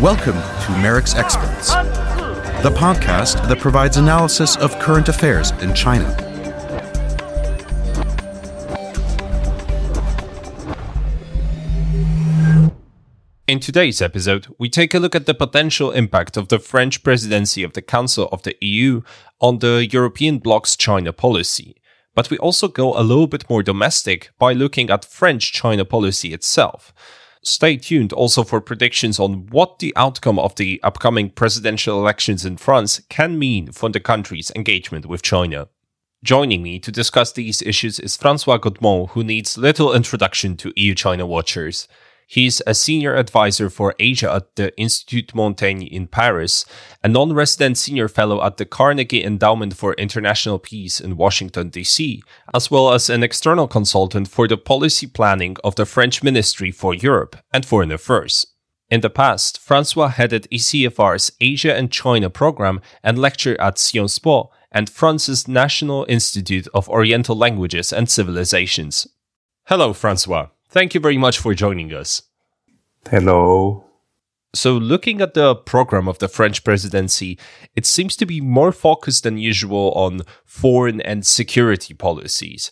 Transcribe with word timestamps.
Welcome 0.00 0.40
to 0.64 0.72
MERICS 0.80 1.14
Experts, 1.14 1.74
the 2.62 2.70
podcast 2.74 3.46
that 3.48 3.58
provides 3.60 3.98
analysis 3.98 4.56
of 4.56 4.78
current 4.78 5.10
affairs 5.10 5.50
in 5.60 5.74
China. 5.74 6.06
In 13.46 13.60
today's 13.60 14.00
episode, 14.00 14.46
we 14.58 14.70
take 14.70 14.94
a 14.94 14.98
look 14.98 15.14
at 15.14 15.26
the 15.26 15.34
potential 15.34 15.90
impact 15.90 16.38
of 16.38 16.48
the 16.48 16.58
French 16.58 17.02
presidency 17.02 17.62
of 17.62 17.74
the 17.74 17.82
Council 17.82 18.28
of 18.32 18.42
the 18.42 18.56
EU 18.62 19.02
on 19.40 19.58
the 19.58 19.86
European 19.90 20.38
bloc's 20.38 20.76
China 20.76 21.12
policy. 21.12 21.76
But 22.18 22.30
we 22.30 22.38
also 22.38 22.66
go 22.66 22.98
a 22.98 23.06
little 23.06 23.28
bit 23.28 23.48
more 23.48 23.62
domestic 23.62 24.30
by 24.40 24.52
looking 24.52 24.90
at 24.90 25.04
French 25.04 25.52
China 25.52 25.84
policy 25.84 26.34
itself. 26.34 26.92
Stay 27.42 27.76
tuned 27.76 28.12
also 28.12 28.42
for 28.42 28.60
predictions 28.60 29.20
on 29.20 29.46
what 29.50 29.78
the 29.78 29.92
outcome 29.94 30.36
of 30.36 30.56
the 30.56 30.80
upcoming 30.82 31.30
presidential 31.30 31.96
elections 31.96 32.44
in 32.44 32.56
France 32.56 33.00
can 33.08 33.38
mean 33.38 33.70
for 33.70 33.88
the 33.88 34.00
country's 34.00 34.50
engagement 34.56 35.06
with 35.06 35.22
China. 35.22 35.68
Joining 36.24 36.60
me 36.60 36.80
to 36.80 36.90
discuss 36.90 37.30
these 37.30 37.62
issues 37.62 38.00
is 38.00 38.16
Francois 38.16 38.58
Godement, 38.58 39.10
who 39.10 39.22
needs 39.22 39.56
little 39.56 39.94
introduction 39.94 40.56
to 40.56 40.72
EU 40.74 40.96
China 40.96 41.24
watchers. 41.24 41.86
He's 42.30 42.60
a 42.66 42.74
senior 42.74 43.14
advisor 43.14 43.70
for 43.70 43.94
Asia 43.98 44.30
at 44.30 44.54
the 44.56 44.76
Institut 44.76 45.34
Montaigne 45.34 45.86
in 45.86 46.08
Paris, 46.08 46.66
a 47.02 47.08
non 47.08 47.32
resident 47.32 47.78
senior 47.78 48.06
fellow 48.06 48.44
at 48.44 48.58
the 48.58 48.66
Carnegie 48.66 49.24
Endowment 49.24 49.74
for 49.74 49.94
International 49.94 50.58
Peace 50.58 51.00
in 51.00 51.16
Washington, 51.16 51.70
D.C., 51.70 52.22
as 52.52 52.70
well 52.70 52.92
as 52.92 53.08
an 53.08 53.22
external 53.22 53.66
consultant 53.66 54.28
for 54.28 54.46
the 54.46 54.58
policy 54.58 55.06
planning 55.06 55.56
of 55.64 55.76
the 55.76 55.86
French 55.86 56.22
Ministry 56.22 56.70
for 56.70 56.94
Europe 56.94 57.34
and 57.50 57.64
Foreign 57.64 57.90
Affairs. 57.90 58.46
In 58.90 59.00
the 59.00 59.08
past, 59.08 59.58
Francois 59.58 60.08
headed 60.08 60.46
ECFR's 60.52 61.32
Asia 61.40 61.74
and 61.74 61.90
China 61.90 62.28
program 62.28 62.82
and 63.02 63.18
lectured 63.18 63.56
at 63.56 63.78
Sciences 63.78 64.18
Po 64.18 64.50
and 64.70 64.90
France's 64.90 65.48
National 65.48 66.04
Institute 66.10 66.68
of 66.74 66.90
Oriental 66.90 67.36
Languages 67.36 67.90
and 67.90 68.10
Civilizations. 68.10 69.08
Hello, 69.64 69.94
Francois. 69.94 70.48
Thank 70.70 70.92
you 70.92 71.00
very 71.00 71.16
much 71.16 71.38
for 71.38 71.54
joining 71.54 71.94
us. 71.94 72.22
Hello. 73.10 73.84
So, 74.54 74.72
looking 74.72 75.20
at 75.20 75.34
the 75.34 75.54
program 75.54 76.08
of 76.08 76.18
the 76.18 76.28
French 76.28 76.64
presidency, 76.64 77.38
it 77.76 77.84
seems 77.84 78.16
to 78.16 78.26
be 78.26 78.40
more 78.40 78.72
focused 78.72 79.24
than 79.24 79.38
usual 79.38 79.92
on 79.92 80.22
foreign 80.44 81.00
and 81.02 81.24
security 81.26 81.92
policies. 81.94 82.70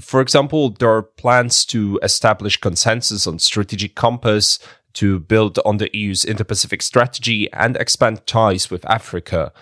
For 0.00 0.20
example, 0.20 0.70
there 0.70 0.90
are 0.90 1.02
plans 1.02 1.64
to 1.66 1.98
establish 2.02 2.56
consensus 2.56 3.26
on 3.26 3.38
strategic 3.38 3.94
compass, 3.94 4.58
to 4.94 5.20
build 5.20 5.58
on 5.64 5.76
the 5.76 5.90
EU's 5.96 6.24
Indo 6.24 6.44
Pacific 6.44 6.82
strategy, 6.82 7.52
and 7.52 7.76
expand 7.76 8.26
ties 8.26 8.70
with 8.70 8.88
Africa. 8.88 9.52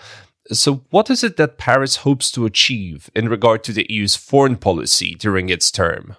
So, 0.52 0.84
what 0.90 1.10
is 1.10 1.24
it 1.24 1.36
that 1.36 1.58
Paris 1.58 1.96
hopes 1.96 2.30
to 2.32 2.46
achieve 2.46 3.10
in 3.14 3.28
regard 3.28 3.64
to 3.64 3.72
the 3.72 3.86
EU's 3.90 4.14
foreign 4.14 4.56
policy 4.56 5.14
during 5.14 5.48
its 5.48 5.70
term? 5.72 6.16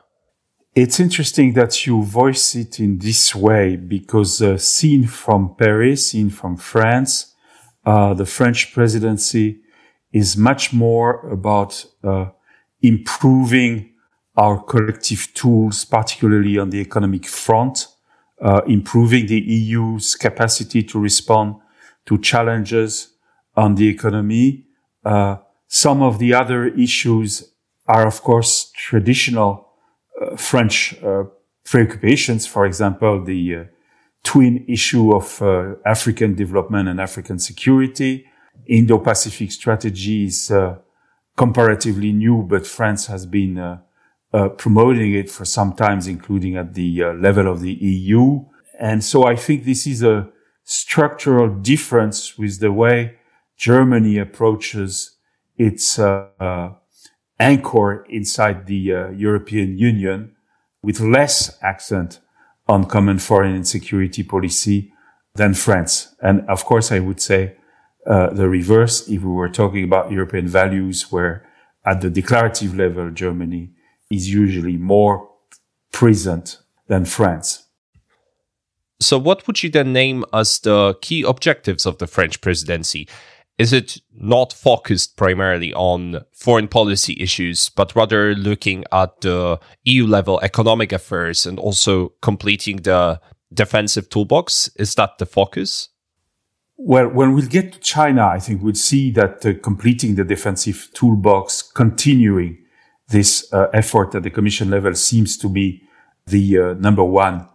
It's 0.79 0.99
interesting 0.99 1.53
that 1.53 1.87
you 1.87 2.03
voice 2.03 2.53
it 2.53 2.79
in 2.79 2.99
this 2.99 3.33
way 3.33 3.77
because 3.77 4.43
uh, 4.43 4.59
seen 4.59 5.07
from 5.07 5.55
Paris, 5.55 6.11
seen 6.11 6.29
from 6.29 6.55
France, 6.55 7.33
uh, 7.83 8.13
the 8.13 8.27
French 8.27 8.75
presidency 8.75 9.61
is 10.13 10.37
much 10.37 10.73
more 10.73 11.27
about 11.31 11.83
uh, 12.03 12.27
improving 12.83 13.89
our 14.35 14.61
collective 14.61 15.33
tools, 15.33 15.83
particularly 15.83 16.59
on 16.59 16.69
the 16.69 16.79
economic 16.79 17.25
front, 17.25 17.87
uh, 18.39 18.61
improving 18.67 19.25
the 19.25 19.39
EU's 19.39 20.13
capacity 20.13 20.83
to 20.83 20.99
respond 20.99 21.55
to 22.05 22.19
challenges 22.19 23.15
on 23.55 23.73
the 23.73 23.87
economy. 23.87 24.67
Uh, 25.03 25.37
some 25.67 26.03
of 26.03 26.19
the 26.19 26.35
other 26.35 26.67
issues 26.67 27.51
are, 27.87 28.05
of 28.05 28.21
course, 28.21 28.69
traditional 28.75 29.66
French 30.35 30.95
uh, 31.03 31.23
preoccupations, 31.63 32.47
for 32.47 32.65
example, 32.65 33.23
the 33.23 33.55
uh, 33.55 33.63
twin 34.23 34.65
issue 34.67 35.13
of 35.13 35.41
African 35.85 36.35
development 36.35 36.89
and 36.89 36.99
African 36.99 37.39
security. 37.39 38.25
Indo-Pacific 38.67 39.51
strategy 39.51 40.25
is 40.25 40.51
comparatively 41.37 42.11
new, 42.11 42.43
but 42.43 42.65
France 42.65 43.05
has 43.07 43.25
been 43.25 43.79
uh, 44.33 44.49
promoting 44.49 45.13
it 45.13 45.29
for 45.29 45.45
some 45.45 45.73
times, 45.73 46.05
including 46.05 46.57
at 46.57 46.73
the 46.73 47.03
uh, 47.03 47.13
level 47.13 47.47
of 47.47 47.61
the 47.61 47.71
EU. 47.73 48.43
And 48.79 49.03
so 49.03 49.23
I 49.23 49.37
think 49.37 49.63
this 49.63 49.87
is 49.87 50.03
a 50.03 50.27
structural 50.65 51.47
difference 51.47 52.37
with 52.37 52.59
the 52.59 52.71
way 52.71 53.15
Germany 53.55 54.17
approaches 54.17 55.15
its 55.57 55.97
uh, 55.97 56.73
anchor 57.39 58.05
inside 58.09 58.65
the 58.65 58.93
uh, 58.93 59.09
European 59.09 59.77
Union 59.77 60.35
with 60.81 60.99
less 60.99 61.57
accent 61.61 62.19
on 62.67 62.85
common 62.85 63.19
foreign 63.19 63.55
and 63.55 63.67
security 63.67 64.23
policy 64.23 64.91
than 65.35 65.53
France. 65.53 66.15
And 66.21 66.47
of 66.49 66.65
course, 66.65 66.91
I 66.91 66.99
would 66.99 67.21
say 67.21 67.55
uh, 68.05 68.31
the 68.31 68.49
reverse 68.49 69.07
if 69.07 69.21
we 69.21 69.31
were 69.31 69.49
talking 69.49 69.83
about 69.83 70.11
European 70.11 70.47
values, 70.47 71.11
where 71.11 71.45
at 71.85 72.01
the 72.01 72.09
declarative 72.09 72.75
level, 72.75 73.11
Germany 73.11 73.71
is 74.09 74.29
usually 74.29 74.77
more 74.77 75.29
present 75.91 76.59
than 76.87 77.05
France. 77.05 77.63
So, 78.99 79.17
what 79.17 79.45
would 79.45 79.61
you 79.61 79.69
then 79.69 79.93
name 79.93 80.25
as 80.33 80.59
the 80.59 80.95
key 81.01 81.21
objectives 81.21 81.85
of 81.85 81.99
the 81.99 82.07
French 82.07 82.41
presidency? 82.41 83.07
Is 83.57 83.73
it 83.73 83.97
not 84.13 84.53
focused 84.53 85.17
primarily 85.17 85.73
on 85.73 86.21
foreign 86.31 86.67
policy 86.67 87.17
issues, 87.19 87.69
but 87.69 87.95
rather 87.95 88.35
looking 88.35 88.83
at 88.91 89.21
the 89.21 89.59
EU 89.83 90.05
level 90.05 90.39
economic 90.41 90.91
affairs 90.91 91.45
and 91.45 91.57
also 91.57 92.09
completing 92.21 92.77
the 92.77 93.19
defensive 93.51 94.09
toolbox? 94.09 94.69
Is 94.75 94.93
that 94.95 95.17
the 95.17 95.25
focus? 95.25 95.89
Well, 96.77 97.07
when 97.09 97.33
we 97.33 97.47
get 97.47 97.73
to 97.73 97.79
China, 97.79 98.27
I 98.27 98.39
think 98.39 98.61
we'll 98.61 98.75
see 98.75 99.09
that 99.11 99.43
uh, 99.43 99.53
completing 99.63 100.13
the 100.13 100.23
defensive 100.23 100.89
toolbox, 100.93 101.63
continuing 101.63 102.59
this 103.09 103.51
uh, 103.51 103.69
effort 103.73 104.13
at 104.13 104.21
the 104.21 104.29
Commission 104.29 104.69
level 104.69 104.93
seems 104.93 105.37
to 105.37 105.49
be 105.49 105.81
the 106.27 106.59
uh, 106.59 106.73
number 106.73 107.03
one 107.03 107.49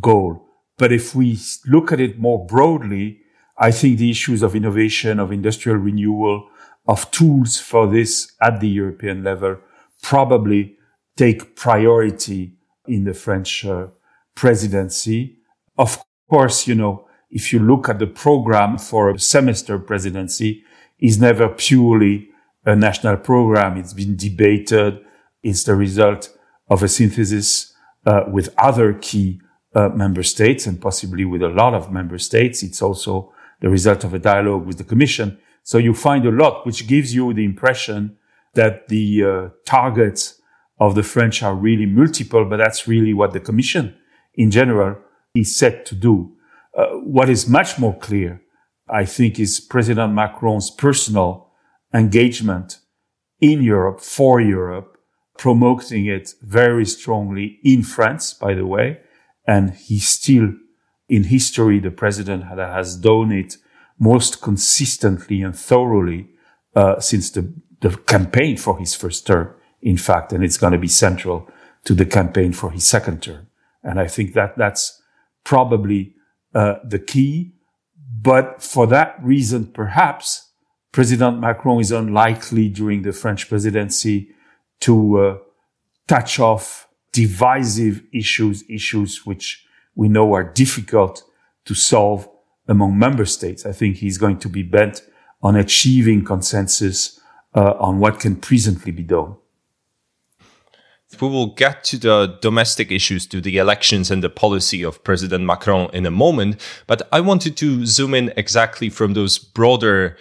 goal. 0.00 0.44
But 0.76 0.90
if 0.90 1.14
we 1.14 1.38
look 1.66 1.92
at 1.92 2.00
it 2.00 2.18
more 2.18 2.44
broadly, 2.44 3.20
I 3.56 3.70
think 3.70 3.98
the 3.98 4.10
issues 4.10 4.42
of 4.42 4.54
innovation, 4.56 5.20
of 5.20 5.32
industrial 5.32 5.78
renewal, 5.78 6.48
of 6.86 7.10
tools 7.10 7.58
for 7.58 7.86
this 7.86 8.32
at 8.40 8.60
the 8.60 8.68
European 8.68 9.24
level 9.24 9.58
probably 10.02 10.76
take 11.16 11.56
priority 11.56 12.52
in 12.86 13.04
the 13.04 13.14
French 13.14 13.64
uh, 13.64 13.86
presidency. 14.34 15.38
Of 15.78 16.04
course, 16.28 16.66
you 16.66 16.74
know, 16.74 17.08
if 17.30 17.52
you 17.52 17.58
look 17.58 17.88
at 17.88 17.98
the 17.98 18.06
program 18.06 18.78
for 18.78 19.10
a 19.10 19.18
semester 19.18 19.78
presidency, 19.78 20.64
is 20.98 21.18
never 21.20 21.48
purely 21.48 22.28
a 22.64 22.76
national 22.76 23.16
program. 23.16 23.76
It's 23.76 23.92
been 23.92 24.16
debated. 24.16 25.00
It's 25.42 25.64
the 25.64 25.74
result 25.74 26.30
of 26.68 26.82
a 26.82 26.88
synthesis 26.88 27.74
uh, 28.06 28.24
with 28.28 28.54
other 28.58 28.94
key 28.94 29.40
uh, 29.74 29.88
member 29.88 30.22
states 30.22 30.66
and 30.66 30.80
possibly 30.80 31.24
with 31.24 31.42
a 31.42 31.48
lot 31.48 31.74
of 31.74 31.92
member 31.92 32.18
states. 32.18 32.62
It's 32.62 32.80
also 32.80 33.33
the 33.64 33.70
result 33.70 34.04
of 34.04 34.12
a 34.12 34.18
dialogue 34.18 34.66
with 34.66 34.76
the 34.76 34.84
commission. 34.84 35.38
So 35.62 35.78
you 35.78 35.94
find 35.94 36.26
a 36.26 36.30
lot, 36.30 36.66
which 36.66 36.86
gives 36.86 37.14
you 37.14 37.32
the 37.32 37.46
impression 37.46 38.18
that 38.52 38.88
the 38.88 39.24
uh, 39.24 39.48
targets 39.64 40.38
of 40.78 40.94
the 40.94 41.02
French 41.02 41.42
are 41.42 41.54
really 41.54 41.86
multiple, 41.86 42.44
but 42.44 42.58
that's 42.58 42.86
really 42.86 43.14
what 43.14 43.32
the 43.32 43.40
commission 43.40 43.96
in 44.34 44.50
general 44.50 44.98
is 45.34 45.56
set 45.56 45.86
to 45.86 45.94
do. 45.94 46.36
Uh, 46.76 46.88
what 47.16 47.30
is 47.30 47.48
much 47.48 47.78
more 47.78 47.96
clear, 47.96 48.42
I 48.86 49.06
think, 49.06 49.40
is 49.40 49.60
President 49.60 50.12
Macron's 50.12 50.70
personal 50.70 51.50
engagement 51.94 52.80
in 53.40 53.62
Europe, 53.62 54.02
for 54.02 54.42
Europe, 54.42 54.98
promoting 55.38 56.04
it 56.04 56.34
very 56.42 56.84
strongly 56.84 57.60
in 57.64 57.82
France, 57.82 58.34
by 58.34 58.52
the 58.52 58.66
way. 58.66 59.00
And 59.46 59.70
he 59.70 60.00
still 60.00 60.52
in 61.08 61.24
history, 61.24 61.78
the 61.78 61.90
president 61.90 62.44
that 62.56 62.72
has 62.72 62.96
done 62.96 63.32
it 63.32 63.56
most 63.98 64.40
consistently 64.40 65.42
and 65.42 65.56
thoroughly 65.56 66.28
uh, 66.74 66.98
since 66.98 67.30
the, 67.30 67.52
the 67.80 67.96
campaign 67.96 68.56
for 68.56 68.78
his 68.78 68.94
first 68.94 69.26
term, 69.26 69.54
in 69.82 69.96
fact, 69.96 70.32
and 70.32 70.42
it's 70.42 70.56
going 70.56 70.72
to 70.72 70.78
be 70.78 70.88
central 70.88 71.48
to 71.84 71.94
the 71.94 72.06
campaign 72.06 72.52
for 72.52 72.70
his 72.70 72.84
second 72.84 73.22
term. 73.22 73.46
And 73.82 74.00
I 74.00 74.08
think 74.08 74.32
that 74.34 74.56
that's 74.56 75.02
probably 75.44 76.14
uh, 76.54 76.76
the 76.82 76.98
key. 76.98 77.52
But 78.20 78.62
for 78.62 78.86
that 78.86 79.16
reason, 79.22 79.66
perhaps 79.66 80.52
President 80.92 81.40
Macron 81.40 81.80
is 81.80 81.92
unlikely 81.92 82.68
during 82.68 83.02
the 83.02 83.12
French 83.12 83.48
presidency 83.48 84.30
to 84.80 85.18
uh, 85.18 85.38
touch 86.08 86.40
off 86.40 86.88
divisive 87.12 88.02
issues, 88.12 88.64
issues 88.68 89.26
which 89.26 89.63
we 89.94 90.08
know 90.08 90.34
are 90.34 90.44
difficult 90.44 91.22
to 91.64 91.74
solve 91.74 92.28
among 92.68 92.98
member 92.98 93.24
states. 93.24 93.66
I 93.66 93.72
think 93.72 93.96
he's 93.96 94.18
going 94.18 94.38
to 94.40 94.48
be 94.48 94.62
bent 94.62 95.02
on 95.42 95.56
achieving 95.56 96.24
consensus 96.24 97.20
uh, 97.54 97.74
on 97.78 97.98
what 97.98 98.20
can 98.20 98.36
presently 98.36 98.92
be 98.92 99.02
done. 99.02 99.36
We 101.20 101.28
will 101.28 101.54
get 101.54 101.84
to 101.84 101.98
the 101.98 102.38
domestic 102.42 102.90
issues, 102.90 103.26
to 103.28 103.40
the 103.40 103.58
elections 103.58 104.10
and 104.10 104.22
the 104.22 104.30
policy 104.30 104.82
of 104.82 105.04
President 105.04 105.44
Macron 105.44 105.88
in 105.92 106.06
a 106.06 106.10
moment, 106.10 106.60
but 106.86 107.02
I 107.12 107.20
wanted 107.20 107.56
to 107.58 107.86
zoom 107.86 108.14
in 108.14 108.32
exactly 108.36 108.90
from 108.90 109.14
those 109.14 109.38
broader 109.38 110.16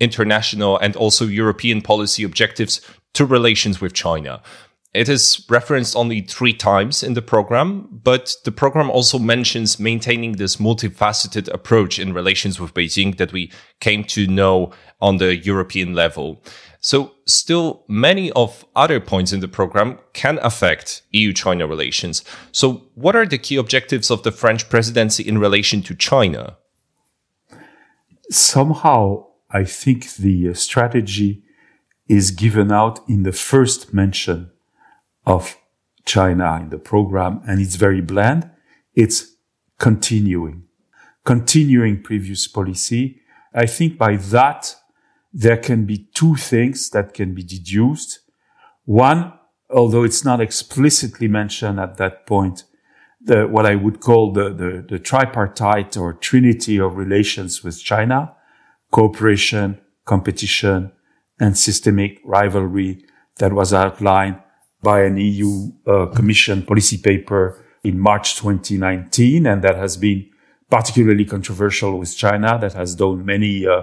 international 0.00 0.78
and 0.78 0.96
also 0.96 1.26
European 1.26 1.80
policy 1.80 2.24
objectives 2.24 2.80
to 3.14 3.24
relations 3.24 3.80
with 3.80 3.92
China. 3.92 4.42
It 4.94 5.08
is 5.08 5.46
referenced 5.48 5.96
only 5.96 6.20
three 6.20 6.52
times 6.52 7.02
in 7.02 7.14
the 7.14 7.22
program, 7.22 7.88
but 7.90 8.36
the 8.44 8.52
program 8.52 8.90
also 8.90 9.18
mentions 9.18 9.80
maintaining 9.80 10.32
this 10.32 10.56
multifaceted 10.56 11.48
approach 11.52 11.98
in 11.98 12.12
relations 12.12 12.60
with 12.60 12.74
Beijing 12.74 13.16
that 13.16 13.32
we 13.32 13.50
came 13.80 14.04
to 14.04 14.26
know 14.26 14.70
on 15.00 15.16
the 15.16 15.34
European 15.34 15.94
level. 15.94 16.44
So 16.80 17.12
still 17.24 17.84
many 17.88 18.32
of 18.32 18.66
other 18.76 19.00
points 19.00 19.32
in 19.32 19.40
the 19.40 19.48
program 19.48 19.98
can 20.12 20.38
affect 20.42 21.02
EU-China 21.12 21.66
relations. 21.66 22.22
So 22.50 22.88
what 22.94 23.16
are 23.16 23.24
the 23.24 23.38
key 23.38 23.56
objectives 23.56 24.10
of 24.10 24.24
the 24.24 24.32
French 24.32 24.68
presidency 24.68 25.26
in 25.26 25.38
relation 25.38 25.80
to 25.82 25.94
China? 25.94 26.58
Somehow, 28.28 29.26
I 29.50 29.64
think 29.64 30.16
the 30.16 30.50
uh, 30.50 30.54
strategy 30.54 31.44
is 32.08 32.30
given 32.30 32.70
out 32.70 33.00
in 33.08 33.22
the 33.22 33.32
first 33.32 33.94
mention 33.94 34.51
of 35.26 35.56
China 36.04 36.58
in 36.60 36.70
the 36.70 36.78
program, 36.78 37.40
and 37.46 37.60
it's 37.60 37.76
very 37.76 38.00
bland. 38.00 38.50
It's 38.94 39.36
continuing, 39.78 40.64
continuing 41.24 42.02
previous 42.02 42.46
policy. 42.48 43.20
I 43.54 43.66
think 43.66 43.98
by 43.98 44.16
that, 44.16 44.76
there 45.32 45.56
can 45.56 45.86
be 45.86 46.08
two 46.14 46.36
things 46.36 46.90
that 46.90 47.14
can 47.14 47.34
be 47.34 47.42
deduced. 47.42 48.20
One, 48.84 49.32
although 49.70 50.02
it's 50.02 50.24
not 50.24 50.40
explicitly 50.40 51.28
mentioned 51.28 51.80
at 51.80 51.96
that 51.96 52.26
point, 52.26 52.64
the, 53.24 53.46
what 53.46 53.66
I 53.66 53.76
would 53.76 54.00
call 54.00 54.32
the, 54.32 54.50
the, 54.50 54.84
the 54.88 54.98
tripartite 54.98 55.96
or 55.96 56.12
trinity 56.14 56.78
of 56.78 56.96
relations 56.96 57.62
with 57.62 57.82
China, 57.82 58.34
cooperation, 58.90 59.80
competition, 60.04 60.92
and 61.38 61.56
systemic 61.56 62.20
rivalry 62.24 63.04
that 63.36 63.52
was 63.52 63.72
outlined 63.72 64.38
by 64.82 65.02
an 65.02 65.16
EU 65.16 65.70
uh, 65.86 66.06
Commission 66.06 66.62
policy 66.62 66.98
paper 66.98 67.64
in 67.84 67.98
March 67.98 68.36
2019, 68.36 69.46
and 69.46 69.62
that 69.62 69.76
has 69.76 69.96
been 69.96 70.28
particularly 70.70 71.24
controversial 71.24 71.98
with 71.98 72.16
China, 72.16 72.58
that 72.58 72.72
has 72.72 72.94
done 72.94 73.24
many 73.24 73.66
uh, 73.66 73.82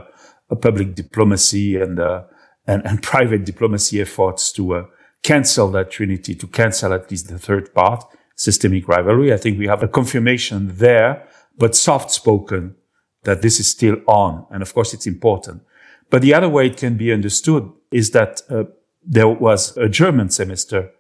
public 0.56 0.96
diplomacy 0.96 1.80
and, 1.80 2.00
uh, 2.00 2.24
and, 2.68 2.86
and 2.86 3.02
private 3.14 3.46
diplomacy 3.46 4.02
efforts 4.02 4.52
to 4.52 4.76
uh, 4.76 4.86
cancel 5.24 5.70
that 5.72 5.92
trinity, 5.92 6.36
to 6.36 6.48
cancel 6.48 6.94
at 6.94 7.10
least 7.12 7.28
the 7.28 7.40
third 7.40 7.74
part, 7.74 8.04
systemic 8.36 8.88
rivalry. 8.88 9.34
I 9.34 9.38
think 9.38 9.60
we 9.60 9.68
have 9.68 9.84
a 9.84 9.88
confirmation 9.88 10.78
there, 10.78 11.28
but 11.58 11.76
soft 11.76 12.12
spoken 12.12 12.76
that 13.24 13.42
this 13.42 13.60
is 13.60 13.68
still 13.68 13.98
on. 14.08 14.46
And 14.50 14.62
of 14.62 14.74
course, 14.74 14.94
it's 14.94 15.08
important. 15.08 15.62
But 16.10 16.22
the 16.22 16.34
other 16.34 16.50
way 16.50 16.68
it 16.68 16.78
can 16.78 16.96
be 16.96 17.12
understood 17.12 17.70
is 17.92 18.12
that 18.12 18.42
uh, 18.50 18.64
there 19.02 19.28
was 19.28 19.76
a 19.78 19.90
German 19.90 20.30
semester 20.30 20.92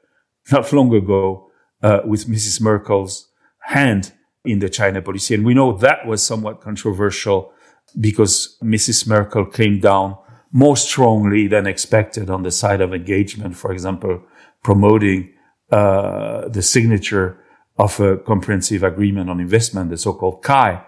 not 0.51 0.71
long 0.73 0.93
ago 0.93 1.49
uh, 1.81 2.01
with 2.05 2.27
Mrs. 2.27 2.61
Merkel's 2.61 3.29
hand 3.61 4.13
in 4.45 4.59
the 4.59 4.69
China 4.69 5.01
policy. 5.01 5.35
And 5.35 5.45
we 5.45 5.53
know 5.53 5.77
that 5.77 6.05
was 6.05 6.23
somewhat 6.23 6.61
controversial 6.61 7.51
because 7.99 8.57
Mrs. 8.63 9.07
Merkel 9.07 9.45
came 9.45 9.79
down 9.79 10.17
more 10.51 10.77
strongly 10.77 11.47
than 11.47 11.67
expected 11.67 12.29
on 12.29 12.43
the 12.43 12.51
side 12.51 12.81
of 12.81 12.93
engagement, 12.93 13.55
for 13.55 13.71
example, 13.71 14.23
promoting 14.63 15.33
uh, 15.71 16.47
the 16.47 16.61
signature 16.61 17.43
of 17.77 17.99
a 17.99 18.17
comprehensive 18.17 18.83
agreement 18.83 19.29
on 19.29 19.39
investment, 19.39 19.89
the 19.89 19.97
so-called 19.97 20.43
CAI. 20.43 20.83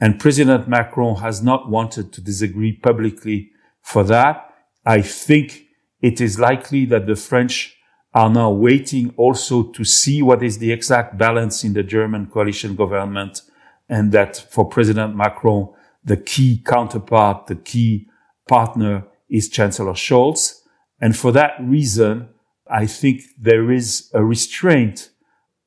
And 0.00 0.20
President 0.20 0.68
Macron 0.68 1.16
has 1.16 1.42
not 1.42 1.70
wanted 1.70 2.12
to 2.12 2.20
disagree 2.20 2.72
publicly 2.72 3.50
for 3.82 4.04
that. 4.04 4.52
I 4.84 5.00
think 5.00 5.65
it 6.00 6.20
is 6.20 6.38
likely 6.38 6.84
that 6.86 7.06
the 7.06 7.16
French 7.16 7.76
are 8.14 8.30
now 8.30 8.50
waiting 8.50 9.12
also 9.16 9.62
to 9.62 9.84
see 9.84 10.22
what 10.22 10.42
is 10.42 10.58
the 10.58 10.72
exact 10.72 11.18
balance 11.18 11.64
in 11.64 11.74
the 11.74 11.82
German 11.82 12.26
coalition 12.26 12.74
government 12.74 13.42
and 13.88 14.12
that 14.12 14.36
for 14.50 14.64
President 14.64 15.14
Macron, 15.14 15.68
the 16.04 16.16
key 16.16 16.62
counterpart, 16.64 17.46
the 17.46 17.56
key 17.56 18.08
partner 18.48 19.06
is 19.28 19.48
Chancellor 19.48 19.92
Scholz. 19.92 20.60
And 21.00 21.16
for 21.16 21.30
that 21.32 21.54
reason, 21.60 22.30
I 22.70 22.86
think 22.86 23.22
there 23.38 23.70
is 23.70 24.10
a 24.14 24.24
restraint 24.24 25.10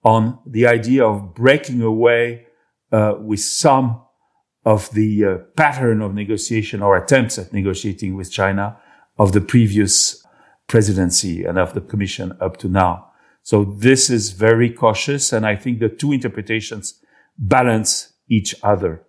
on 0.04 0.40
the 0.46 0.66
idea 0.66 1.06
of 1.06 1.36
breaking 1.36 1.82
away 1.82 2.48
uh, 2.92 3.16
with 3.20 3.42
some 3.42 4.02
of 4.66 4.92
the 4.92 5.26
uh, 5.26 5.38
pattern 5.56 6.02
of 6.02 6.14
negotiation 6.14 6.82
or 6.82 6.98
attempts 6.98 7.38
at 7.38 7.54
negotiating 7.54 8.16
with 8.16 8.32
China 8.32 8.78
of 9.20 9.34
the 9.34 9.42
previous 9.42 10.26
presidency 10.68 11.44
and 11.44 11.60
of 11.60 11.74
the 11.74 11.82
commission 11.82 12.36
up 12.40 12.58
to 12.58 12.70
now. 12.70 13.12
So 13.44 13.66
this 13.66 14.10
is 14.10 14.32
very 14.32 14.70
cautious. 14.70 15.34
And 15.34 15.46
I 15.46 15.56
think 15.56 15.80
the 15.80 15.90
two 15.90 16.12
interpretations 16.14 17.02
balance 17.38 18.14
each 18.30 18.56
other. 18.64 19.04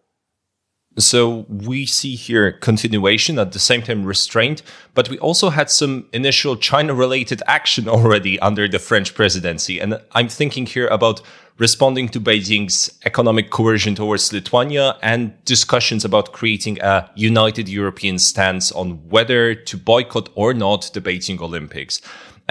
So 0.99 1.47
we 1.49 1.87
see 1.87 2.17
here 2.17 2.51
continuation 2.51 3.39
at 3.39 3.53
the 3.53 3.61
same 3.61 3.83
time 3.83 4.05
restraint, 4.05 4.63
but 4.93 5.09
we 5.09 5.19
also 5.19 5.51
had 5.51 5.71
some 5.71 6.07
initial 6.13 6.57
China 6.57 6.95
related 6.95 7.43
action 7.47 7.89
already 7.89 8.41
under 8.41 8.67
the 8.67 8.81
French 8.81 9.15
presidency. 9.15 9.79
And 9.79 10.01
I'm 10.13 10.29
thinking 10.29 10.67
here 10.67 10.89
about 10.89 11.23
responding 11.59 12.09
to 12.09 12.21
Beijing's 12.21 12.99
economic 13.05 13.51
coercion 13.51 13.95
towards 13.95 14.33
Lithuania 14.33 14.97
and 15.03 15.33
discussions 15.45 16.05
about 16.05 16.33
creating 16.33 16.81
a 16.81 17.09
united 17.15 17.69
European 17.69 18.19
stance 18.19 18.73
on 18.73 19.09
whether 19.09 19.55
to 19.55 19.77
boycott 19.77 20.31
or 20.35 20.55
not 20.55 20.91
the 20.93 21.01
Beijing 21.01 21.41
Olympics. 21.41 22.01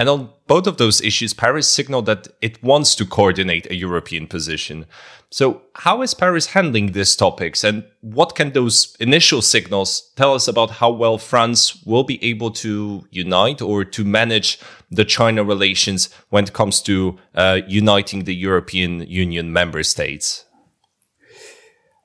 And 0.00 0.08
on 0.08 0.30
both 0.46 0.66
of 0.66 0.78
those 0.78 1.02
issues, 1.02 1.34
Paris 1.34 1.68
signaled 1.68 2.06
that 2.06 2.28
it 2.40 2.62
wants 2.62 2.94
to 2.94 3.04
coordinate 3.04 3.70
a 3.70 3.76
European 3.76 4.26
position. 4.26 4.86
So 5.30 5.60
how 5.74 6.00
is 6.00 6.14
Paris 6.14 6.46
handling 6.46 6.92
these 6.92 7.14
topics 7.14 7.62
and 7.62 7.84
what 8.00 8.34
can 8.34 8.52
those 8.52 8.96
initial 8.98 9.42
signals 9.42 10.10
tell 10.16 10.32
us 10.32 10.48
about 10.48 10.70
how 10.70 10.90
well 10.90 11.18
France 11.18 11.84
will 11.84 12.02
be 12.02 12.18
able 12.24 12.50
to 12.52 13.06
unite 13.10 13.60
or 13.60 13.84
to 13.84 14.02
manage 14.02 14.58
the 14.90 15.04
China 15.04 15.44
relations 15.44 16.08
when 16.30 16.44
it 16.44 16.54
comes 16.54 16.80
to 16.80 17.18
uh, 17.34 17.60
uniting 17.68 18.24
the 18.24 18.34
European 18.34 19.00
Union 19.00 19.52
member 19.52 19.82
states? 19.82 20.46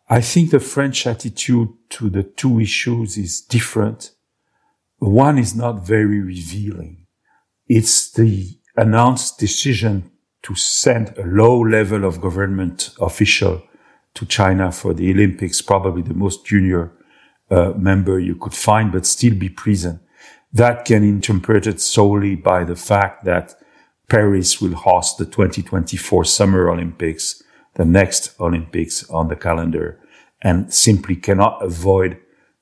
I 0.09 0.19
think 0.19 0.51
the 0.51 0.59
French 0.59 1.07
attitude 1.07 1.69
to 1.91 2.09
the 2.09 2.23
two 2.23 2.59
issues 2.59 3.17
is 3.17 3.39
different. 3.39 4.11
One 4.97 5.37
is 5.37 5.55
not 5.55 5.87
very 5.87 6.19
revealing. 6.19 7.04
It's 7.67 8.11
the 8.11 8.57
announced 8.77 9.39
decision 9.39 10.11
to 10.43 10.55
send 10.55 11.17
a 11.17 11.25
low 11.25 11.59
level 11.59 12.05
of 12.05 12.21
government 12.21 12.91
official 13.01 13.63
to 14.13 14.25
China 14.25 14.71
for 14.71 14.93
the 14.93 15.11
Olympics, 15.11 15.61
probably 15.61 16.03
the 16.03 16.13
most 16.13 16.45
junior 16.45 16.91
uh, 17.49 17.73
member 17.75 18.19
you 18.19 18.35
could 18.35 18.53
find, 18.53 18.91
but 18.91 19.05
still 19.05 19.33
be 19.33 19.49
present. 19.49 19.99
That 20.53 20.85
can 20.85 21.01
be 21.01 21.09
interpreted 21.09 21.81
solely 21.81 22.35
by 22.35 22.63
the 22.63 22.75
fact 22.75 23.25
that 23.25 23.55
Paris 24.09 24.61
will 24.61 24.75
host 24.75 25.17
the 25.17 25.25
2024 25.25 26.25
Summer 26.25 26.69
Olympics, 26.69 27.41
the 27.73 27.85
next 27.85 28.39
Olympics 28.39 29.09
on 29.09 29.27
the 29.27 29.35
calendar, 29.35 29.99
and 30.41 30.71
simply 30.71 31.15
cannot 31.15 31.61
avoid 31.63 32.19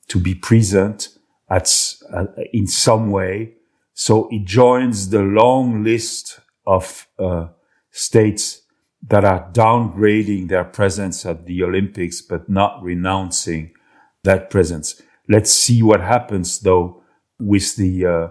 to 0.08 0.18
be 0.18 0.34
present 0.34 1.10
at, 1.50 1.70
uh, 2.12 2.26
in 2.52 2.66
some 2.66 3.10
way. 3.10 3.52
So 3.94 4.28
it 4.30 4.44
joins 4.44 5.10
the 5.10 5.22
long 5.22 5.84
list 5.84 6.40
of 6.66 7.06
uh, 7.18 7.46
states 7.90 8.62
that 9.06 9.24
are 9.24 9.50
downgrading 9.52 10.48
their 10.48 10.64
presence 10.64 11.24
at 11.24 11.46
the 11.46 11.62
Olympics, 11.62 12.20
but 12.20 12.48
not 12.48 12.82
renouncing 12.82 13.72
that 14.24 14.50
presence. 14.50 15.00
Let's 15.28 15.52
see 15.52 15.82
what 15.82 16.00
happens 16.00 16.60
though 16.60 17.02
with 17.38 17.76
the 17.76 18.06
uh, 18.06 18.28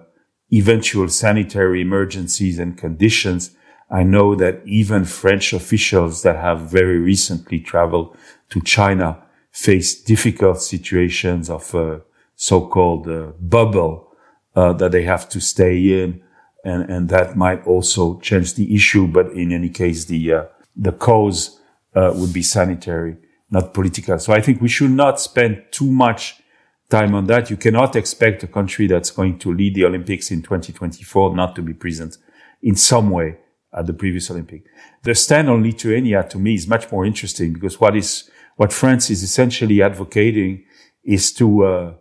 eventual 0.52 1.08
sanitary 1.08 1.82
emergencies 1.82 2.60
and 2.60 2.78
conditions. 2.78 3.56
I 3.90 4.04
know 4.04 4.36
that 4.36 4.62
even 4.66 5.06
French 5.06 5.54
officials 5.54 6.24
that 6.24 6.36
have 6.36 6.72
very 6.72 7.00
recently 7.00 7.60
traveled 7.60 8.18
to 8.50 8.62
China 8.62 9.24
face 9.52 10.02
difficult 10.02 10.62
situations 10.62 11.50
of 11.50 11.74
a 11.76 12.02
so-called 12.36 13.08
uh, 13.08 13.32
bubble 13.40 14.13
uh, 14.56 14.74
that 14.74 14.92
they 14.92 15.04
have 15.04 15.28
to 15.30 15.40
stay 15.40 16.04
in 16.04 16.22
and, 16.64 16.90
and 16.90 17.10
that 17.10 17.36
might 17.36 17.66
also 17.68 18.20
change 18.20 18.56
the 18.56 18.74
issue. 18.74 19.08
But 19.08 19.32
in 19.34 19.52
any 19.52 19.70
case, 19.70 20.06
the, 20.06 20.34
uh, 20.34 20.44
the 20.76 20.92
cause, 20.92 21.60
uh, 21.96 22.12
would 22.16 22.34
be 22.34 22.42
sanitary, 22.42 23.18
not 23.52 23.74
political. 23.74 24.18
So 24.18 24.34
I 24.34 24.42
think 24.42 24.62
we 24.62 24.70
should 24.70 24.92
not 24.92 25.20
spend 25.20 25.64
too 25.72 25.92
much 25.92 26.42
time 26.90 27.14
on 27.14 27.28
that. 27.28 27.50
You 27.50 27.58
cannot 27.58 27.96
expect 27.96 28.44
a 28.44 28.48
country 28.48 28.88
that's 28.88 29.12
going 29.12 29.40
to 29.40 29.54
lead 29.54 29.76
the 29.76 29.86
Olympics 29.86 30.32
in 30.32 30.42
2024 30.42 31.36
not 31.36 31.56
to 31.56 31.62
be 31.62 31.74
present 31.74 32.18
in 32.62 32.76
some 32.76 33.10
way 33.10 33.38
at 33.74 33.86
the 33.88 33.94
previous 33.94 34.30
Olympic. 34.32 34.64
The 35.04 35.16
stand 35.16 35.50
on 35.50 35.64
Lithuania 35.64 36.24
to 36.30 36.40
me 36.40 36.54
is 36.54 36.68
much 36.68 36.92
more 36.92 37.06
interesting 37.06 37.54
because 37.54 37.80
what 37.80 37.96
is, 37.96 38.30
what 38.56 38.72
France 38.72 39.10
is 39.10 39.24
essentially 39.24 39.82
advocating 39.82 40.64
is 41.04 41.34
to, 41.34 41.66
uh, 41.66 41.94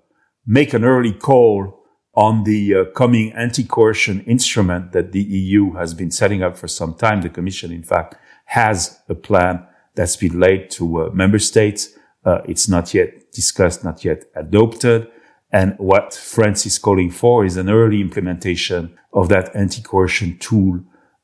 make 0.47 0.75
an 0.75 0.85
early 0.85 1.13
call 1.13 1.82
on 2.15 2.45
the 2.45 2.75
uh, 2.75 2.85
coming 2.95 3.33
anti-coercion 3.33 4.21
instrument 4.25 4.93
that 4.93 5.13
the 5.13 5.23
EU 5.23 5.73
has 5.73 5.95
been 5.95 6.11
setting 6.11 6.43
up 6.43 6.57
for 6.57 6.69
some 6.69 6.95
time. 6.95 7.23
The 7.23 7.31
Commission, 7.31 7.73
in 7.73 7.83
fact, 7.83 8.17
has 8.47 9.01
a 9.09 9.15
plan 9.15 9.67
that's 9.95 10.17
been 10.17 10.39
laid 10.39 10.71
to 10.73 11.03
uh, 11.03 11.11
member 11.11 11.39
states. 11.39 11.91
Uh, 12.25 12.41
it's 12.45 12.69
not 12.69 12.93
yet 12.93 13.33
discussed, 13.33 13.83
not 13.83 14.05
yet 14.05 14.25
adopted. 14.35 15.09
And 15.51 15.75
what 15.79 16.15
France 16.15 16.67
is 16.67 16.79
calling 16.79 17.11
for 17.11 17.45
is 17.45 17.57
an 17.57 17.69
early 17.69 18.01
implementation 18.01 18.97
of 19.13 19.29
that 19.29 19.55
anti-coercion 19.55 20.39
tool 20.39 20.81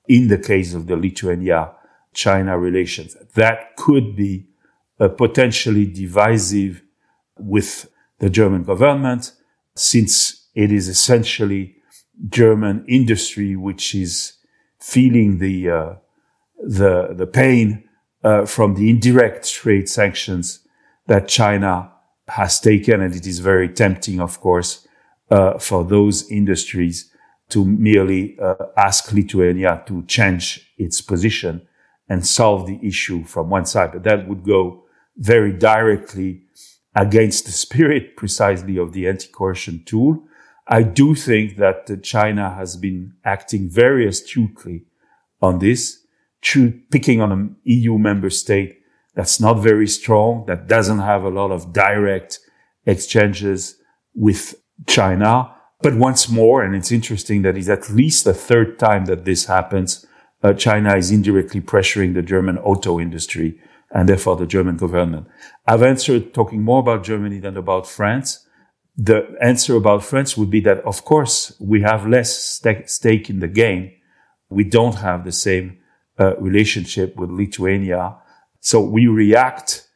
in 0.07 0.29
the 0.29 0.39
case 0.39 0.75
of 0.75 0.87
the 0.87 0.97
Lithuania-China 0.97 2.59
relations. 2.59 3.17
That 3.35 3.77
could 3.77 4.17
be 4.17 4.47
uh, 5.01 5.09
potentially 5.09 5.87
divisive 5.87 6.83
with 7.39 7.91
the 8.19 8.29
German 8.29 8.65
government 8.65 9.33
since 9.75 10.38
it 10.55 10.73
is 10.73 10.89
essentially 10.89 11.77
German 12.29 12.85
industry 12.89 13.57
which 13.57 13.95
is 13.95 14.35
feeling 14.81 15.39
the 15.39 15.71
uh, 15.71 15.95
the 16.59 17.15
the 17.15 17.27
pain 17.27 17.89
uh, 18.25 18.45
from 18.45 18.75
the 18.75 18.91
indirect 18.91 19.53
trade 19.53 19.89
sanctions 19.89 20.61
that 21.07 21.29
China 21.29 21.93
has 22.29 22.61
taken, 22.61 23.01
and 23.01 23.15
it 23.15 23.27
is 23.27 23.39
very 23.39 23.69
tempting, 23.69 24.21
of 24.21 24.41
course, 24.41 24.87
uh, 25.31 25.59
for 25.59 25.85
those 25.85 26.31
industries 26.31 27.11
to 27.49 27.65
merely 27.65 28.39
uh, 28.39 28.55
ask 28.77 29.13
Lithuania 29.13 29.83
to 29.87 30.03
change 30.05 30.73
its 30.77 31.01
position 31.01 31.67
and 32.09 32.27
solve 32.27 32.67
the 32.67 32.79
issue 32.83 33.25
from 33.25 33.49
one 33.49 33.65
side. 33.65 33.93
But 33.93 34.03
that 34.05 34.29
would 34.29 34.45
go 34.45 34.85
very 35.17 35.53
directly 35.53 36.43
against 36.95 37.47
the 37.47 37.53
spirit 37.53 38.17
precisely 38.17 38.77
of 38.77 38.93
the 38.93 39.09
anti-coercion 39.09 39.85
tool. 39.85 40.23
I 40.69 40.83
do 40.83 41.15
think 41.15 41.57
that 41.57 42.03
China 42.03 42.51
has 42.51 42.77
been 42.77 43.15
acting 43.25 43.71
very 43.71 44.07
astutely 44.07 44.85
on 45.41 45.61
this, 45.61 45.99
picking 46.91 47.23
on 47.23 47.33
an 47.33 47.57
EU 47.65 47.97
member 47.97 48.29
state 48.29 48.79
that's 49.15 49.41
not 49.41 49.55
very 49.55 49.89
strong, 49.89 50.45
that 50.47 50.69
doesn't 50.69 51.01
have 51.01 51.25
a 51.25 51.31
lot 51.31 51.51
of 51.51 51.73
direct 51.73 52.39
exchanges 52.87 53.77
with 54.15 54.55
China. 54.87 55.55
But 55.81 55.97
once 55.97 56.29
more, 56.29 56.63
and 56.63 56.75
it's 56.75 56.93
interesting 56.93 57.43
that 57.43 57.57
it's 57.57 57.69
at 57.69 57.91
least 57.91 58.25
the 58.25 58.35
third 58.35 58.79
time 58.79 59.07
that 59.07 59.25
this 59.25 59.47
happens, 59.47 60.05
uh, 60.43 60.53
China 60.53 60.97
is 60.97 61.11
indirectly 61.11 61.61
pressuring 61.61 62.15
the 62.15 62.23
German 62.23 62.59
auto 62.59 63.01
industry 63.01 63.59
and 63.91 64.09
therefore 64.09 64.37
the 64.37 64.47
German 64.47 64.77
government. 64.77 65.27
I've 65.67 65.83
answered 65.83 66.35
talking 66.35 66.63
more 66.63 66.81
about 66.81 67.05
Germany 67.05 67.41
than 67.41 67.57
about 67.57 67.87
France. 67.87 68.47
The 69.01 69.37
answer 69.41 69.77
about 69.77 70.03
France 70.03 70.37
would 70.37 70.51
be 70.51 70.61
that, 70.63 70.81
of 70.81 71.05
course, 71.05 71.55
we 71.61 71.83
have 71.83 72.05
less 72.09 72.61
stake 72.87 73.31
in 73.31 73.39
the 73.39 73.47
game. 73.47 73.93
We 74.51 74.65
don't 74.65 74.97
have 74.97 75.25
the 75.25 75.31
same 75.31 75.79
uh, 76.19 76.37
relationship 76.39 77.15
with 77.15 77.31
Lithuania. 77.31 78.17
So 78.59 78.81
we 78.81 79.07
react 79.07 79.89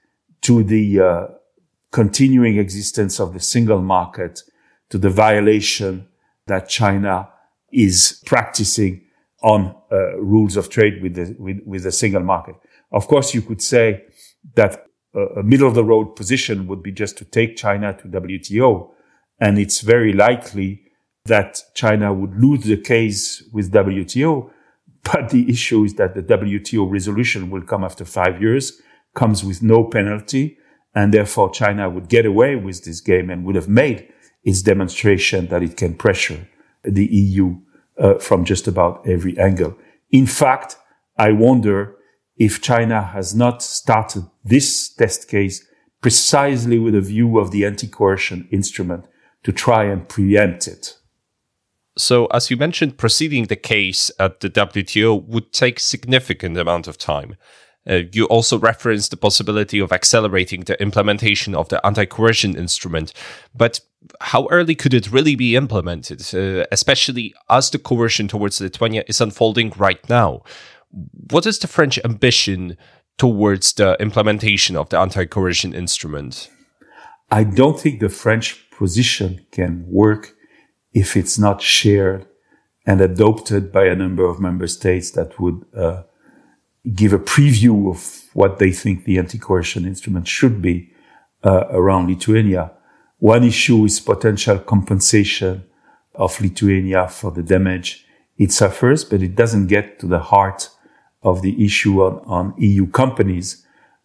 to 0.43 0.63
the 0.63 1.01
uh, 1.01 1.27
continuing 1.91 2.59
existence 2.59 3.19
of 3.19 3.33
the 3.33 3.41
single 3.41 3.83
market, 3.83 4.45
to 4.91 4.99
the 4.99 5.11
violation 5.11 6.07
that 6.47 6.69
China 6.69 7.29
is 7.73 8.23
practicing 8.25 9.03
on 9.43 9.75
uh, 9.91 10.17
rules 10.19 10.57
of 10.57 10.69
trade 10.69 11.03
with 11.03 11.15
the 11.17 11.35
with, 11.41 11.59
with 11.67 11.83
the 11.83 11.91
single 11.91 12.23
market. 12.23 12.55
Of 12.93 13.09
course, 13.09 13.35
you 13.35 13.43
could 13.43 13.61
say 13.61 14.05
that 14.55 14.87
a 15.15 15.43
middle 15.43 15.69
of 15.69 15.75
the 15.75 15.85
road 15.85 16.17
position 16.17 16.67
would 16.67 16.83
be 16.83 16.93
just 16.93 17.19
to 17.19 17.25
take 17.25 17.57
China 17.57 17.93
to 17.95 18.09
WTO. 18.09 18.91
And 19.41 19.59
it's 19.59 19.81
very 19.81 20.13
likely 20.13 20.83
that 21.27 21.63
China 21.75 22.13
would 22.13 22.35
lose 22.37 22.65
the 22.65 22.77
case 22.77 23.43
with 23.53 23.73
WTO. 23.73 24.51
But 25.05 25.31
the 25.31 25.51
issue 25.51 25.85
is 25.85 25.95
that 25.95 26.15
the 26.15 26.23
WTO 26.23 26.91
resolution 26.91 27.51
will 27.51 27.63
come 27.63 27.85
after 27.85 28.05
five 28.05 28.41
years, 28.41 28.81
comes 29.15 29.45
with 29.45 29.63
no 29.63 29.85
penalty. 29.85 30.59
And 30.95 31.13
therefore 31.13 31.51
China 31.51 31.89
would 31.91 32.09
get 32.09 32.27
away 32.27 32.57
with 32.57 32.85
this 32.85 33.01
game 33.01 33.31
and 33.31 33.45
would 33.45 33.57
have 33.57 33.69
made 33.69 34.09
its 34.45 34.63
demonstration 34.63 35.49
that 35.49 35.63
it 35.63 35.77
can 35.77 35.95
pressure 35.95 36.49
the 36.85 37.07
EU 37.07 37.57
uh, 37.99 38.15
from 38.15 38.45
just 38.45 38.67
about 38.67 39.07
every 39.07 39.39
angle. 39.39 39.77
In 40.11 40.27
fact, 40.27 40.77
I 41.17 41.33
wonder 41.33 41.97
if 42.43 42.61
China 42.61 43.01
has 43.01 43.37
not 43.37 43.63
started 43.63 44.25
this 44.43 44.89
test 44.89 45.29
case 45.29 45.65
precisely 46.01 46.77
with 46.77 46.93
a 46.93 47.01
view 47.01 47.39
of 47.39 47.53
the 47.53 47.65
anti-coercion 47.65 48.49
instrument 48.51 49.05
to 49.45 49.53
try 49.53 49.85
and 49.85 50.09
preempt 50.09 50.67
it. 50.67 50.99
So, 51.97 52.27
as 52.27 52.51
you 52.51 52.57
mentioned, 52.57 52.99
proceeding 52.99 53.45
the 53.45 53.55
case 53.55 54.11
at 54.19 54.41
the 54.41 54.51
WTO 54.51 55.25
would 55.25 55.53
take 55.53 55.79
significant 55.79 56.59
amount 56.59 56.89
of 56.89 56.99
time. 56.99 57.37
Uh, 57.89 58.01
you 58.11 58.25
also 58.27 58.59
referenced 58.59 59.13
the 59.13 59.17
possibility 59.17 59.79
of 59.79 59.93
accelerating 59.93 60.63
the 60.63 60.81
implementation 60.83 61.55
of 61.55 61.69
the 61.69 61.85
anti-coercion 61.87 62.57
instrument, 62.57 63.13
but 63.55 63.79
how 64.21 64.49
early 64.51 64.75
could 64.75 64.95
it 64.95 65.13
really 65.13 65.37
be 65.37 65.55
implemented, 65.55 66.23
uh, 66.35 66.67
especially 66.73 67.35
as 67.49 67.71
the 67.71 67.79
coercion 67.79 68.27
towards 68.27 68.61
Lithuania 68.61 69.05
is 69.07 69.21
unfolding 69.21 69.73
right 69.77 70.09
now? 70.09 70.43
What 71.31 71.47
is 71.47 71.59
the 71.59 71.69
French 71.69 71.99
ambition 72.05 72.77
towards 73.19 73.73
the 73.75 73.97
implementation 74.01 74.77
of 74.77 74.89
the 74.89 74.99
anti 74.99 75.25
coercion 75.25 75.75
instrument? 75.75 76.51
I 77.31 77.45
don't 77.45 77.81
think 77.81 78.01
the 78.01 78.09
French 78.09 78.71
position 78.71 79.47
can 79.53 79.87
work 79.89 80.35
if 80.93 81.17
it's 81.17 81.39
not 81.39 81.63
shared 81.63 82.27
and 82.87 83.01
adopted 83.01 83.73
by 83.73 83.87
a 83.87 83.95
number 83.95 84.25
of 84.25 84.41
member 84.41 84.67
states 84.67 85.13
that 85.13 85.41
would 85.41 85.65
uh, 85.75 86.03
give 86.95 87.13
a 87.13 87.19
preview 87.19 87.91
of 87.91 88.25
what 88.35 88.59
they 88.59 88.73
think 88.73 89.05
the 89.05 89.19
anti 89.19 89.39
coercion 89.39 89.87
instrument 89.87 90.29
should 90.29 90.61
be 90.61 90.91
uh, 91.45 91.67
around 91.71 92.09
Lithuania. 92.09 92.73
One 93.19 93.45
issue 93.45 93.85
is 93.85 94.01
potential 94.01 94.59
compensation 94.59 95.65
of 96.15 96.41
Lithuania 96.41 97.09
for 97.09 97.31
the 97.31 97.43
damage 97.43 98.05
it 98.37 98.53
suffers, 98.53 99.05
but 99.05 99.23
it 99.23 99.35
doesn't 99.37 99.69
get 99.69 100.01
to 100.01 100.07
the 100.07 100.19
heart 100.19 100.69
of 101.23 101.43
the 101.43 101.65
issue 101.65 102.03
on, 102.03 102.23
on 102.27 102.55
EU 102.59 102.87
companies 102.87 103.65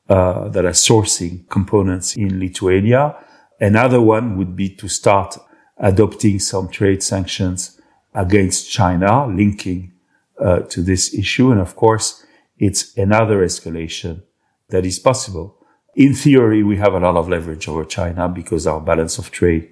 uh, 0.09 0.47
that 0.49 0.65
are 0.65 0.71
sourcing 0.71 1.47
components 1.49 2.15
in 2.15 2.39
Lithuania. 2.39 3.15
Another 3.59 3.99
one 3.99 4.37
would 4.37 4.55
be 4.55 4.69
to 4.69 4.87
start 4.87 5.37
adopting 5.77 6.39
some 6.39 6.69
trade 6.69 7.03
sanctions 7.03 7.79
against 8.13 8.71
China, 8.71 9.27
linking 9.27 9.91
uh, 10.39 10.59
to 10.59 10.81
this 10.81 11.13
issue. 11.13 11.51
And 11.51 11.59
of 11.59 11.75
course, 11.75 12.25
it's 12.57 12.97
another 12.97 13.43
escalation 13.45 14.23
that 14.69 14.85
is 14.85 14.99
possible. 14.99 15.57
In 15.95 16.13
theory, 16.13 16.63
we 16.63 16.77
have 16.77 16.93
a 16.93 16.99
lot 16.99 17.15
of 17.15 17.27
leverage 17.27 17.67
over 17.67 17.83
China 17.83 18.29
because 18.29 18.67
our 18.67 18.79
balance 18.79 19.17
of 19.17 19.31
trade 19.31 19.69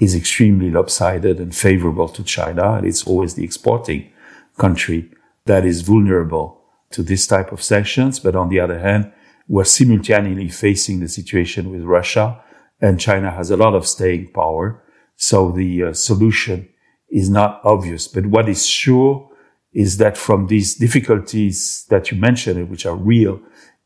is 0.00 0.14
extremely 0.14 0.70
lopsided 0.70 1.38
and 1.38 1.54
favorable 1.54 2.08
to 2.08 2.22
China. 2.22 2.74
And 2.74 2.86
it's 2.86 3.06
always 3.06 3.34
the 3.34 3.44
exporting 3.44 4.12
country 4.56 5.10
that 5.46 5.64
is 5.64 5.82
vulnerable 5.82 6.57
to 6.90 7.02
this 7.02 7.26
type 7.26 7.52
of 7.52 7.62
sanctions. 7.62 8.18
But 8.18 8.36
on 8.36 8.48
the 8.48 8.60
other 8.60 8.78
hand, 8.78 9.12
we're 9.46 9.64
simultaneously 9.64 10.48
facing 10.48 11.00
the 11.00 11.08
situation 11.08 11.70
with 11.70 11.82
Russia 11.82 12.42
and 12.80 13.00
China 13.00 13.30
has 13.30 13.50
a 13.50 13.56
lot 13.56 13.74
of 13.74 13.86
staying 13.86 14.30
power. 14.32 14.82
So 15.16 15.50
the 15.50 15.84
uh, 15.84 15.92
solution 15.92 16.68
is 17.10 17.28
not 17.28 17.60
obvious. 17.64 18.06
But 18.06 18.26
what 18.26 18.48
is 18.48 18.66
sure 18.66 19.28
is 19.72 19.96
that 19.98 20.16
from 20.16 20.46
these 20.46 20.74
difficulties 20.74 21.86
that 21.90 22.10
you 22.10 22.18
mentioned, 22.18 22.70
which 22.70 22.86
are 22.86 22.96
real, 22.96 23.40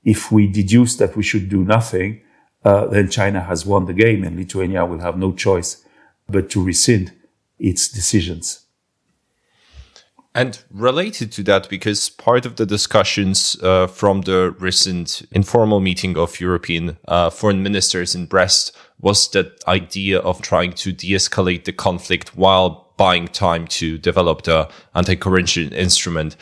if 0.04 0.30
we 0.30 0.46
deduce 0.46 0.96
that 0.96 1.16
we 1.16 1.22
should 1.22 1.48
do 1.48 1.64
nothing, 1.64 2.20
uh, 2.64 2.86
then 2.86 3.08
China 3.08 3.40
has 3.40 3.64
won 3.64 3.86
the 3.86 3.94
game 3.94 4.24
and 4.24 4.36
Lithuania 4.36 4.84
will 4.84 5.00
have 5.00 5.16
no 5.16 5.32
choice 5.32 5.84
but 6.28 6.50
to 6.50 6.62
rescind 6.62 7.12
its 7.58 7.88
decisions. 7.88 8.66
And 10.34 10.62
related 10.70 11.30
to 11.32 11.42
that, 11.44 11.68
because 11.68 12.08
part 12.08 12.46
of 12.46 12.56
the 12.56 12.64
discussions 12.64 13.56
uh, 13.62 13.86
from 13.86 14.22
the 14.22 14.54
recent 14.58 15.22
informal 15.30 15.80
meeting 15.80 16.16
of 16.16 16.40
European 16.40 16.96
uh, 17.06 17.28
foreign 17.28 17.62
ministers 17.62 18.14
in 18.14 18.26
Brest 18.26 18.74
was 18.98 19.28
that 19.32 19.62
idea 19.68 20.20
of 20.20 20.40
trying 20.40 20.72
to 20.72 20.92
de 20.92 21.12
escalate 21.12 21.64
the 21.64 21.72
conflict 21.72 22.34
while 22.34 22.94
buying 22.96 23.28
time 23.28 23.66
to 23.66 23.98
develop 23.98 24.42
the 24.42 24.70
anti-coercion 24.94 25.72
instrument. 25.72 26.36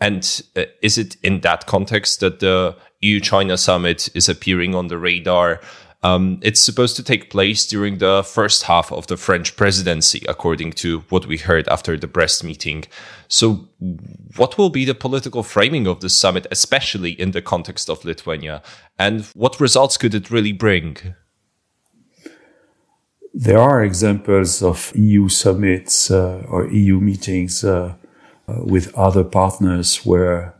And 0.00 0.42
uh, 0.56 0.64
is 0.80 0.96
it 0.96 1.16
in 1.22 1.40
that 1.40 1.66
context 1.66 2.20
that 2.20 2.40
the 2.40 2.76
EU 3.00 3.20
China 3.20 3.58
summit 3.58 4.08
is 4.14 4.28
appearing 4.28 4.74
on 4.74 4.88
the 4.88 4.96
radar? 4.96 5.60
Um, 6.04 6.38
it's 6.42 6.60
supposed 6.60 6.96
to 6.96 7.02
take 7.02 7.30
place 7.30 7.66
during 7.66 7.96
the 7.96 8.22
first 8.22 8.64
half 8.64 8.92
of 8.92 9.06
the 9.06 9.16
French 9.16 9.56
presidency, 9.56 10.22
according 10.28 10.72
to 10.72 11.00
what 11.08 11.24
we 11.24 11.38
heard 11.38 11.66
after 11.68 11.96
the 11.96 12.06
Brest 12.06 12.44
meeting. 12.44 12.84
So, 13.26 13.68
what 14.36 14.58
will 14.58 14.68
be 14.68 14.84
the 14.84 14.94
political 14.94 15.42
framing 15.42 15.86
of 15.86 16.00
the 16.00 16.10
summit, 16.10 16.46
especially 16.50 17.12
in 17.12 17.30
the 17.30 17.40
context 17.40 17.88
of 17.88 18.04
Lithuania? 18.04 18.62
And 18.98 19.24
what 19.34 19.58
results 19.58 19.96
could 19.96 20.14
it 20.14 20.30
really 20.30 20.52
bring? 20.52 20.98
There 23.32 23.58
are 23.58 23.82
examples 23.82 24.62
of 24.62 24.92
EU 24.94 25.30
summits 25.30 26.10
uh, 26.10 26.44
or 26.50 26.66
EU 26.66 27.00
meetings 27.00 27.64
uh, 27.64 27.94
uh, 28.46 28.56
with 28.62 28.94
other 28.94 29.24
partners 29.24 30.04
where 30.04 30.54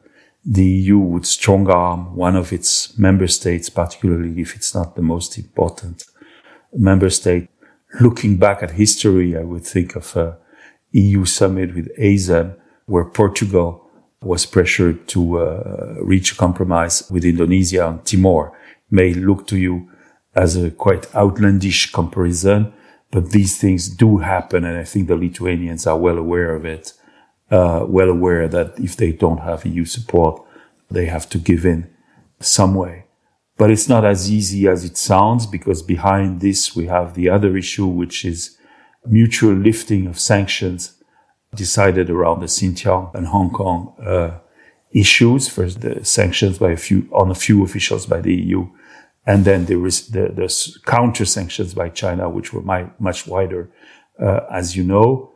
the 0.45 0.65
EU 0.65 0.99
would 0.99 1.27
strong 1.27 1.69
arm 1.71 2.15
one 2.15 2.37
of 2.37 2.53
its 2.53 2.99
member 2.99 3.27
states, 3.27 3.71
particularly 3.71 4.41
if 4.41 4.55
it's 4.55 4.75
not 4.75 4.95
the 4.95 5.03
most 5.03 5.39
important 5.39 6.05
member 6.73 7.09
state. 7.09 7.49
Looking 8.01 8.37
back 8.37 8.63
at 8.63 8.73
history, 8.73 9.37
I 9.37 9.43
would 9.43 9.65
think 9.65 9.97
of 9.97 10.17
a 10.17 10.37
EU 10.93 11.25
summit 11.25 11.75
with 11.75 11.97
ASEM, 11.97 12.57
where 12.87 13.05
Portugal 13.05 13.89
was 14.21 14.45
pressured 14.47 15.09
to 15.09 15.39
uh, 15.39 15.95
reach 16.01 16.33
a 16.33 16.37
compromise 16.37 17.09
with 17.11 17.25
Indonesia 17.25 17.87
and 17.89 18.05
Timor. 18.05 18.53
May 18.91 19.15
look 19.15 19.47
to 19.49 19.57
you 19.57 19.91
as 20.35 20.57
a 20.57 20.71
quite 20.71 21.15
outlandish 21.15 21.93
comparison, 21.93 22.73
but 23.11 23.31
these 23.31 23.59
things 23.59 23.89
do 23.89 24.19
happen, 24.19 24.65
and 24.65 24.77
I 24.77 24.85
think 24.85 25.09
the 25.09 25.17
Lithuanians 25.17 25.87
are 25.87 25.99
well 25.99 26.19
aware 26.19 26.55
of 26.55 26.67
it 26.67 26.93
uh, 27.51 27.85
well 27.89 28.11
aware 28.11 28.49
that 28.49 28.79
if 28.79 28.97
they 28.97 29.13
don't 29.13 29.39
have 29.39 29.67
EU 29.67 29.85
support, 29.85 30.43
they 30.91 31.07
have 31.07 31.29
to 31.31 31.39
give 31.39 31.65
in 31.65 31.91
some 32.41 32.75
way. 32.75 33.05
But 33.57 33.71
it's 33.71 33.89
not 33.89 34.05
as 34.05 34.31
easy 34.31 34.67
as 34.67 34.85
it 34.85 34.97
sounds 34.97 35.47
because 35.47 35.83
behind 35.83 36.41
this 36.41 36.75
we 36.75 36.87
have 36.87 37.15
the 37.15 37.29
other 37.29 37.57
issue, 37.57 37.87
which 37.87 38.25
is 38.25 38.57
mutual 39.07 39.55
lifting 39.55 40.07
of 40.07 40.19
sanctions 40.19 40.95
decided 41.55 42.11
around 42.11 42.41
the 42.41 42.47
Xinjiang 42.47 43.15
and 43.15 43.29
Hong 43.29 43.51
Kong 43.51 43.95
uh, 44.05 44.39
issues. 44.93 45.49
First, 45.49 45.83
the 45.83 46.05
sanctions 46.05 46.59
by 46.59 46.73
a 46.73 46.77
few 46.77 47.09
on 47.13 47.31
a 47.31 47.35
few 47.35 47.63
officials 47.63 48.07
by 48.07 48.21
the 48.21 48.35
EU, 48.35 48.69
and 49.25 49.45
then 49.45 49.67
there 49.67 49.85
is 49.87 50.09
the, 50.09 50.33
the 50.35 50.81
counter 50.85 51.25
sanctions 51.25 51.75
by 51.75 51.91
China, 51.91 52.29
which 52.29 52.53
were 52.53 52.63
my, 52.63 52.91
much 52.99 53.27
wider, 53.27 53.71
uh, 54.21 54.41
as 54.51 54.77
you 54.77 54.83
know 54.83 55.34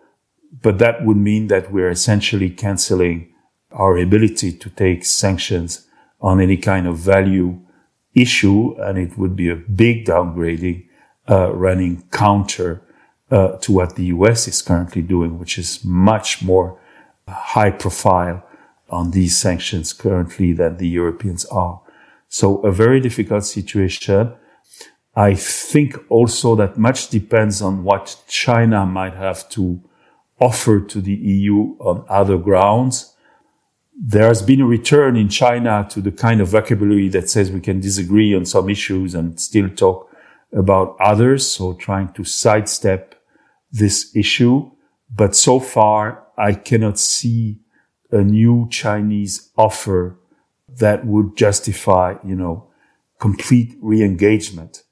but 0.62 0.78
that 0.78 1.05
would 1.05 1.17
mean 1.17 1.49
that 1.49 1.71
we're 1.73 1.90
essentially 1.90 2.50
canceling 2.50 3.33
our 3.73 3.97
ability 3.99 4.52
to 4.52 4.71
take 4.71 5.05
sanctions 5.05 5.87
on 6.21 6.40
any 6.40 6.57
kind 6.57 6.87
of 6.87 6.97
value 6.97 7.61
issue, 8.14 8.75
and 8.81 8.99
it 8.99 9.17
would 9.19 9.37
be 9.37 9.49
a 9.49 9.57
big 9.57 10.07
downgrading, 10.07 10.87
uh, 11.28 11.52
running 11.52 12.02
counter 12.11 12.83
uh, 13.31 13.57
to 13.59 13.73
what 13.73 13.95
the 13.97 14.07
US 14.07 14.49
is 14.49 14.62
currently 14.62 15.02
doing, 15.02 15.38
which 15.38 15.59
is 15.59 15.85
much 15.85 16.43
more 16.43 16.81
high 17.28 17.71
profile 17.71 18.43
on 18.90 19.11
these 19.11 19.38
sanctions 19.38 19.93
currently 19.93 20.52
than 20.52 20.78
the 20.78 20.88
Europeans 20.88 21.45
are. 21.47 21.81
So 22.28 22.59
a 22.61 22.73
very 22.73 23.00
difficult 23.00 23.45
situation. 23.45 24.33
I 25.14 25.35
think 25.35 25.97
also 26.09 26.55
that 26.57 26.78
much 26.78 27.09
depends 27.09 27.61
on 27.61 27.85
what 27.85 28.17
China 28.28 28.87
might 28.87 29.14
have 29.14 29.49
to 29.50 29.81
offered 30.40 30.88
to 30.90 31.00
the 31.00 31.14
EU 31.14 31.76
on 31.80 32.04
other 32.09 32.38
grounds. 32.38 33.14
There 34.00 34.28
has 34.28 34.42
been 34.42 34.61
a 34.61 34.66
return 34.66 35.16
in 35.16 35.28
China 35.28 35.87
to 35.90 36.00
the 36.00 36.12
kind 36.12 36.40
of 36.40 36.49
vocabulary 36.49 37.09
that 37.09 37.28
says 37.28 37.50
we 37.50 37.61
can 37.61 37.80
disagree 37.80 38.35
on 38.35 38.45
some 38.45 38.68
issues 38.68 39.14
and 39.14 39.40
still 39.40 39.68
talk 39.71 40.11
about 40.53 40.96
others. 41.01 41.46
So 41.46 41.74
trying 41.74 42.12
to 42.12 42.24
sidestep 42.24 43.14
this 43.72 44.14
issue. 44.14 44.70
But 45.14 45.35
so 45.35 45.59
far, 45.59 46.24
I 46.37 46.53
cannot 46.53 46.98
see 46.98 47.59
a 48.11 48.22
new 48.22 48.68
Chinese 48.70 49.51
offer 49.57 50.18
that 50.68 51.05
would 51.07 51.37
justify, 51.37 52.14
you 52.24 52.37
know, 52.37 52.68
complete 53.18 53.77
re-engagement. 53.81 54.85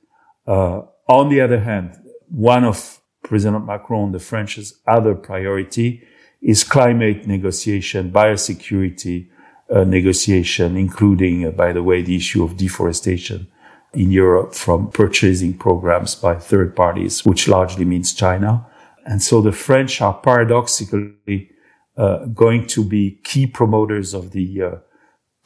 Uh, 0.46 0.82
on 1.08 1.28
the 1.28 1.40
other 1.40 1.60
hand, 1.60 1.96
one 2.28 2.64
of 2.64 3.00
President 3.26 3.66
Macron, 3.66 4.12
the 4.12 4.20
French's 4.20 4.78
other 4.86 5.14
priority 5.16 6.00
is 6.40 6.62
climate 6.62 7.26
negotiation, 7.26 8.12
biosecurity 8.12 9.26
uh, 9.68 9.82
negotiation, 9.82 10.76
including, 10.76 11.44
uh, 11.44 11.50
by 11.50 11.72
the 11.72 11.82
way, 11.82 12.02
the 12.02 12.14
issue 12.14 12.44
of 12.44 12.56
deforestation 12.56 13.48
in 13.92 14.12
Europe 14.12 14.54
from 14.54 14.90
purchasing 14.92 15.54
programs 15.54 16.14
by 16.14 16.36
third 16.36 16.76
parties, 16.76 17.24
which 17.24 17.48
largely 17.48 17.84
means 17.84 18.14
China. 18.14 18.64
And 19.04 19.20
so 19.20 19.40
the 19.40 19.50
French 19.50 20.00
are 20.00 20.14
paradoxically 20.14 21.50
uh, 21.96 22.26
going 22.26 22.68
to 22.68 22.84
be 22.84 23.18
key 23.24 23.48
promoters 23.48 24.14
of 24.14 24.30
the 24.30 24.62
uh, 24.62 24.70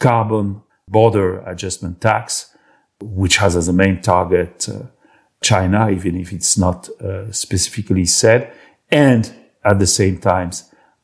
carbon 0.01 0.61
border 0.87 1.39
adjustment 1.47 2.03
tax, 2.03 2.55
which 3.01 3.39
has 3.39 3.57
as 3.57 3.69
a 3.69 3.73
main 3.73 4.03
target 4.03 4.69
uh, 4.69 4.83
China, 5.43 5.91
even 5.91 6.17
if 6.17 6.33
it's 6.33 6.59
not 6.59 6.89
uh, 7.01 7.31
specifically 7.33 8.05
said, 8.05 8.53
and 8.91 9.33
at 9.65 9.79
the 9.79 9.87
same 9.87 10.19
time 10.19 10.51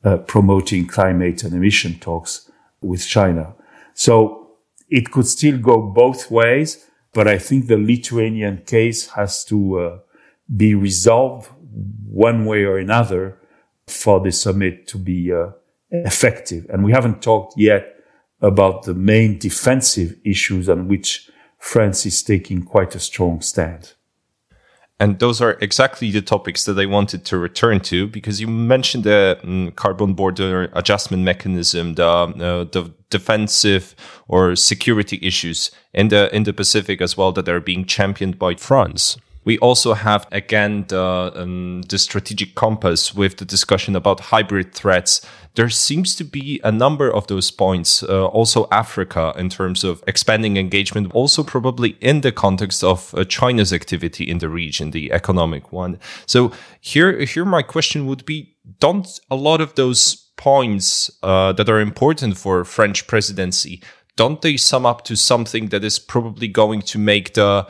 uh, 0.04 0.18
promoting 0.18 0.86
climate 0.86 1.42
and 1.42 1.54
emission 1.54 1.98
talks 1.98 2.50
with 2.80 3.06
China. 3.06 3.54
So 3.94 4.56
it 4.88 5.10
could 5.10 5.26
still 5.26 5.58
go 5.58 5.80
both 5.80 6.30
ways, 6.30 6.86
but 7.12 7.26
I 7.26 7.38
think 7.38 7.66
the 7.66 7.78
Lithuanian 7.78 8.62
case 8.66 9.08
has 9.10 9.44
to 9.46 9.78
uh, 9.78 9.98
be 10.54 10.74
resolved 10.74 11.50
one 12.08 12.44
way 12.44 12.64
or 12.64 12.78
another 12.78 13.38
for 13.86 14.20
the 14.20 14.32
summit 14.32 14.86
to 14.88 14.98
be 14.98 15.32
uh, 15.32 15.50
effective. 15.90 16.66
And 16.68 16.84
we 16.84 16.92
haven't 16.92 17.22
talked 17.22 17.58
yet 17.58 17.96
about 18.40 18.82
the 18.82 18.94
main 18.94 19.38
defensive 19.38 20.16
issues 20.24 20.68
on 20.68 20.88
which 20.88 21.30
France 21.58 22.06
is 22.06 22.22
taking 22.22 22.62
quite 22.62 22.94
a 22.94 23.00
strong 23.00 23.40
stand. 23.40 23.94
And 24.98 25.18
those 25.18 25.42
are 25.42 25.58
exactly 25.60 26.10
the 26.10 26.22
topics 26.22 26.64
that 26.64 26.78
I 26.78 26.86
wanted 26.86 27.26
to 27.26 27.36
return 27.36 27.80
to 27.80 28.06
because 28.06 28.40
you 28.40 28.46
mentioned 28.46 29.04
the 29.04 29.38
um, 29.44 29.72
carbon 29.72 30.14
border 30.14 30.70
adjustment 30.72 31.22
mechanism, 31.22 31.94
the 31.94 32.06
uh, 32.06 32.64
the 32.64 32.94
defensive 33.10 33.94
or 34.26 34.56
security 34.56 35.18
issues 35.20 35.70
in 35.92 36.08
the 36.08 36.34
in 36.34 36.44
the 36.44 36.52
Pacific 36.54 37.02
as 37.02 37.14
well 37.16 37.30
that 37.32 37.48
are 37.48 37.60
being 37.60 37.84
championed 37.84 38.38
by 38.38 38.54
France. 38.54 39.18
We 39.46 39.58
also 39.58 39.94
have 39.94 40.26
again 40.32 40.84
the, 40.88 41.32
um, 41.34 41.82
the 41.88 41.98
strategic 41.98 42.56
compass 42.56 43.14
with 43.14 43.36
the 43.36 43.44
discussion 43.44 43.96
about 43.96 44.20
hybrid 44.20 44.74
threats. 44.74 45.24
There 45.54 45.70
seems 45.70 46.16
to 46.16 46.24
be 46.24 46.60
a 46.64 46.72
number 46.72 47.08
of 47.10 47.28
those 47.28 47.50
points, 47.50 48.02
uh, 48.02 48.26
also 48.26 48.68
Africa 48.70 49.32
in 49.38 49.48
terms 49.48 49.84
of 49.84 50.02
expanding 50.06 50.56
engagement, 50.56 51.12
also 51.14 51.44
probably 51.44 51.96
in 52.00 52.20
the 52.22 52.32
context 52.32 52.82
of 52.82 53.14
uh, 53.14 53.24
China's 53.24 53.72
activity 53.72 54.28
in 54.28 54.38
the 54.38 54.48
region, 54.48 54.90
the 54.90 55.12
economic 55.12 55.72
one. 55.72 55.98
So 56.26 56.50
here, 56.80 57.20
here 57.20 57.44
my 57.44 57.62
question 57.62 58.06
would 58.06 58.26
be, 58.26 58.56
don't 58.80 59.08
a 59.30 59.36
lot 59.36 59.60
of 59.60 59.76
those 59.76 60.16
points 60.36 61.10
uh, 61.22 61.52
that 61.52 61.70
are 61.70 61.80
important 61.80 62.36
for 62.36 62.64
French 62.64 63.06
presidency, 63.06 63.80
don't 64.16 64.42
they 64.42 64.56
sum 64.56 64.84
up 64.84 65.04
to 65.04 65.14
something 65.14 65.68
that 65.68 65.84
is 65.84 65.98
probably 65.98 66.48
going 66.48 66.82
to 66.82 66.98
make 66.98 67.34
the 67.34 67.66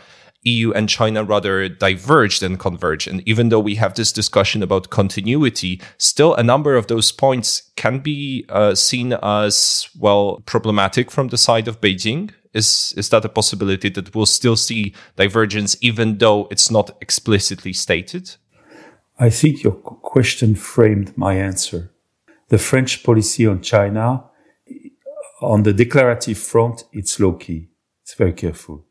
EU 0.46 0.72
and 0.72 0.88
China 0.88 1.24
rather 1.24 1.68
diverge 1.68 2.40
than 2.40 2.56
converge. 2.56 3.06
And 3.06 3.22
even 3.28 3.48
though 3.48 3.60
we 3.60 3.74
have 3.74 3.94
this 3.94 4.12
discussion 4.12 4.62
about 4.62 4.90
continuity, 4.90 5.80
still 5.98 6.34
a 6.34 6.42
number 6.42 6.76
of 6.76 6.86
those 6.86 7.12
points 7.12 7.70
can 7.76 7.98
be 7.98 8.46
uh, 8.48 8.74
seen 8.74 9.12
as, 9.22 9.88
well, 9.98 10.42
problematic 10.46 11.10
from 11.10 11.28
the 11.28 11.36
side 11.36 11.68
of 11.68 11.80
Beijing. 11.80 12.30
Is, 12.54 12.94
is 12.96 13.10
that 13.10 13.24
a 13.24 13.28
possibility 13.28 13.90
that 13.90 14.14
we'll 14.14 14.24
still 14.24 14.56
see 14.56 14.94
divergence 15.16 15.76
even 15.82 16.18
though 16.18 16.48
it's 16.50 16.70
not 16.70 16.96
explicitly 17.02 17.74
stated? 17.74 18.36
I 19.18 19.28
think 19.30 19.62
your 19.62 19.74
question 19.74 20.54
framed 20.54 21.18
my 21.18 21.34
answer. 21.34 21.90
The 22.48 22.58
French 22.58 23.02
policy 23.02 23.46
on 23.46 23.60
China, 23.60 24.24
on 25.42 25.64
the 25.64 25.72
declarative 25.72 26.38
front, 26.38 26.84
it's 26.92 27.18
low 27.20 27.32
key. 27.32 27.68
It's 28.02 28.14
very 28.14 28.32
careful 28.32 28.85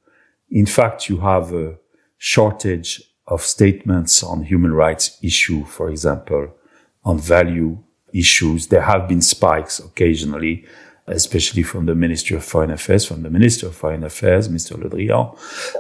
in 0.56 0.65
fact, 0.65 1.10
you 1.10 1.18
have 1.18 1.54
a 1.54 1.76
shortage 2.18 3.02
of 3.28 3.41
statements 3.41 4.24
on 4.24 4.44
human 4.44 4.72
rights 4.72 5.20
issue, 5.22 5.65
for 5.65 5.89
example, 5.89 6.56
on 7.04 7.20
value 7.20 7.78
issues. 8.13 8.68
There 8.68 8.84
have 8.84 9.06
been 9.10 9.22
spikes 9.22 9.80
occasionally, 9.80 10.65
especially 11.08 11.62
from 11.63 11.88
the 11.88 11.94
Ministry 11.94 12.38
of 12.38 12.46
Foreign 12.46 12.72
Affairs, 12.72 13.06
from 13.06 13.22
the 13.24 13.30
Minister 13.30 13.68
of 13.68 13.76
Foreign 13.76 14.06
Affairs, 14.06 14.48
Mr. 14.48 14.82
Le 14.82 14.89
Drian. 14.89 15.38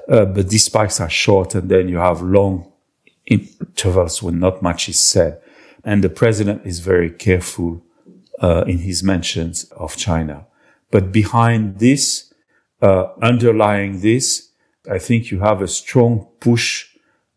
Uh, 0.09 0.25
but 0.25 0.49
these 0.49 0.65
spikes 0.65 0.99
are 0.99 1.09
short 1.09 1.55
and 1.55 1.69
then 1.69 1.87
you 1.87 1.97
have 1.97 2.21
long 2.21 2.69
intervals 3.27 4.21
when 4.21 4.39
not 4.39 4.61
much 4.61 4.89
is 4.89 4.99
said. 4.99 5.41
And 5.85 6.03
the 6.03 6.09
president 6.09 6.65
is 6.65 6.79
very 6.79 7.11
careful 7.11 7.81
uh, 8.41 8.65
in 8.67 8.79
his 8.79 9.03
mentions 9.03 9.63
of 9.71 9.95
China. 9.95 10.47
But 10.91 11.13
behind 11.13 11.79
this, 11.79 12.33
uh, 12.81 13.13
underlying 13.21 14.01
this, 14.01 14.51
I 14.89 14.99
think 14.99 15.31
you 15.31 15.39
have 15.39 15.61
a 15.61 15.67
strong 15.67 16.27
push 16.39 16.87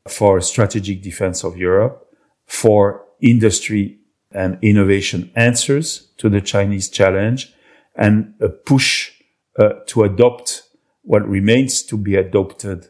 for 0.06 0.40
strategic 0.40 1.02
defense 1.02 1.44
of 1.44 1.56
Europe, 1.56 2.06
for 2.46 3.04
industry 3.20 3.98
and 4.32 4.58
innovation 4.62 5.30
answers 5.34 6.08
to 6.18 6.28
the 6.28 6.40
Chinese 6.40 6.88
challenge, 6.88 7.52
and 7.94 8.34
a 8.40 8.48
push 8.48 9.12
uh, 9.58 9.70
to 9.86 10.04
adopt 10.04 10.62
what 11.02 11.26
remains 11.28 11.82
to 11.82 11.96
be 11.96 12.14
adopted 12.14 12.86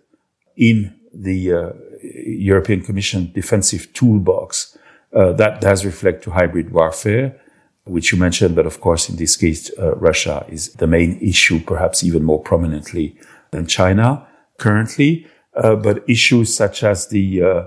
in 0.57 0.95
the 1.15 1.53
uh, 1.53 1.73
European 2.03 2.83
Commission 2.83 3.31
defensive 3.33 3.93
toolbox. 3.93 4.77
Uh, 5.13 5.33
that 5.33 5.61
does 5.61 5.85
reflect 5.85 6.23
to 6.25 6.31
hybrid 6.31 6.71
warfare, 6.73 7.41
which 7.85 8.13
you 8.13 8.19
mentioned, 8.19 8.55
but 8.55 8.67
of 8.67 8.81
course, 8.81 9.09
in 9.09 9.17
this 9.17 9.37
case, 9.37 9.71
uh, 9.79 9.95
Russia 9.97 10.45
is 10.49 10.75
the 10.75 10.87
main 10.87 11.19
issue, 11.21 11.61
perhaps 11.61 12.05
even 12.05 12.23
more 12.23 12.43
prominently 12.43 13.17
than 13.51 13.67
China 13.67 14.28
currently. 14.59 15.27
Uh, 15.55 15.75
but 15.75 16.09
issues 16.09 16.55
such 16.55 16.85
as 16.85 17.09
the 17.09 17.43
uh, 17.43 17.67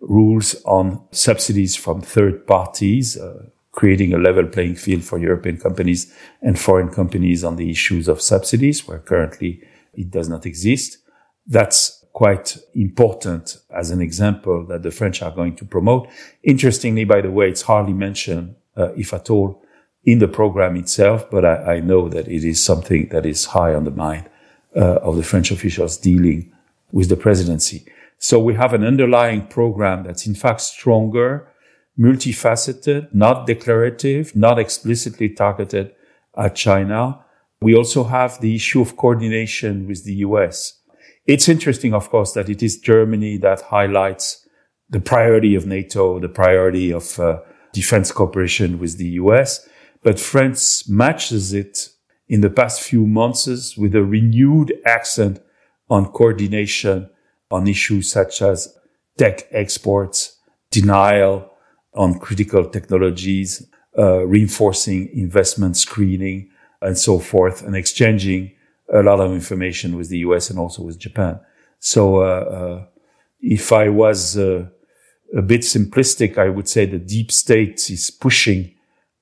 rules 0.00 0.60
on 0.64 1.00
subsidies 1.12 1.76
from 1.76 2.00
third 2.00 2.46
parties, 2.46 3.16
uh, 3.16 3.44
creating 3.70 4.12
a 4.12 4.18
level 4.18 4.44
playing 4.44 4.74
field 4.74 5.04
for 5.04 5.18
European 5.18 5.56
companies 5.56 6.12
and 6.42 6.58
foreign 6.58 6.88
companies 6.88 7.44
on 7.44 7.54
the 7.54 7.70
issues 7.70 8.08
of 8.08 8.20
subsidies, 8.20 8.88
where 8.88 8.98
currently 8.98 9.62
it 9.94 10.10
does 10.10 10.28
not 10.28 10.46
exist. 10.46 10.98
That's 11.46 12.04
quite 12.12 12.58
important 12.74 13.58
as 13.70 13.92
an 13.92 14.00
example 14.00 14.66
that 14.66 14.82
the 14.82 14.90
French 14.90 15.22
are 15.22 15.30
going 15.30 15.54
to 15.54 15.64
promote. 15.64 16.08
Interestingly, 16.42 17.04
by 17.04 17.20
the 17.20 17.30
way, 17.30 17.48
it's 17.48 17.62
hardly 17.62 17.92
mentioned, 17.92 18.56
uh, 18.76 18.92
if 18.94 19.14
at 19.14 19.30
all, 19.30 19.62
in 20.04 20.18
the 20.18 20.26
program 20.26 20.74
itself, 20.74 21.30
but 21.30 21.44
I, 21.44 21.76
I, 21.76 21.80
know 21.80 22.08
that 22.08 22.26
it 22.26 22.42
is 22.42 22.64
something 22.64 23.08
that 23.10 23.26
is 23.26 23.44
high 23.46 23.74
on 23.74 23.84
the 23.84 23.90
mind 23.90 24.28
uh, 24.76 24.96
of 25.02 25.16
the 25.16 25.22
French 25.22 25.50
officials 25.50 25.96
dealing 25.96 26.52
with 26.92 27.08
the 27.08 27.16
presidency. 27.16 27.84
So 28.18 28.38
we 28.38 28.54
have 28.54 28.74
an 28.74 28.84
underlying 28.84 29.46
program 29.46 30.02
that's 30.02 30.26
in 30.26 30.34
fact 30.34 30.60
stronger, 30.60 31.48
multifaceted, 31.98 33.12
not 33.14 33.46
declarative, 33.46 34.34
not 34.34 34.58
explicitly 34.58 35.28
targeted 35.28 35.94
at 36.36 36.54
China. 36.54 37.24
We 37.60 37.74
also 37.74 38.04
have 38.04 38.40
the 38.40 38.54
issue 38.54 38.80
of 38.80 38.96
coordination 38.96 39.86
with 39.86 40.04
the 40.04 40.14
US. 40.14 40.80
It's 41.26 41.48
interesting, 41.48 41.94
of 41.94 42.08
course, 42.10 42.32
that 42.32 42.48
it 42.48 42.62
is 42.62 42.78
Germany 42.78 43.36
that 43.38 43.60
highlights 43.62 44.46
the 44.88 45.00
priority 45.00 45.54
of 45.54 45.66
NATO, 45.66 46.18
the 46.18 46.28
priority 46.28 46.90
of 46.90 47.18
uh, 47.20 47.40
defense 47.72 48.10
cooperation 48.10 48.78
with 48.78 48.96
the 48.96 49.08
US, 49.22 49.68
but 50.02 50.18
France 50.18 50.88
matches 50.88 51.52
it 51.52 51.90
in 52.28 52.40
the 52.40 52.50
past 52.50 52.82
few 52.82 53.06
months 53.06 53.76
with 53.76 53.94
a 53.94 54.04
renewed 54.04 54.72
accent 54.84 55.40
on 55.88 56.06
coordination 56.12 57.08
on 57.50 57.66
issues 57.66 58.10
such 58.10 58.42
as 58.42 58.76
tech 59.16 59.46
exports, 59.50 60.38
denial 60.70 61.50
on 61.94 62.18
critical 62.18 62.68
technologies, 62.68 63.66
uh, 63.98 64.24
reinforcing 64.26 65.08
investment 65.14 65.76
screening, 65.76 66.50
and 66.82 66.96
so 66.96 67.18
forth, 67.18 67.62
and 67.62 67.74
exchanging 67.74 68.52
a 68.92 69.02
lot 69.02 69.20
of 69.20 69.32
information 69.32 69.96
with 69.96 70.08
the 70.08 70.18
US 70.18 70.50
and 70.50 70.58
also 70.58 70.82
with 70.82 70.98
Japan. 70.98 71.40
So, 71.80 72.16
uh, 72.16 72.24
uh, 72.24 72.86
if 73.40 73.72
I 73.72 73.88
was 73.88 74.36
uh, 74.36 74.66
a 75.36 75.42
bit 75.42 75.62
simplistic, 75.62 76.38
I 76.38 76.48
would 76.48 76.68
say 76.68 76.86
the 76.86 76.98
deep 76.98 77.30
state 77.32 77.90
is 77.90 78.10
pushing 78.10 78.74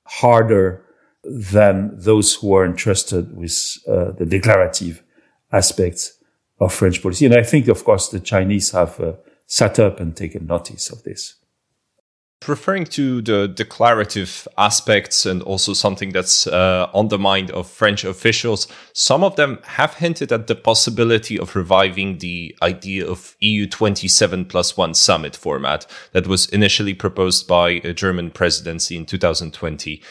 harder 0.03 0.83
than 1.27 1.91
those 1.93 2.35
who 2.35 2.55
are 2.55 2.65
entrusted 2.65 3.35
with 3.35 3.77
uh, 3.87 4.11
the 4.11 4.25
declarative 4.25 5.03
aspects 5.51 6.17
of 6.59 6.73
French 6.73 7.01
policy. 7.01 7.25
And 7.25 7.35
I 7.35 7.43
think, 7.43 7.67
of 7.67 7.83
course, 7.83 8.09
the 8.09 8.19
Chinese 8.19 8.71
have 8.71 8.99
uh, 8.99 9.13
sat 9.45 9.79
up 9.79 9.99
and 9.99 10.15
taken 10.15 10.47
notice 10.47 10.89
of 10.89 11.03
this. 11.03 11.35
Referring 12.45 12.85
to 12.85 13.21
the 13.23 13.47
declarative 13.47 14.47
aspects 14.59 15.25
and 15.25 15.41
also 15.41 15.73
something 15.73 16.11
that's 16.11 16.45
uh, 16.45 16.87
on 16.93 17.07
the 17.07 17.17
mind 17.17 17.49
of 17.49 17.67
French 17.67 18.05
officials, 18.05 18.67
some 18.93 19.23
of 19.23 19.35
them 19.37 19.57
have 19.63 19.95
hinted 19.95 20.31
at 20.31 20.45
the 20.45 20.55
possibility 20.55 21.39
of 21.39 21.55
reviving 21.55 22.19
the 22.19 22.55
idea 22.61 23.05
of 23.05 23.35
EU 23.39 23.65
27 23.65 24.45
plus 24.45 24.77
1 24.77 24.93
summit 24.93 25.35
format 25.35 25.87
that 26.11 26.27
was 26.27 26.47
initially 26.49 26.93
proposed 26.93 27.47
by 27.47 27.81
a 27.83 27.91
German 27.91 28.29
presidency 28.29 28.95
in 28.95 29.05
2020. 29.05 30.01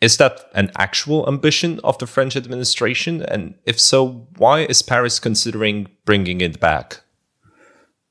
Is 0.00 0.18
that 0.18 0.50
an 0.54 0.70
actual 0.76 1.26
ambition 1.26 1.80
of 1.82 1.98
the 1.98 2.06
French 2.06 2.36
administration? 2.36 3.22
And 3.22 3.54
if 3.64 3.80
so, 3.80 4.26
why 4.36 4.60
is 4.60 4.82
Paris 4.82 5.18
considering 5.18 5.88
bringing 6.04 6.40
it 6.40 6.60
back? 6.60 7.00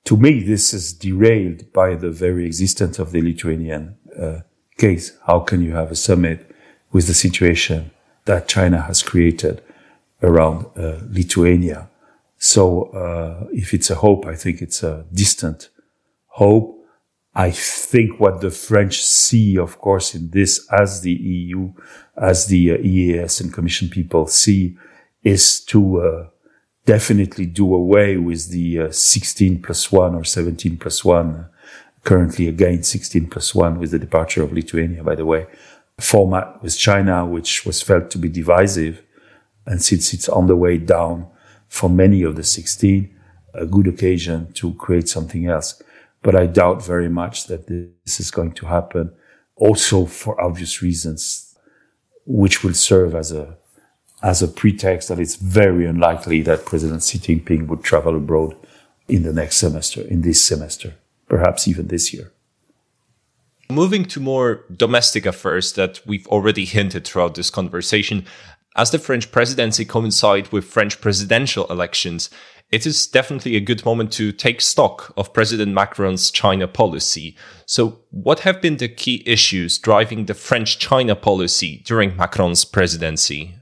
To 0.06 0.18
me, 0.18 0.44
this 0.44 0.74
is 0.74 0.94
derailed 0.94 1.72
by 1.74 1.96
the 1.96 2.12
very 2.12 2.46
existence 2.46 3.00
of 3.00 3.12
the 3.12 3.22
Lithuanian 3.22 3.98
uh, 4.20 4.40
case. 4.78 5.18
How 5.28 5.40
can 5.40 5.62
you 5.62 5.74
have 5.74 5.92
a 5.92 5.96
summit 5.96 6.52
with 6.92 7.08
the 7.08 7.14
situation 7.14 7.92
that 8.26 8.48
China 8.48 8.82
has 8.82 9.04
created 9.04 9.62
around 10.24 10.66
uh, 10.78 11.00
Lithuania? 11.10 11.90
So, 12.38 12.84
uh, 12.94 13.48
if 13.52 13.74
it's 13.74 13.90
a 13.90 13.96
hope, 13.96 14.26
I 14.26 14.36
think 14.36 14.62
it's 14.62 14.84
a 14.84 15.06
distant 15.14 15.70
hope 16.28 16.85
I 17.36 17.52
think 17.52 18.20
what 18.20 18.40
the 18.40 18.50
French 18.50 19.04
see, 19.04 19.58
of 19.58 19.78
course, 19.80 20.16
in 20.16 20.30
this, 20.30 20.66
as 20.72 21.02
the 21.02 21.12
EU, 21.12 21.74
as 22.16 22.46
the 22.46 22.72
uh, 22.72 22.78
EEAS 22.78 23.42
and 23.42 23.54
Commission 23.54 23.90
people 23.90 24.28
see, 24.28 24.78
is 25.22 25.60
to 25.66 26.02
uh, 26.02 26.28
definitely 26.86 27.46
do 27.46 27.76
away 27.76 28.16
with 28.16 28.52
the 28.52 28.80
uh, 28.80 28.92
16 28.92 29.62
plus 29.62 29.92
1 29.92 30.16
or 30.16 30.24
17 30.24 30.78
plus 30.78 31.04
1. 31.04 31.50
Currently, 32.06 32.48
again, 32.48 32.84
16 32.84 33.28
plus 33.28 33.54
1 33.54 33.80
with 33.80 33.92
the 33.92 34.00
departure 34.00 34.44
of 34.44 34.54
Lithuania, 34.54 35.04
by 35.04 35.16
the 35.16 35.26
way. 35.26 35.48
Format 36.00 36.62
with 36.64 36.78
China, 36.78 37.26
which 37.26 37.66
was 37.66 37.82
felt 37.82 38.10
to 38.12 38.18
be 38.18 38.30
divisive. 38.30 39.02
And 39.66 39.82
since 39.82 40.14
it's 40.14 40.30
on 40.30 40.48
the 40.48 40.56
way 40.56 40.78
down 40.78 41.28
for 41.68 41.90
many 41.90 42.24
of 42.24 42.38
the 42.38 42.44
16, 42.44 43.14
a 43.54 43.66
good 43.66 43.88
occasion 43.88 44.54
to 44.54 44.74
create 44.76 45.10
something 45.10 45.48
else. 45.48 45.82
But 46.26 46.36
I 46.36 46.48
doubt 46.48 46.84
very 46.84 47.08
much 47.08 47.46
that 47.46 47.68
this 47.68 48.20
is 48.20 48.32
going 48.32 48.54
to 48.54 48.66
happen 48.66 49.14
also 49.56 50.08
for 50.08 50.42
obvious 50.42 50.82
reasons, 50.82 51.56
which 52.26 52.64
will 52.64 52.74
serve 52.74 53.14
as 53.14 53.32
a, 53.32 53.58
as 54.24 54.42
a 54.42 54.48
pretext 54.48 55.08
that 55.10 55.20
it's 55.20 55.36
very 55.36 55.86
unlikely 55.86 56.42
that 56.42 56.66
President 56.66 57.04
Xi 57.04 57.20
Jinping 57.20 57.68
would 57.68 57.84
travel 57.84 58.16
abroad 58.16 58.56
in 59.08 59.22
the 59.22 59.32
next 59.32 59.58
semester, 59.58 60.02
in 60.02 60.24
this 60.24 60.44
semester, 60.44 60.96
perhaps 61.30 61.68
even 61.68 61.90
this 61.90 62.12
year. 62.12 62.32
Moving 63.70 64.06
to 64.06 64.20
more 64.20 64.64
domestic 64.76 65.28
affairs 65.28 65.74
that 65.74 66.02
we've 66.08 66.28
already 66.30 66.66
hinted 66.66 67.06
throughout 67.06 67.36
this 67.36 67.52
conversation, 67.52 68.26
as 68.76 68.90
the 68.90 68.98
French 68.98 69.32
presidency 69.32 69.86
coincides 69.86 70.52
with 70.52 70.66
French 70.66 71.00
presidential 71.02 71.68
elections, 71.68 72.32
it 72.72 72.86
is 72.86 73.08
definitely 73.08 73.56
a 73.56 73.62
good 73.62 73.86
moment 73.86 74.12
to 74.14 74.32
take 74.32 74.60
stock 74.60 75.14
of 75.16 75.34
President 75.34 75.74
Macron's 75.74 76.32
China 76.32 76.68
policy. 76.68 77.38
So, 77.66 78.00
what 78.10 78.40
have 78.40 78.62
been 78.62 78.78
the 78.78 78.90
key 78.90 79.24
issues 79.26 79.78
driving 79.78 80.26
the 80.26 80.34
French 80.34 80.80
China 80.80 81.16
policy 81.16 81.84
during 81.86 82.16
Macron's 82.18 82.66
presidency? 82.66 83.56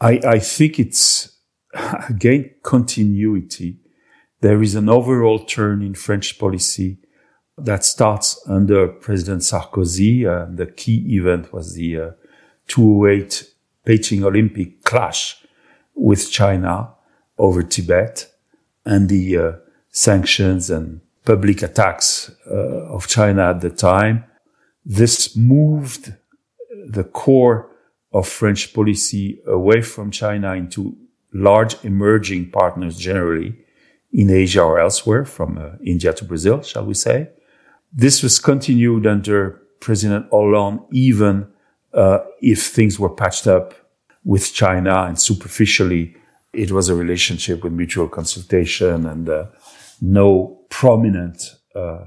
I, 0.00 0.20
I 0.24 0.38
think 0.38 0.78
it's, 0.78 1.36
again, 2.08 2.50
continuity. 2.62 3.80
There 4.40 4.62
is 4.62 4.76
an 4.76 4.88
overall 4.88 5.40
turn 5.40 5.82
in 5.82 5.94
French 5.94 6.38
policy 6.38 6.98
that 7.56 7.84
starts 7.84 8.40
under 8.48 8.86
President 8.86 9.42
Sarkozy. 9.42 10.24
Uh, 10.24 10.46
the 10.54 10.66
key 10.66 11.04
event 11.16 11.52
was 11.52 11.74
the 11.74 11.98
uh, 11.98 12.10
2008 12.68 13.52
Beijing 13.84 14.22
Olympic 14.22 14.84
clash 14.84 15.44
with 15.94 16.30
China 16.30 16.94
over 17.38 17.62
Tibet 17.62 18.26
and 18.84 19.08
the 19.08 19.38
uh, 19.38 19.52
sanctions 19.90 20.70
and 20.70 21.00
public 21.24 21.62
attacks 21.62 22.30
uh, 22.50 22.94
of 22.94 23.06
China 23.06 23.50
at 23.50 23.60
the 23.60 23.70
time. 23.70 24.24
This 24.84 25.36
moved 25.36 26.14
the 26.86 27.04
core 27.04 27.70
of 28.12 28.26
French 28.26 28.72
policy 28.72 29.40
away 29.46 29.82
from 29.82 30.10
China 30.10 30.54
into 30.54 30.96
large 31.32 31.76
emerging 31.84 32.50
partners 32.50 32.98
generally 32.98 33.54
in 34.12 34.30
Asia 34.30 34.62
or 34.62 34.80
elsewhere, 34.80 35.24
from 35.24 35.58
uh, 35.58 35.76
India 35.84 36.12
to 36.14 36.24
Brazil, 36.24 36.62
shall 36.62 36.86
we 36.86 36.94
say. 36.94 37.28
This 37.92 38.22
was 38.22 38.38
continued 38.38 39.06
under 39.06 39.60
President 39.80 40.26
Hollande, 40.30 40.80
even 40.92 41.46
uh, 41.92 42.20
if 42.40 42.62
things 42.62 42.98
were 42.98 43.10
patched 43.10 43.46
up 43.46 43.74
with 44.24 44.54
China 44.54 45.04
and 45.04 45.18
superficially 45.18 46.16
it 46.58 46.72
was 46.72 46.88
a 46.88 46.94
relationship 46.94 47.62
with 47.62 47.72
mutual 47.72 48.08
consultation 48.08 49.06
and 49.06 49.28
uh, 49.28 49.46
no 50.00 50.58
prominent 50.70 51.54
uh, 51.74 52.06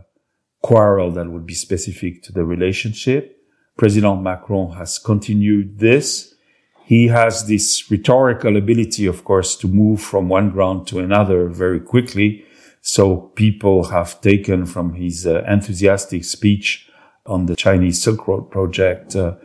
quarrel 0.62 1.10
that 1.12 1.30
would 1.32 1.46
be 1.46 1.54
specific 1.54 2.22
to 2.24 2.34
the 2.34 2.44
relationship. 2.44 3.38
President 3.78 4.22
Macron 4.22 4.74
has 4.74 5.00
continued 5.00 5.80
this. 5.80 6.36
He 6.84 7.08
has 7.08 7.48
this 7.48 7.90
rhetorical 7.90 8.58
ability, 8.58 9.06
of 9.06 9.24
course, 9.24 9.56
to 9.56 9.68
move 9.70 10.02
from 10.02 10.28
one 10.28 10.50
ground 10.52 10.86
to 10.88 11.00
another 11.00 11.48
very 11.48 11.80
quickly. 11.80 12.44
So 12.82 13.32
people 13.44 13.86
have 13.86 14.20
taken 14.20 14.66
from 14.66 14.96
his 14.96 15.26
uh, 15.26 15.44
enthusiastic 15.48 16.26
speech 16.26 16.90
on 17.26 17.46
the 17.46 17.56
Chinese 17.56 18.02
Silk 18.02 18.28
Road 18.28 18.52
project 18.52 19.16
uh, 19.16 19.36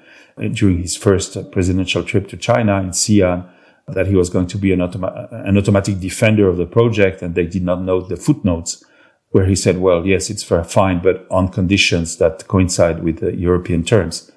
during 0.53 0.83
his 0.83 0.97
first 0.97 1.37
presidential 1.53 2.03
trip 2.03 2.27
to 2.29 2.37
China 2.37 2.81
in 2.81 2.91
Xi'an 2.91 3.53
that 3.89 4.07
he 4.07 4.17
was 4.17 4.31
going 4.31 4.47
to 4.49 4.59
be 4.59 4.73
an, 4.73 4.81
automa- 4.81 5.29
an 5.47 5.57
automatic 5.57 6.01
defender 6.01 6.49
of 6.49 6.57
the 6.57 6.67
project, 6.67 7.23
and 7.23 7.35
they 7.35 7.47
did 7.47 7.63
not 7.63 7.83
note 7.83 8.09
the 8.09 8.17
footnotes 8.17 8.85
where 9.31 9.47
he 9.47 9.55
said, 9.55 9.79
well, 9.79 10.07
yes, 10.07 10.31
it's 10.31 10.43
fine, 10.43 11.01
but 11.03 11.27
on 11.31 11.49
conditions 11.49 12.17
that 12.17 12.47
coincide 12.49 13.03
with 13.03 13.19
the 13.19 13.35
European 13.37 13.85
terms. 13.85 14.31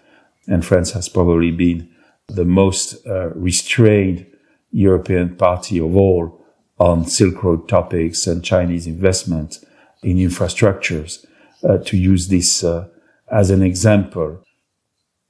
And 0.48 0.66
France 0.66 0.92
has 0.92 1.08
probably 1.10 1.52
been 1.52 1.90
the 2.28 2.46
most 2.46 3.06
uh, 3.08 3.30
restrained 3.30 4.26
European 4.72 5.36
party 5.36 5.80
of 5.80 5.96
all 5.96 6.46
on 6.80 7.06
Silk 7.06 7.44
Road 7.44 7.68
topics 7.68 8.28
and 8.28 8.44
Chinese 8.44 8.88
investment 8.88 9.60
in 10.04 10.18
infrastructures, 10.18 11.26
uh, 11.68 11.78
to 11.80 11.98
use 11.98 12.28
this 12.28 12.64
uh, 12.64 12.88
as 13.32 13.50
an 13.50 13.62
example. 13.62 14.44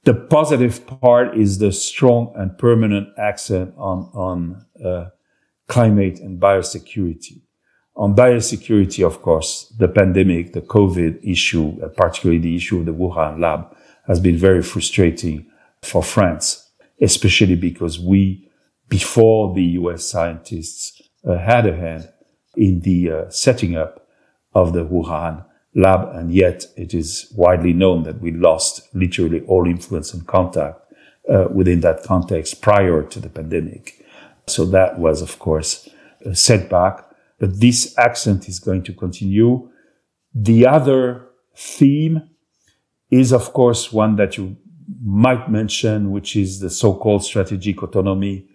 The 0.04 0.14
positive 0.14 0.86
part 0.86 1.36
is 1.36 1.58
the 1.58 1.72
strong 1.72 2.32
and 2.34 2.56
permanent 2.56 3.08
accent 3.18 3.74
on, 3.76 4.10
on 4.14 4.66
uh, 4.82 5.10
climate 5.68 6.20
and 6.20 6.40
biosecurity. 6.40 7.42
On 7.96 8.14
biosecurity, 8.14 9.04
of 9.04 9.20
course, 9.20 9.72
the 9.78 9.88
pandemic, 9.88 10.54
the 10.54 10.62
COVID 10.62 11.22
issue, 11.22 11.78
uh, 11.82 11.88
particularly 11.88 12.40
the 12.40 12.56
issue 12.56 12.78
of 12.78 12.86
the 12.86 12.94
Wuhan 12.94 13.40
lab, 13.40 13.76
has 14.06 14.20
been 14.20 14.38
very 14.38 14.62
frustrating 14.62 15.46
for 15.82 16.02
France, 16.02 16.70
especially 17.02 17.56
because 17.56 18.00
we, 18.00 18.48
before 18.88 19.54
the 19.54 19.64
US 19.80 20.04
scientists, 20.04 21.02
uh, 21.26 21.36
had 21.36 21.66
a 21.66 21.76
hand 21.76 22.08
in 22.56 22.80
the 22.80 23.10
uh, 23.10 23.30
setting 23.30 23.76
up 23.76 24.08
of 24.54 24.72
the 24.72 24.84
Wuhan 24.84 25.44
lab. 25.74 26.14
And 26.14 26.32
yet 26.32 26.66
it 26.76 26.94
is 26.94 27.32
widely 27.36 27.72
known 27.72 28.02
that 28.04 28.20
we 28.20 28.32
lost 28.32 28.94
literally 28.94 29.40
all 29.42 29.66
influence 29.66 30.12
and 30.12 30.26
contact 30.26 30.80
uh, 31.28 31.48
within 31.52 31.80
that 31.80 32.02
context 32.02 32.60
prior 32.60 33.02
to 33.02 33.20
the 33.20 33.28
pandemic. 33.28 34.04
So 34.46 34.64
that 34.66 34.98
was, 34.98 35.22
of 35.22 35.38
course, 35.38 35.88
a 36.24 36.34
setback. 36.34 37.04
But 37.38 37.60
this 37.60 37.96
accent 37.98 38.48
is 38.48 38.58
going 38.58 38.82
to 38.84 38.92
continue. 38.92 39.70
The 40.34 40.66
other 40.66 41.26
theme 41.56 42.28
is, 43.10 43.32
of 43.32 43.52
course, 43.52 43.92
one 43.92 44.16
that 44.16 44.36
you 44.36 44.56
might 45.02 45.50
mention, 45.50 46.10
which 46.10 46.36
is 46.36 46.60
the 46.60 46.70
so-called 46.70 47.24
strategic 47.24 47.82
autonomy 47.82 48.46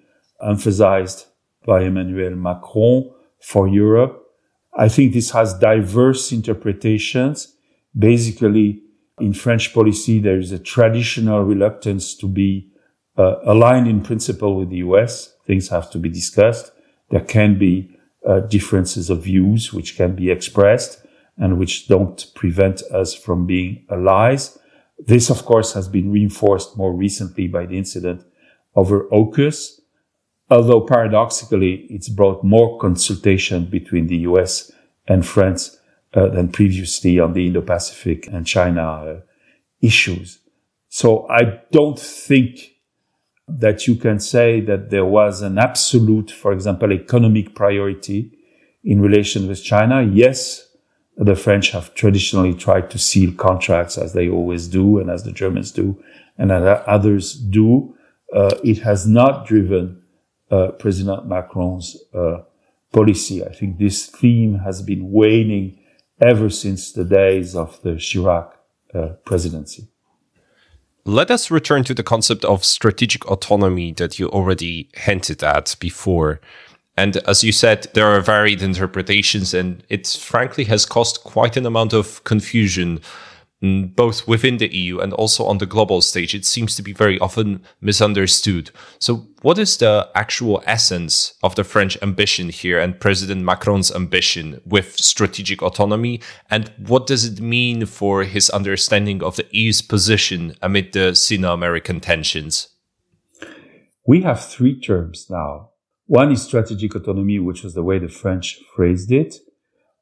emphasized 0.41 1.25
by 1.65 1.83
Emmanuel 1.83 2.35
Macron 2.35 3.09
for 3.39 3.67
Europe. 3.67 4.24
I 4.75 4.89
think 4.89 5.13
this 5.13 5.31
has 5.31 5.53
diverse 5.53 6.31
interpretations. 6.31 7.55
Basically, 7.97 8.81
in 9.19 9.33
French 9.33 9.73
policy, 9.73 10.19
there 10.19 10.37
is 10.37 10.51
a 10.51 10.59
traditional 10.59 11.43
reluctance 11.43 12.13
to 12.15 12.27
be 12.27 12.69
uh, 13.17 13.35
aligned 13.45 13.87
in 13.87 14.01
principle 14.01 14.57
with 14.57 14.69
the 14.69 14.77
US. 14.77 15.33
Things 15.45 15.69
have 15.69 15.89
to 15.91 15.97
be 15.97 16.09
discussed. 16.09 16.71
There 17.09 17.21
can 17.21 17.57
be 17.57 17.97
uh, 18.27 18.41
differences 18.41 19.09
of 19.09 19.23
views 19.23 19.71
which 19.71 19.95
can 19.95 20.15
be 20.15 20.31
expressed 20.31 21.05
and 21.37 21.57
which 21.57 21.87
don't 21.87 22.25
prevent 22.35 22.81
us 22.91 23.13
from 23.13 23.45
being 23.45 23.85
allies. 23.89 24.57
This, 24.97 25.29
of 25.29 25.45
course, 25.45 25.73
has 25.73 25.87
been 25.87 26.11
reinforced 26.11 26.77
more 26.77 26.93
recently 26.93 27.47
by 27.47 27.65
the 27.65 27.77
incident 27.77 28.23
over 28.75 29.07
AUKUS, 29.09 29.74
although 30.49 30.81
paradoxically, 30.81 31.87
it's 31.89 32.09
brought 32.09 32.43
more 32.43 32.77
consultation 32.79 33.65
between 33.65 34.07
the 34.07 34.17
US 34.17 34.71
and 35.07 35.25
France 35.25 35.77
uh, 36.13 36.27
than 36.27 36.49
previously 36.49 37.19
on 37.19 37.33
the 37.33 37.47
Indo-Pacific 37.47 38.27
and 38.27 38.47
China 38.47 38.81
uh, 38.81 39.19
issues. 39.81 40.39
So 40.89 41.27
I 41.29 41.61
don't 41.71 41.99
think 41.99 42.71
that 43.47 43.87
you 43.87 43.95
can 43.95 44.19
say 44.19 44.59
that 44.61 44.89
there 44.89 45.05
was 45.05 45.41
an 45.41 45.57
absolute, 45.57 46.31
for 46.31 46.51
example, 46.51 46.91
economic 46.91 47.53
priority 47.53 48.31
in 48.83 49.01
relation 49.01 49.47
with 49.47 49.63
China. 49.63 50.01
Yes, 50.01 50.67
the 51.17 51.35
French 51.35 51.71
have 51.71 51.93
traditionally 51.95 52.53
tried 52.53 52.89
to 52.91 52.97
seal 52.97 53.33
contracts 53.33 53.97
as 53.97 54.13
they 54.13 54.29
always 54.29 54.67
do 54.67 54.99
and 54.99 55.09
as 55.09 55.23
the 55.23 55.31
Germans 55.31 55.71
do 55.71 56.01
and 56.37 56.51
as 56.51 56.81
others 56.87 57.33
do. 57.33 57.95
Uh, 58.33 58.55
it 58.63 58.79
has 58.79 59.05
not 59.07 59.45
driven 59.45 60.01
uh, 60.51 60.67
President 60.79 61.27
Macron's 61.27 61.97
uh, 62.13 62.43
policy. 62.91 63.43
I 63.43 63.53
think 63.53 63.77
this 63.77 64.07
theme 64.07 64.59
has 64.59 64.81
been 64.81 65.11
waning 65.11 65.79
ever 66.21 66.49
since 66.49 66.91
the 66.91 67.03
days 67.03 67.55
of 67.55 67.81
the 67.81 67.91
Chirac 67.91 68.51
uh, 68.93 69.07
presidency. 69.25 69.87
Let 71.03 71.29
us 71.29 71.51
return 71.51 71.83
to 71.83 71.93
the 71.93 72.03
concept 72.03 72.43
of 72.45 72.65
strategic 72.65 73.29
autonomy 73.29 73.91
that 73.93 74.17
you 74.17 74.27
already 74.29 74.89
hinted 74.95 75.43
at 75.43 75.75
before. 75.79 76.39
And 76.97 77.17
as 77.27 77.43
you 77.43 77.51
said, 77.51 77.87
there 77.93 78.07
are 78.07 78.21
varied 78.21 78.61
interpretations, 78.61 79.53
and 79.53 79.83
it 79.89 80.07
frankly 80.07 80.63
has 80.63 80.85
caused 80.85 81.23
quite 81.23 81.57
an 81.57 81.65
amount 81.65 81.93
of 81.93 82.23
confusion 82.23 83.01
Mm, 83.63 83.95
both 83.95 84.27
within 84.27 84.57
the 84.57 84.73
EU 84.75 84.99
and 84.99 85.13
also 85.13 85.45
on 85.45 85.59
the 85.59 85.65
global 85.65 86.01
stage, 86.01 86.35
it 86.35 86.45
seems 86.45 86.75
to 86.75 86.83
be 86.83 86.91
very 86.91 87.17
often 87.19 87.63
misunderstood. 87.79 88.69
So, 88.99 89.27
what 89.43 89.57
is 89.57 89.77
the 89.77 90.09
actual 90.13 90.61
essence 90.65 91.35
of 91.41 91.55
the 91.55 91.63
French 91.63 91.97
ambition 92.01 92.49
here 92.49 92.79
and 92.79 92.99
President 92.99 93.43
Macron's 93.43 93.91
ambition 93.91 94.59
with 94.65 94.97
strategic 94.97 95.61
autonomy? 95.61 96.19
And 96.49 96.73
what 96.85 97.07
does 97.07 97.23
it 97.23 97.39
mean 97.39 97.85
for 97.85 98.23
his 98.23 98.49
understanding 98.49 99.23
of 99.23 99.37
the 99.37 99.47
EU's 99.51 99.81
position 99.81 100.55
amid 100.61 100.91
the 100.91 101.15
Sino 101.15 101.53
American 101.53 102.01
tensions? 102.01 102.67
We 104.05 104.21
have 104.21 104.43
three 104.45 104.77
terms 104.79 105.27
now. 105.29 105.69
One 106.07 106.31
is 106.31 106.43
strategic 106.43 106.93
autonomy, 106.93 107.39
which 107.39 107.63
was 107.63 107.73
the 107.73 107.83
way 107.83 107.99
the 107.99 108.09
French 108.09 108.59
phrased 108.75 109.11
it. 109.11 109.35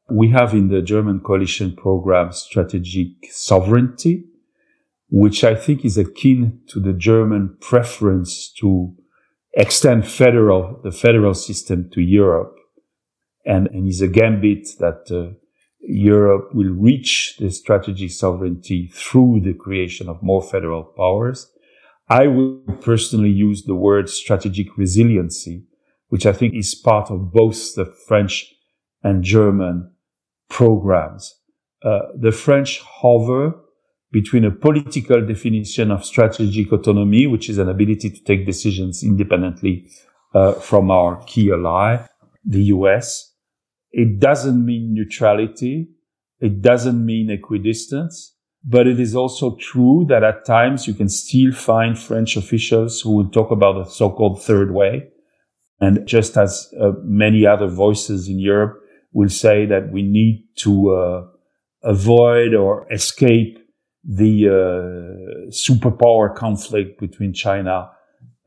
We 0.09 0.29
have 0.29 0.53
in 0.53 0.67
the 0.67 0.81
German 0.81 1.21
coalition 1.21 1.75
program 1.75 2.31
strategic 2.33 3.31
sovereignty, 3.31 4.25
which 5.09 5.43
I 5.43 5.55
think 5.55 5.85
is 5.85 5.97
akin 5.97 6.59
to 6.67 6.79
the 6.79 6.93
German 6.93 7.57
preference 7.61 8.51
to 8.59 8.95
extend 9.53 10.07
federal, 10.07 10.79
the 10.83 10.91
federal 10.91 11.33
system 11.33 11.89
to 11.93 12.01
Europe. 12.01 12.55
And, 13.45 13.67
and 13.67 13.87
is 13.87 14.01
a 14.01 14.07
gambit 14.07 14.69
that 14.79 15.11
uh, 15.11 15.35
Europe 15.81 16.53
will 16.53 16.73
reach 16.73 17.35
the 17.39 17.49
strategic 17.51 18.11
sovereignty 18.11 18.89
through 18.93 19.41
the 19.43 19.53
creation 19.53 20.07
of 20.07 20.23
more 20.23 20.41
federal 20.41 20.83
powers. 20.83 21.51
I 22.09 22.27
would 22.27 22.81
personally 22.81 23.29
use 23.29 23.63
the 23.63 23.75
word 23.75 24.09
strategic 24.09 24.77
resiliency, 24.77 25.65
which 26.07 26.25
I 26.25 26.31
think 26.31 26.53
is 26.53 26.73
part 26.73 27.11
of 27.11 27.33
both 27.33 27.75
the 27.75 27.85
French 27.85 28.53
and 29.03 29.23
German 29.23 29.92
programs. 30.53 31.33
Uh, 31.83 31.99
the 32.15 32.31
French 32.31 32.79
hover 32.79 33.59
between 34.11 34.45
a 34.45 34.51
political 34.51 35.25
definition 35.25 35.89
of 35.89 36.05
strategic 36.05 36.71
autonomy, 36.71 37.25
which 37.25 37.49
is 37.49 37.57
an 37.57 37.67
ability 37.67 38.11
to 38.11 38.23
take 38.23 38.45
decisions 38.45 39.03
independently 39.03 39.89
uh, 40.35 40.53
from 40.53 40.91
our 40.91 41.21
key 41.25 41.51
ally, 41.51 41.97
the 42.45 42.65
US. 42.75 43.33
It 43.91 44.19
doesn't 44.19 44.63
mean 44.63 44.93
neutrality. 44.93 45.89
It 46.39 46.61
doesn't 46.61 47.03
mean 47.03 47.31
equidistance. 47.31 48.35
But 48.63 48.85
it 48.87 48.99
is 48.99 49.15
also 49.15 49.57
true 49.57 50.05
that 50.07 50.23
at 50.23 50.45
times 50.45 50.87
you 50.87 50.93
can 50.93 51.09
still 51.09 51.51
find 51.51 51.97
French 51.97 52.37
officials 52.37 53.01
who 53.01 53.11
will 53.15 53.29
talk 53.29 53.49
about 53.49 53.73
the 53.73 53.89
so-called 53.89 54.43
third 54.43 54.71
way. 54.71 55.09
And 55.81 56.07
just 56.07 56.37
as 56.37 56.71
uh, 56.79 56.91
many 57.03 57.45
other 57.45 57.67
voices 57.67 58.29
in 58.29 58.39
Europe 58.39 58.82
will 59.13 59.29
say 59.29 59.65
that 59.65 59.91
we 59.91 60.01
need 60.01 60.47
to 60.57 60.91
uh, 60.91 61.27
avoid 61.83 62.53
or 62.53 62.91
escape 62.91 63.59
the 64.03 64.49
uh, 64.49 65.49
superpower 65.49 66.35
conflict 66.35 66.99
between 66.99 67.33
China 67.33 67.89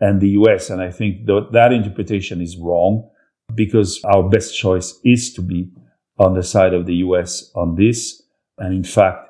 and 0.00 0.20
the 0.20 0.30
US. 0.30 0.68
And 0.68 0.82
I 0.82 0.90
think 0.90 1.26
th- 1.26 1.44
that 1.52 1.72
interpretation 1.72 2.42
is 2.42 2.56
wrong 2.56 3.08
because 3.54 4.00
our 4.04 4.28
best 4.28 4.58
choice 4.58 4.98
is 5.04 5.32
to 5.34 5.42
be 5.42 5.70
on 6.18 6.34
the 6.34 6.42
side 6.42 6.74
of 6.74 6.86
the 6.86 6.96
US 6.96 7.50
on 7.54 7.76
this. 7.76 8.22
And 8.58 8.74
in 8.74 8.84
fact, 8.84 9.28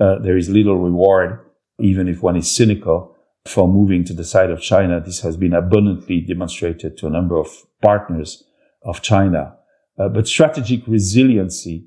uh, 0.00 0.18
there 0.20 0.36
is 0.36 0.48
little 0.48 0.78
reward, 0.78 1.40
even 1.80 2.08
if 2.08 2.22
one 2.22 2.36
is 2.36 2.50
cynical, 2.50 3.16
for 3.46 3.68
moving 3.68 4.04
to 4.04 4.14
the 4.14 4.24
side 4.24 4.50
of 4.50 4.60
China. 4.60 5.00
This 5.00 5.20
has 5.20 5.36
been 5.36 5.52
abundantly 5.52 6.20
demonstrated 6.20 6.96
to 6.98 7.06
a 7.06 7.10
number 7.10 7.36
of 7.36 7.48
partners 7.82 8.44
of 8.82 9.02
China 9.02 9.57
uh, 9.98 10.08
but 10.08 10.26
strategic 10.26 10.86
resiliency 10.86 11.86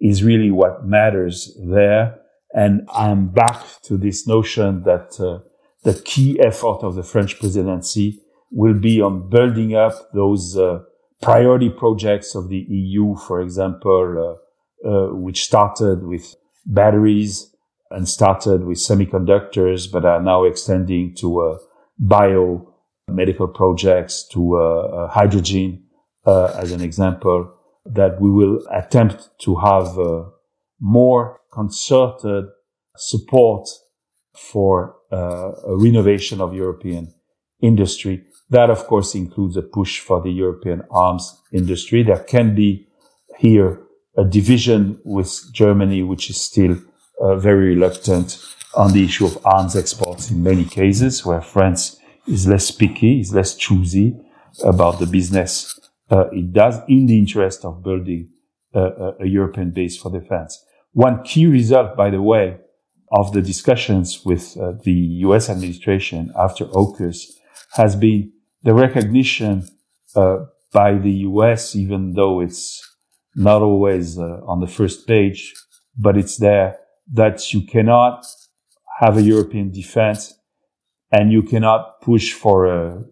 is 0.00 0.24
really 0.24 0.50
what 0.50 0.84
matters 0.84 1.56
there. 1.64 2.18
And 2.54 2.86
I'm 2.92 3.28
back 3.28 3.62
to 3.84 3.96
this 3.96 4.26
notion 4.26 4.82
that 4.82 5.18
uh, 5.20 5.46
the 5.84 6.00
key 6.04 6.40
effort 6.40 6.82
of 6.82 6.94
the 6.94 7.02
French 7.02 7.38
presidency 7.38 8.20
will 8.50 8.74
be 8.74 9.00
on 9.00 9.28
building 9.30 9.74
up 9.74 9.94
those 10.12 10.56
uh, 10.56 10.80
priority 11.22 11.70
projects 11.70 12.34
of 12.34 12.48
the 12.48 12.66
EU, 12.68 13.16
for 13.16 13.40
example, 13.40 14.38
uh, 14.84 14.88
uh, 14.88 15.14
which 15.14 15.44
started 15.44 16.04
with 16.04 16.34
batteries 16.66 17.54
and 17.90 18.08
started 18.08 18.64
with 18.64 18.78
semiconductors, 18.78 19.90
but 19.90 20.04
are 20.04 20.22
now 20.22 20.44
extending 20.44 21.14
to 21.14 21.40
uh, 21.40 21.58
bio 21.98 22.68
medical 23.08 23.48
projects, 23.48 24.26
to 24.28 24.56
uh, 26.26 26.46
as 26.56 26.72
an 26.72 26.80
example, 26.80 27.52
that 27.84 28.20
we 28.20 28.30
will 28.30 28.60
attempt 28.70 29.30
to 29.40 29.56
have 29.56 29.96
more 30.80 31.40
concerted 31.52 32.46
support 32.96 33.68
for 34.36 34.96
uh, 35.12 35.52
a 35.66 35.76
renovation 35.76 36.40
of 36.40 36.54
European 36.54 37.12
industry. 37.60 38.24
That, 38.50 38.70
of 38.70 38.86
course, 38.86 39.14
includes 39.14 39.56
a 39.56 39.62
push 39.62 40.00
for 40.00 40.20
the 40.20 40.30
European 40.30 40.82
arms 40.90 41.40
industry. 41.52 42.02
There 42.02 42.18
can 42.18 42.54
be 42.54 42.88
here 43.38 43.80
a 44.16 44.24
division 44.24 45.00
with 45.04 45.52
Germany, 45.52 46.02
which 46.02 46.28
is 46.28 46.40
still 46.40 46.76
uh, 47.20 47.36
very 47.36 47.74
reluctant 47.74 48.44
on 48.74 48.92
the 48.92 49.04
issue 49.04 49.26
of 49.26 49.38
arms 49.46 49.76
exports 49.76 50.30
in 50.30 50.42
many 50.42 50.64
cases, 50.64 51.24
where 51.24 51.40
France 51.40 51.98
is 52.26 52.46
less 52.46 52.70
picky, 52.70 53.20
is 53.20 53.32
less 53.32 53.54
choosy 53.54 54.16
about 54.64 54.98
the 54.98 55.06
business 55.06 55.78
uh, 55.78 55.81
it 56.32 56.52
does 56.52 56.78
in 56.88 57.06
the 57.06 57.18
interest 57.18 57.64
of 57.64 57.82
building 57.82 58.28
a, 58.74 59.12
a 59.20 59.26
European 59.26 59.70
base 59.70 59.96
for 59.96 60.10
defense. 60.10 60.62
One 60.92 61.22
key 61.22 61.46
result, 61.46 61.96
by 61.96 62.10
the 62.10 62.22
way, 62.22 62.58
of 63.10 63.32
the 63.32 63.42
discussions 63.42 64.24
with 64.24 64.56
uh, 64.56 64.72
the 64.84 64.92
US 65.26 65.50
administration 65.50 66.32
after 66.36 66.64
AUKUS 66.66 67.32
has 67.72 67.94
been 67.94 68.32
the 68.62 68.74
recognition 68.74 69.68
uh, 70.16 70.38
by 70.72 70.94
the 70.94 71.12
US, 71.28 71.76
even 71.76 72.14
though 72.14 72.40
it's 72.40 72.80
not 73.34 73.62
always 73.62 74.18
uh, 74.18 74.40
on 74.46 74.60
the 74.60 74.66
first 74.66 75.06
page, 75.06 75.54
but 75.98 76.16
it's 76.16 76.38
there 76.38 76.78
that 77.12 77.52
you 77.52 77.62
cannot 77.66 78.24
have 79.00 79.16
a 79.16 79.22
European 79.22 79.70
defense 79.70 80.34
and 81.10 81.32
you 81.32 81.42
cannot 81.42 82.00
push 82.00 82.32
for 82.32 82.66
a 82.66 83.02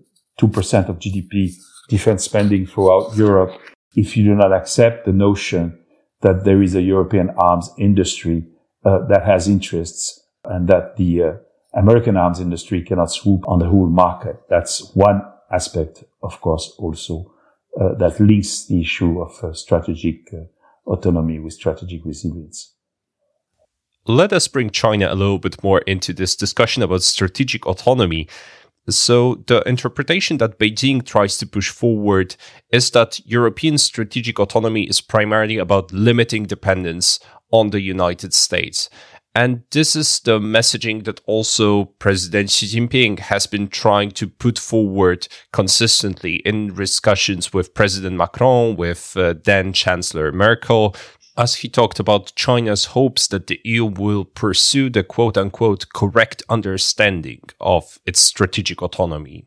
2% 0.41 0.89
of 0.89 0.99
GDP 0.99 1.53
defense 1.91 2.25
spending 2.25 2.67
throughout 2.67 3.17
Europe 3.17 3.53
if 3.95 4.17
you 4.17 4.25
do 4.25 4.35
not 4.35 4.53
accept 4.53 5.05
the 5.05 5.13
notion 5.13 5.79
that 6.23 6.45
there 6.45 6.63
is 6.63 6.75
a 6.75 6.83
European 6.83 7.31
arms 7.31 7.71
industry 7.79 8.47
uh, 8.85 9.07
that 9.09 9.25
has 9.27 9.49
interests 9.49 10.25
and 10.45 10.69
that 10.69 10.97
the 10.97 11.23
uh, 11.23 11.33
American 11.75 12.17
arms 12.17 12.41
industry 12.41 12.83
cannot 12.83 13.11
swoop 13.11 13.47
on 13.49 13.59
the 13.59 13.67
whole 13.67 13.89
market. 13.89 14.37
That's 14.49 14.95
one 14.95 15.23
aspect, 15.53 16.05
of 16.23 16.41
course, 16.41 16.75
also 16.79 17.33
uh, 17.81 17.95
that 17.95 18.21
links 18.21 18.67
the 18.67 18.81
issue 18.81 19.21
of 19.21 19.33
uh, 19.43 19.53
strategic 19.53 20.33
uh, 20.33 20.45
autonomy 20.87 21.39
with 21.39 21.55
strategic 21.55 22.05
resilience. 22.05 22.75
Let 24.07 24.33
us 24.33 24.49
bring 24.49 24.71
China 24.71 25.13
a 25.13 25.15
little 25.15 25.39
bit 25.39 25.63
more 25.63 25.81
into 25.81 26.13
this 26.13 26.35
discussion 26.35 26.83
about 26.83 27.03
strategic 27.03 27.67
autonomy. 27.67 28.29
So, 28.97 29.43
the 29.47 29.63
interpretation 29.69 30.39
that 30.39 30.59
Beijing 30.59 31.05
tries 31.05 31.37
to 31.39 31.47
push 31.47 31.71
forward 31.71 32.37
is 32.71 32.91
that 32.93 33.21
European 33.27 33.79
strategic 33.79 34.39
autonomy 34.39 34.85
is 34.85 35.01
primarily 35.01 35.59
about 35.59 35.93
limiting 35.93 36.45
dependence 36.45 37.21
on 37.51 37.71
the 37.71 37.81
United 37.81 38.33
States. 38.33 38.89
And 39.35 39.63
this 39.71 39.95
is 39.95 40.21
the 40.21 40.41
messaging 40.41 41.05
that 41.05 41.21
also 41.25 41.85
President 41.85 42.51
Xi 42.51 42.67
Jinping 42.67 43.21
has 43.21 43.47
been 43.47 43.69
trying 43.69 44.11
to 44.13 44.27
put 44.27 44.59
forward 44.59 45.29
consistently 45.53 46.37
in 46.37 46.75
discussions 46.75 47.53
with 47.53 47.73
President 47.73 48.17
Macron, 48.17 48.75
with 48.75 49.17
uh, 49.17 49.35
then 49.45 49.73
Chancellor 49.73 50.33
Merkel, 50.33 50.97
as 51.41 51.55
he 51.57 51.69
talked 51.71 51.99
about 51.99 52.35
China's 52.37 52.85
hopes 52.97 53.27
that 53.29 53.47
the 53.47 53.59
EU 53.65 53.87
will 53.87 54.27
pursue 54.27 54.91
the 54.91 55.03
quote 55.03 55.39
unquote 55.39 55.87
correct 55.95 56.43
understanding 56.51 57.41
of 57.59 57.99
its 58.05 58.21
strategic 58.21 58.83
autonomy. 58.83 59.47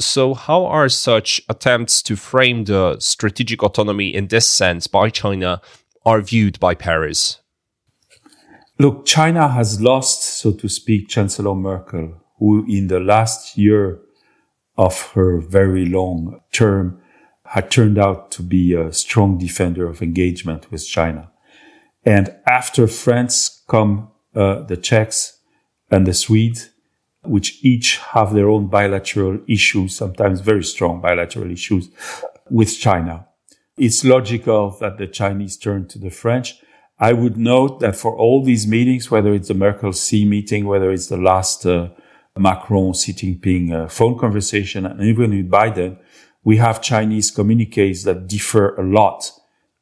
So, 0.00 0.32
how 0.32 0.64
are 0.64 0.88
such 0.88 1.42
attempts 1.50 2.00
to 2.04 2.16
frame 2.16 2.64
the 2.64 2.96
strategic 2.98 3.62
autonomy 3.62 4.08
in 4.14 4.28
this 4.28 4.48
sense 4.48 4.86
by 4.86 5.10
China 5.10 5.60
are 6.06 6.22
viewed 6.22 6.58
by 6.60 6.74
Paris? 6.74 7.40
Look, 8.78 9.04
China 9.04 9.48
has 9.48 9.82
lost, 9.82 10.22
so 10.22 10.50
to 10.52 10.68
speak, 10.68 11.08
Chancellor 11.08 11.54
Merkel, 11.54 12.22
who 12.38 12.64
in 12.66 12.88
the 12.88 13.00
last 13.00 13.58
year 13.58 14.00
of 14.78 15.12
her 15.12 15.40
very 15.40 15.84
long 15.84 16.40
term 16.52 17.02
had 17.48 17.70
turned 17.70 17.98
out 17.98 18.30
to 18.32 18.42
be 18.42 18.72
a 18.72 18.94
strong 18.94 19.36
defender 19.36 19.86
of 19.86 20.00
engagement 20.00 20.70
with 20.72 20.88
China. 20.88 21.30
And 22.04 22.34
after 22.46 22.86
France 22.86 23.62
come 23.68 24.10
uh, 24.34 24.62
the 24.62 24.76
Czechs 24.76 25.38
and 25.90 26.06
the 26.06 26.14
Swedes, 26.14 26.70
which 27.22 27.64
each 27.64 27.98
have 27.98 28.34
their 28.34 28.48
own 28.48 28.66
bilateral 28.66 29.40
issues, 29.48 29.96
sometimes 29.96 30.40
very 30.40 30.64
strong 30.64 31.00
bilateral 31.00 31.50
issues 31.50 31.88
with 32.50 32.78
China. 32.78 33.26
It's 33.76 34.04
logical 34.04 34.70
that 34.80 34.98
the 34.98 35.06
Chinese 35.06 35.56
turn 35.56 35.88
to 35.88 35.98
the 35.98 36.10
French 36.10 36.60
I 36.98 37.12
would 37.12 37.36
note 37.36 37.80
that 37.80 37.96
for 37.96 38.16
all 38.16 38.42
these 38.42 38.66
meetings, 38.66 39.10
whether 39.10 39.34
it's 39.34 39.48
the 39.48 39.54
Merkel 39.54 39.92
Xi 39.92 40.24
meeting, 40.24 40.64
whether 40.64 40.92
it's 40.92 41.08
the 41.08 41.16
last 41.16 41.66
uh, 41.66 41.88
Macron 42.38 42.92
Xi 42.92 43.12
Jinping 43.12 43.72
uh, 43.72 43.88
phone 43.88 44.16
conversation, 44.16 44.86
and 44.86 45.02
even 45.02 45.30
with 45.30 45.50
Biden, 45.50 45.98
we 46.44 46.58
have 46.58 46.80
Chinese 46.80 47.30
communiques 47.30 48.04
that 48.04 48.28
differ 48.28 48.76
a 48.76 48.82
lot 48.84 49.32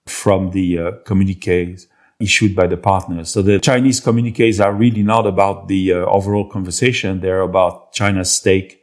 from 0.07 0.51
the 0.53 0.79
uh, 0.79 0.93
communiques 1.05 1.87
issued 2.23 2.55
by 2.55 2.67
the 2.67 2.77
partners. 2.77 3.31
So 3.31 3.43
the 3.43 3.59
Chinese 3.59 4.01
communiques 4.01 4.61
are 4.61 4.73
really 4.73 5.03
not 5.03 5.27
about 5.27 5.69
the 5.69 5.93
uh, 5.93 5.97
overall 6.07 6.49
conversation. 6.49 7.21
They're 7.21 7.41
about 7.41 7.93
China's 7.93 8.31
stake 8.31 8.83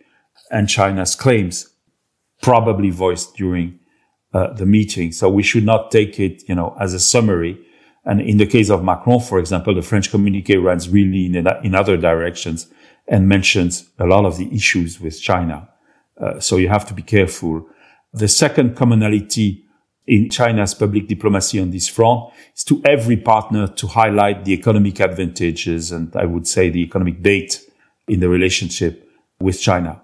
and 0.51 0.67
China's 0.67 1.15
claims, 1.15 1.69
probably 2.41 2.89
voiced 2.89 3.35
during 3.35 3.79
uh, 4.33 4.53
the 4.53 4.65
meeting. 4.65 5.11
So 5.11 5.29
we 5.29 5.43
should 5.43 5.65
not 5.65 5.91
take 5.91 6.19
it, 6.19 6.43
you 6.47 6.55
know, 6.55 6.75
as 6.79 6.93
a 6.93 6.99
summary 6.99 7.65
and 8.05 8.21
in 8.21 8.37
the 8.37 8.45
case 8.45 8.69
of 8.69 8.83
Macron, 8.83 9.19
for 9.19 9.39
example, 9.39 9.75
the 9.75 9.81
French 9.81 10.09
communique 10.09 10.55
runs 10.55 10.89
really 10.89 11.25
in, 11.25 11.35
in 11.63 11.75
other 11.75 11.97
directions 11.97 12.67
and 13.07 13.27
mentions 13.27 13.89
a 13.99 14.05
lot 14.05 14.25
of 14.25 14.37
the 14.37 14.53
issues 14.53 14.99
with 14.99 15.21
China. 15.21 15.69
Uh, 16.19 16.39
so 16.39 16.57
you 16.57 16.69
have 16.69 16.87
to 16.87 16.93
be 16.93 17.01
careful. 17.01 17.67
The 18.13 18.27
second 18.27 18.75
commonality 18.75 19.65
in 20.09 20.27
China's 20.27 20.73
public 20.73 21.07
diplomacy 21.07 21.59
on 21.59 21.69
this 21.69 21.87
front 21.87 22.33
is 22.55 22.63
to 22.63 22.81
every 22.83 23.15
partner 23.15 23.67
to 23.67 23.85
highlight 23.85 24.43
the 24.43 24.53
economic 24.53 24.99
advantages 24.99 25.91
and 25.91 26.13
I 26.15 26.25
would 26.25 26.47
say 26.47 26.69
the 26.69 26.81
economic 26.81 27.21
bait 27.21 27.61
in 28.07 28.19
the 28.19 28.27
relationship 28.27 29.07
with 29.39 29.61
China. 29.61 30.01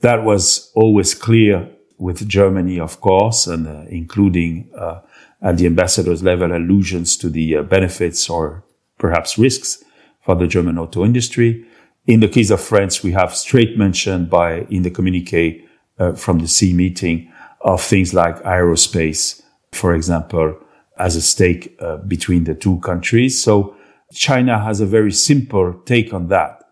That 0.00 0.22
was 0.22 0.70
always 0.74 1.14
clear 1.14 1.66
with 1.96 2.28
Germany, 2.28 2.78
of 2.78 3.00
course, 3.00 3.46
and 3.46 3.66
uh, 3.66 3.84
including 3.88 4.70
uh, 4.76 5.00
at 5.40 5.56
the 5.56 5.64
ambassador's 5.64 6.22
level 6.22 6.54
allusions 6.54 7.16
to 7.16 7.30
the 7.30 7.56
uh, 7.56 7.62
benefits 7.62 8.28
or 8.28 8.64
perhaps 8.98 9.38
risks 9.38 9.82
for 10.20 10.34
the 10.34 10.46
German 10.46 10.78
auto 10.78 11.06
industry. 11.06 11.64
In 12.06 12.20
the 12.20 12.28
case 12.28 12.50
of 12.50 12.60
France, 12.60 13.02
we 13.02 13.12
have 13.12 13.34
straight 13.34 13.78
mention 13.78 14.26
by 14.26 14.66
in 14.68 14.82
the 14.82 14.90
communique 14.90 15.64
uh, 15.98 16.12
from 16.12 16.40
the 16.40 16.46
Xi 16.46 16.74
meeting 16.74 17.27
of 17.60 17.82
things 17.82 18.14
like 18.14 18.42
aerospace, 18.42 19.42
for 19.72 19.94
example, 19.94 20.58
as 20.98 21.16
a 21.16 21.22
stake 21.22 21.76
uh, 21.80 21.96
between 21.98 22.44
the 22.44 22.54
two 22.54 22.78
countries. 22.80 23.42
So 23.42 23.76
China 24.12 24.58
has 24.58 24.80
a 24.80 24.86
very 24.86 25.12
simple 25.12 25.74
take 25.84 26.12
on 26.12 26.28
that. 26.28 26.64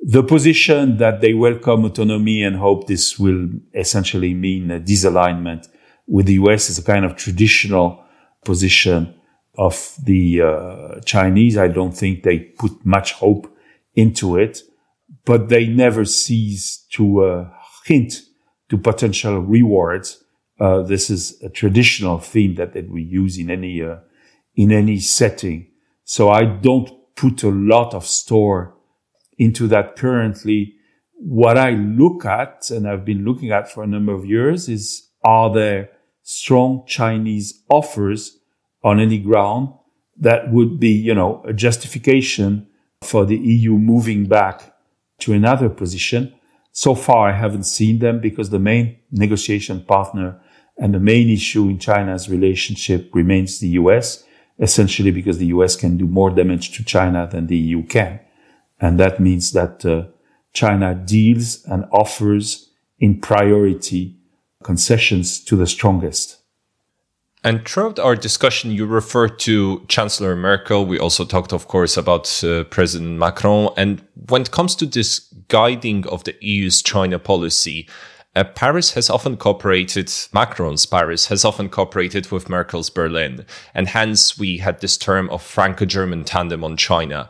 The 0.00 0.22
position 0.22 0.98
that 0.98 1.20
they 1.20 1.34
welcome 1.34 1.84
autonomy 1.84 2.42
and 2.42 2.56
hope 2.56 2.86
this 2.86 3.18
will 3.18 3.48
essentially 3.74 4.34
mean 4.34 4.70
a 4.70 4.78
disalignment 4.78 5.68
with 6.06 6.26
the 6.26 6.34
US 6.34 6.70
is 6.70 6.78
a 6.78 6.82
kind 6.82 7.04
of 7.04 7.16
traditional 7.16 8.04
position 8.44 9.14
of 9.58 9.96
the 10.04 10.42
uh, 10.42 11.00
Chinese. 11.04 11.56
I 11.56 11.68
don't 11.68 11.96
think 11.96 12.22
they 12.22 12.38
put 12.38 12.84
much 12.84 13.12
hope 13.12 13.52
into 13.94 14.36
it, 14.36 14.60
but 15.24 15.48
they 15.48 15.66
never 15.66 16.04
cease 16.04 16.86
to 16.92 17.24
uh, 17.24 17.50
hint 17.84 18.22
to 18.68 18.78
potential 18.78 19.40
rewards. 19.40 20.22
Uh, 20.58 20.82
this 20.82 21.10
is 21.10 21.40
a 21.42 21.48
traditional 21.48 22.18
theme 22.18 22.54
that, 22.54 22.72
that 22.72 22.90
we 22.90 23.02
use 23.02 23.38
in 23.38 23.50
any 23.50 23.82
uh, 23.82 23.96
in 24.54 24.72
any 24.72 24.98
setting. 24.98 25.68
So 26.04 26.30
I 26.30 26.44
don't 26.44 26.90
put 27.14 27.42
a 27.42 27.50
lot 27.50 27.94
of 27.94 28.06
store 28.06 28.74
into 29.38 29.66
that 29.68 29.96
currently. 29.96 30.74
What 31.18 31.58
I 31.58 31.70
look 31.70 32.24
at, 32.24 32.70
and 32.70 32.88
I've 32.88 33.04
been 33.04 33.24
looking 33.24 33.50
at 33.50 33.70
for 33.70 33.82
a 33.82 33.86
number 33.86 34.12
of 34.12 34.24
years, 34.24 34.68
is 34.68 35.10
are 35.24 35.52
there 35.52 35.90
strong 36.22 36.84
Chinese 36.86 37.62
offers 37.68 38.38
on 38.82 39.00
any 39.00 39.18
ground 39.18 39.68
that 40.18 40.50
would 40.52 40.80
be, 40.80 40.90
you 40.90 41.14
know, 41.14 41.42
a 41.46 41.52
justification 41.52 42.66
for 43.02 43.24
the 43.24 43.36
EU 43.36 43.72
moving 43.72 44.26
back 44.26 44.74
to 45.18 45.32
another 45.32 45.68
position. 45.68 46.34
So 46.72 46.94
far, 46.94 47.28
I 47.28 47.32
haven't 47.32 47.64
seen 47.64 47.98
them 47.98 48.20
because 48.20 48.50
the 48.50 48.58
main 48.58 48.98
negotiation 49.10 49.82
partner 49.82 50.40
and 50.78 50.94
the 50.94 51.00
main 51.00 51.30
issue 51.30 51.68
in 51.68 51.78
China's 51.78 52.28
relationship 52.28 53.10
remains 53.14 53.60
the 53.60 53.68
US, 53.80 54.24
essentially 54.58 55.10
because 55.10 55.38
the 55.38 55.46
US 55.46 55.76
can 55.76 55.96
do 55.96 56.06
more 56.06 56.30
damage 56.30 56.76
to 56.76 56.84
China 56.84 57.28
than 57.30 57.46
the 57.46 57.56
EU 57.56 57.82
can. 57.82 58.20
And 58.80 59.00
that 59.00 59.20
means 59.20 59.52
that 59.52 59.84
uh, 59.86 60.04
China 60.52 60.94
deals 60.94 61.64
and 61.64 61.84
offers 61.92 62.70
in 62.98 63.20
priority 63.20 64.16
concessions 64.62 65.42
to 65.44 65.56
the 65.56 65.66
strongest. 65.66 66.38
And 67.44 67.66
throughout 67.66 67.98
our 67.98 68.16
discussion, 68.16 68.72
you 68.72 68.86
referred 68.86 69.38
to 69.40 69.84
Chancellor 69.86 70.34
Merkel. 70.34 70.84
We 70.84 70.98
also 70.98 71.24
talked, 71.24 71.52
of 71.52 71.68
course, 71.68 71.96
about 71.96 72.42
uh, 72.42 72.64
President 72.64 73.18
Macron. 73.18 73.72
And 73.76 74.02
when 74.28 74.42
it 74.42 74.50
comes 74.50 74.74
to 74.76 74.86
this 74.86 75.20
guiding 75.48 76.08
of 76.08 76.24
the 76.24 76.34
EU's 76.40 76.82
China 76.82 77.20
policy, 77.20 77.88
uh, 78.36 78.44
Paris 78.44 78.92
has 78.92 79.08
often 79.08 79.36
cooperated, 79.38 80.12
Macron's 80.32 80.84
Paris 80.84 81.26
has 81.26 81.44
often 81.44 81.70
cooperated 81.70 82.30
with 82.30 82.50
Merkel's 82.50 82.90
Berlin. 82.90 83.46
And 83.74 83.88
hence 83.88 84.38
we 84.38 84.58
had 84.58 84.80
this 84.80 84.98
term 84.98 85.30
of 85.30 85.42
Franco-German 85.42 86.24
tandem 86.24 86.62
on 86.62 86.76
China. 86.76 87.28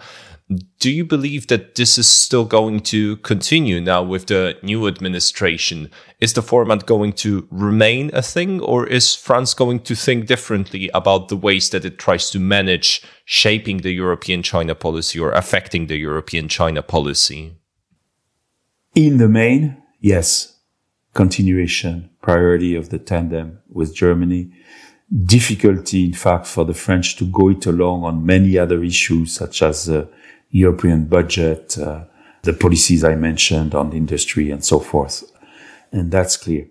Do 0.78 0.90
you 0.90 1.04
believe 1.04 1.46
that 1.46 1.74
this 1.76 1.98
is 1.98 2.06
still 2.06 2.44
going 2.44 2.80
to 2.80 3.16
continue 3.18 3.80
now 3.80 4.02
with 4.02 4.26
the 4.26 4.56
new 4.62 4.86
administration? 4.86 5.90
Is 6.20 6.34
the 6.34 6.42
format 6.42 6.86
going 6.86 7.14
to 7.14 7.48
remain 7.50 8.10
a 8.12 8.22
thing 8.22 8.60
or 8.60 8.86
is 8.86 9.14
France 9.14 9.54
going 9.54 9.80
to 9.80 9.94
think 9.94 10.26
differently 10.26 10.88
about 10.94 11.28
the 11.28 11.36
ways 11.36 11.70
that 11.70 11.84
it 11.84 11.98
tries 11.98 12.30
to 12.30 12.38
manage 12.38 13.02
shaping 13.24 13.78
the 13.78 13.92
European 13.92 14.42
China 14.42 14.74
policy 14.74 15.18
or 15.18 15.32
affecting 15.32 15.86
the 15.86 15.96
European 15.96 16.48
China 16.48 16.82
policy? 16.82 17.56
In 18.94 19.18
the 19.18 19.28
main, 19.28 19.82
yes. 20.00 20.55
Continuation, 21.16 22.10
priority 22.20 22.76
of 22.76 22.90
the 22.90 22.98
tandem 22.98 23.58
with 23.70 23.94
Germany 23.94 24.50
difficulty, 25.24 26.04
in 26.04 26.12
fact, 26.12 26.46
for 26.46 26.66
the 26.66 26.74
French 26.74 27.16
to 27.16 27.24
go 27.24 27.48
it 27.48 27.64
along 27.64 28.04
on 28.04 28.26
many 28.26 28.58
other 28.58 28.82
issues, 28.82 29.32
such 29.32 29.62
as 29.62 29.88
uh, 29.88 30.04
European 30.50 31.06
budget, 31.06 31.78
uh, 31.78 32.04
the 32.42 32.52
policies 32.52 33.02
I 33.02 33.14
mentioned 33.14 33.74
on 33.74 33.90
the 33.90 33.96
industry 33.96 34.50
and 34.50 34.62
so 34.62 34.78
forth. 34.78 35.24
And 35.90 36.10
that's 36.10 36.36
clear. 36.36 36.66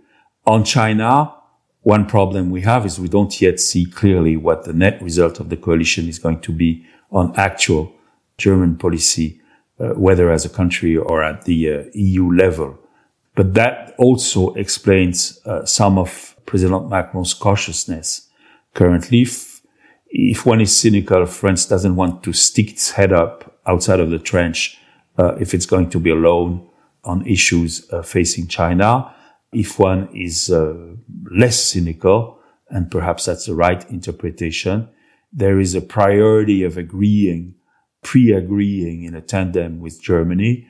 On 0.45 0.63
China, 0.63 1.33
one 1.81 2.05
problem 2.05 2.51
we 2.51 2.61
have 2.61 2.85
is 2.85 2.99
we 2.99 3.09
don't 3.09 3.41
yet 3.41 3.59
see 3.59 3.85
clearly 3.85 4.37
what 4.37 4.63
the 4.65 4.73
net 4.73 5.01
result 5.01 5.39
of 5.39 5.49
the 5.49 5.57
coalition 5.57 6.07
is 6.07 6.19
going 6.19 6.41
to 6.41 6.51
be 6.51 6.85
on 7.11 7.33
actual 7.35 7.93
German 8.37 8.77
policy, 8.77 9.41
uh, 9.79 9.89
whether 9.93 10.29
as 10.31 10.45
a 10.45 10.49
country 10.49 10.95
or 10.95 11.23
at 11.23 11.45
the 11.45 11.73
uh, 11.73 11.83
EU 11.93 12.31
level. 12.31 12.77
But 13.35 13.53
that 13.53 13.93
also 13.97 14.53
explains 14.53 15.39
uh, 15.45 15.65
some 15.65 15.97
of 15.97 16.35
President 16.45 16.89
Macron's 16.89 17.33
cautiousness. 17.33 18.29
Currently, 18.73 19.21
if, 19.21 19.61
if 20.07 20.45
one 20.45 20.61
is 20.61 20.75
cynical, 20.75 21.25
France 21.25 21.65
doesn't 21.65 21.95
want 21.95 22.23
to 22.23 22.33
stick 22.33 22.71
its 22.71 22.91
head 22.91 23.11
up 23.11 23.59
outside 23.67 23.99
of 23.99 24.09
the 24.09 24.19
trench 24.19 24.77
uh, 25.17 25.35
if 25.35 25.53
it's 25.53 25.65
going 25.65 25.89
to 25.89 25.99
be 25.99 26.09
alone 26.09 26.67
on 27.03 27.25
issues 27.25 27.89
uh, 27.91 28.01
facing 28.01 28.47
China. 28.47 29.13
If 29.51 29.79
one 29.79 30.09
is 30.13 30.49
uh, 30.49 30.95
less 31.31 31.59
cynical, 31.59 32.39
and 32.69 32.89
perhaps 32.89 33.25
that's 33.25 33.45
the 33.45 33.55
right 33.55 33.89
interpretation, 33.89 34.89
there 35.31 35.59
is 35.59 35.75
a 35.75 35.81
priority 35.81 36.63
of 36.63 36.77
agreeing, 36.77 37.55
pre-agreeing 38.01 39.03
in 39.03 39.15
a 39.15 39.21
tandem 39.21 39.79
with 39.79 40.01
Germany. 40.01 40.67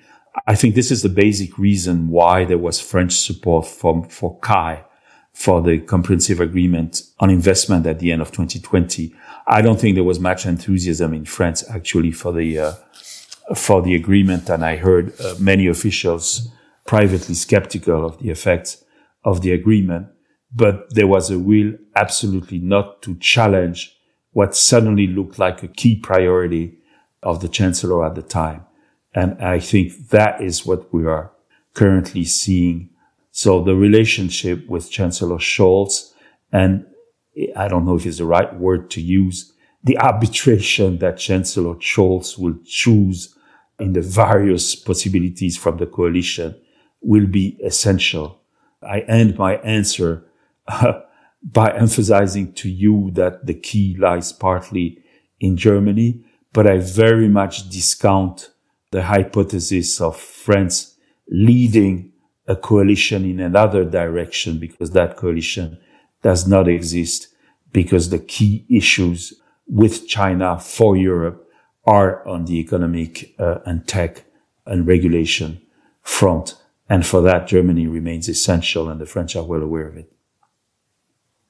I 0.48 0.56
think 0.56 0.76
this 0.76 0.92
is 0.92 1.02
the 1.02 1.10
basic 1.10 1.58
reason 1.58 2.10
why 2.10 2.46
there 2.46 2.58
was 2.58 2.80
French 2.80 3.14
support 3.14 3.66
from, 3.66 4.04
for 4.10 4.38
CAI, 4.40 4.84
for 5.34 5.62
the 5.62 5.80
comprehensive 5.80 6.40
agreement 6.40 7.02
on 7.20 7.30
investment 7.30 7.86
at 7.86 8.00
the 8.00 8.12
end 8.12 8.22
of 8.22 8.32
2020. 8.32 9.14
I 9.48 9.62
don't 9.62 9.80
think 9.80 9.96
there 9.96 10.04
was 10.04 10.20
much 10.20 10.46
enthusiasm 10.46 11.14
in 11.14 11.26
France 11.26 11.64
actually 11.70 12.12
for 12.12 12.32
the 12.32 12.58
uh, 12.58 12.74
for 13.54 13.82
the 13.84 13.94
agreement, 13.94 14.50
and 14.50 14.66
I 14.66 14.78
heard 14.78 15.14
uh, 15.22 15.36
many 15.40 15.68
officials 15.68 16.50
privately 16.88 17.36
skeptical 17.36 18.04
of 18.04 18.18
the 18.18 18.32
effects 18.32 18.84
of 19.24 19.42
the 19.42 19.52
agreement. 19.52 20.08
But 20.54 20.94
there 20.96 21.06
was 21.06 21.30
a 21.30 21.38
will 21.38 21.74
absolutely 21.96 22.60
not 22.60 23.02
to 23.04 23.16
challenge 23.18 23.96
what 24.32 24.56
suddenly 24.56 25.06
looked 25.06 25.38
like 25.38 25.62
a 25.62 25.68
key 25.68 25.96
priority 25.98 26.78
of 27.22 27.42
the 27.42 27.50
chancellor 27.50 28.06
at 28.06 28.16
the 28.16 28.22
time. 28.22 28.66
And 29.16 29.42
I 29.42 29.60
think 29.60 30.10
that 30.10 30.42
is 30.42 30.66
what 30.66 30.94
we 30.94 31.08
are 31.08 31.32
currently 31.74 32.26
seeing. 32.26 32.90
So 33.32 33.64
the 33.64 33.76
relationship 33.76 34.68
with 34.68 34.92
Chancellor 34.92 35.38
Scholz 35.38 36.12
and 36.52 36.86
I 37.56 37.68
don't 37.68 37.86
know 37.86 37.96
if 37.96 38.06
it's 38.06 38.18
the 38.18 38.26
right 38.26 38.54
word 38.56 38.90
to 38.92 39.02
use, 39.02 39.52
the 39.84 39.98
arbitration 39.98 41.00
that 41.00 41.18
Chancellor 41.18 41.76
Scholz 41.76 42.38
will 42.38 42.56
choose 42.66 43.36
in 43.80 43.94
the 43.94 44.02
various 44.02 44.74
possibilities 44.76 45.58
from 45.58 45.78
the 45.78 45.86
coalition 45.86 46.56
will 47.02 47.28
be 47.28 47.58
essential. 47.64 48.42
I 48.82 49.02
end 49.02 49.38
my 49.38 49.56
answer 49.58 50.24
uh, 50.68 51.02
by 51.44 51.76
emphasizing 51.76 52.54
to 52.54 52.70
you 52.70 53.12
that 53.14 53.46
the 53.46 53.54
key 53.54 53.96
lies 54.00 54.32
partly 54.32 55.04
in 55.40 55.58
Germany, 55.58 56.24
but 56.54 56.66
I 56.66 56.78
very 56.78 57.28
much 57.28 57.70
discount 57.70 58.50
the 58.96 59.04
hypothesis 59.04 60.00
of 60.00 60.16
France 60.16 60.96
leading 61.30 62.14
a 62.48 62.56
coalition 62.56 63.26
in 63.26 63.42
another 63.42 63.84
direction 63.84 64.58
because 64.58 64.92
that 64.92 65.18
coalition 65.18 65.78
does 66.22 66.48
not 66.48 66.70
exist 66.70 67.28
because 67.74 68.10
the 68.10 68.20
key 68.20 68.66
issues 68.70 69.34
with 69.68 70.08
China 70.08 70.58
for 70.58 70.96
Europe 70.96 71.46
are 71.86 72.26
on 72.26 72.46
the 72.46 72.58
economic 72.58 73.36
uh, 73.38 73.58
and 73.66 73.86
tech 73.86 74.24
and 74.66 74.88
regulation 74.88 75.62
front. 76.02 76.56
And 76.88 77.06
for 77.06 77.22
that, 77.24 77.48
Germany 77.48 77.88
remains 77.88 78.30
essential, 78.30 78.88
and 78.88 79.02
the 79.02 79.06
French 79.06 79.36
are 79.36 79.44
well 79.44 79.62
aware 79.62 79.90
of 79.90 79.98
it. 79.98 80.10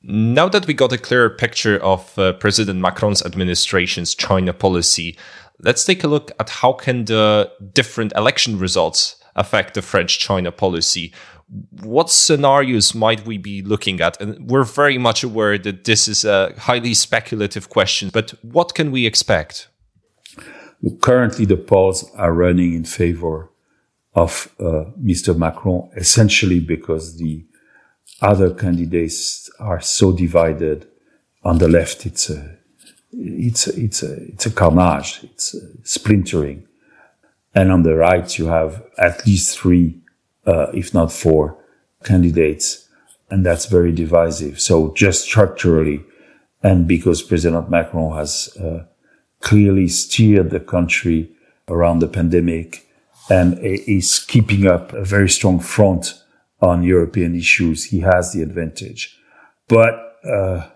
Now 0.02 0.50
that 0.50 0.66
we 0.66 0.74
got 0.74 0.94
a 0.94 0.98
clearer 0.98 1.30
picture 1.30 1.78
of 1.78 2.18
uh, 2.18 2.34
President 2.34 2.80
Macron's 2.80 3.24
administration's 3.24 4.16
China 4.16 4.54
policy, 4.54 5.18
let's 5.60 5.86
take 5.86 6.04
a 6.04 6.08
look 6.08 6.32
at 6.40 6.50
how 6.50 6.74
can 6.74 7.06
the 7.06 7.52
different 7.74 8.14
election 8.16 8.60
results 8.60 9.18
affect 9.36 9.74
the 9.74 9.82
French 9.82 10.20
China 10.20 10.52
policy. 10.52 11.14
What 11.84 12.10
scenarios 12.10 12.96
might 12.96 13.26
we 13.26 13.38
be 13.38 13.62
looking 13.62 14.02
at? 14.02 14.20
And 14.20 14.50
we're 14.50 14.64
very 14.64 14.98
much 14.98 15.24
aware 15.24 15.58
that 15.60 15.84
this 15.84 16.08
is 16.08 16.26
a 16.26 16.54
highly 16.58 16.94
speculative 16.94 17.70
question, 17.70 18.10
but 18.12 18.32
what 18.42 18.74
can 18.74 18.92
we 18.92 19.06
expect? 19.06 19.68
Currently, 21.02 21.46
the 21.46 21.58
polls 21.58 22.10
are 22.16 22.34
running 22.34 22.74
in 22.74 22.84
favor 22.84 23.52
of 24.14 24.54
uh, 24.60 24.86
Mr. 25.02 25.38
Macron, 25.38 25.90
essentially 25.96 26.60
because 26.60 27.18
the 27.18 27.46
other 28.22 28.54
candidates 28.54 29.50
are 29.60 29.82
so 29.82 30.12
divided. 30.12 30.88
On 31.44 31.58
the 31.58 31.68
left, 31.68 32.06
it's 32.06 32.30
a, 32.30 32.58
it's 33.18 33.68
a, 33.68 33.80
it's 33.80 34.04
a, 34.04 34.14
it's 34.28 34.46
a 34.46 34.52
carnage. 34.52 35.22
It's 35.24 35.56
splintering. 35.84 36.68
And 37.54 37.72
on 37.72 37.84
the 37.84 37.96
right, 37.96 38.38
you 38.38 38.48
have 38.48 38.84
at 38.98 39.26
least 39.26 39.58
three, 39.58 40.02
uh, 40.46 40.68
if 40.74 40.94
not 40.94 41.12
four 41.12 41.58
candidates. 42.04 42.88
And 43.30 43.46
that's 43.46 43.66
very 43.66 43.92
divisive. 43.92 44.60
So 44.60 44.94
just 44.94 45.24
structurally, 45.24 46.04
and 46.62 46.88
because 46.88 47.22
President 47.22 47.70
Macron 47.70 48.16
has 48.16 48.56
uh, 48.58 48.86
clearly 49.40 49.88
steered 49.88 50.50
the 50.50 50.60
country 50.60 51.32
around 51.68 52.00
the 52.00 52.08
pandemic 52.08 52.88
and 53.30 53.58
is 53.60 54.20
keeping 54.20 54.68
up 54.68 54.94
a 54.94 55.04
very 55.04 55.30
strong 55.30 55.60
front 55.60 56.22
on 56.62 56.84
European 56.84 57.36
issues. 57.36 57.86
He 57.86 58.00
has 58.02 58.34
the 58.34 58.42
advantage. 58.42 59.18
But 59.68 60.18
uh, 60.24 60.68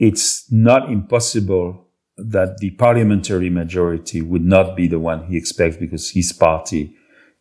it's 0.00 0.50
not 0.50 0.90
impossible 0.90 1.86
that 2.16 2.56
the 2.58 2.70
parliamentary 2.70 3.50
majority 3.50 4.22
would 4.22 4.44
not 4.44 4.74
be 4.74 4.88
the 4.88 4.98
one 4.98 5.26
he 5.26 5.36
expects 5.36 5.76
because 5.76 6.10
his 6.10 6.32
party 6.32 6.96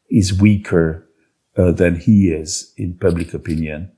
is 0.10 0.39
weaker 0.39 1.07
uh, 1.57 1.72
than 1.72 1.95
he 1.95 2.32
is 2.32 2.74
in 2.78 2.97
public 2.97 3.34
opinion. 3.34 3.91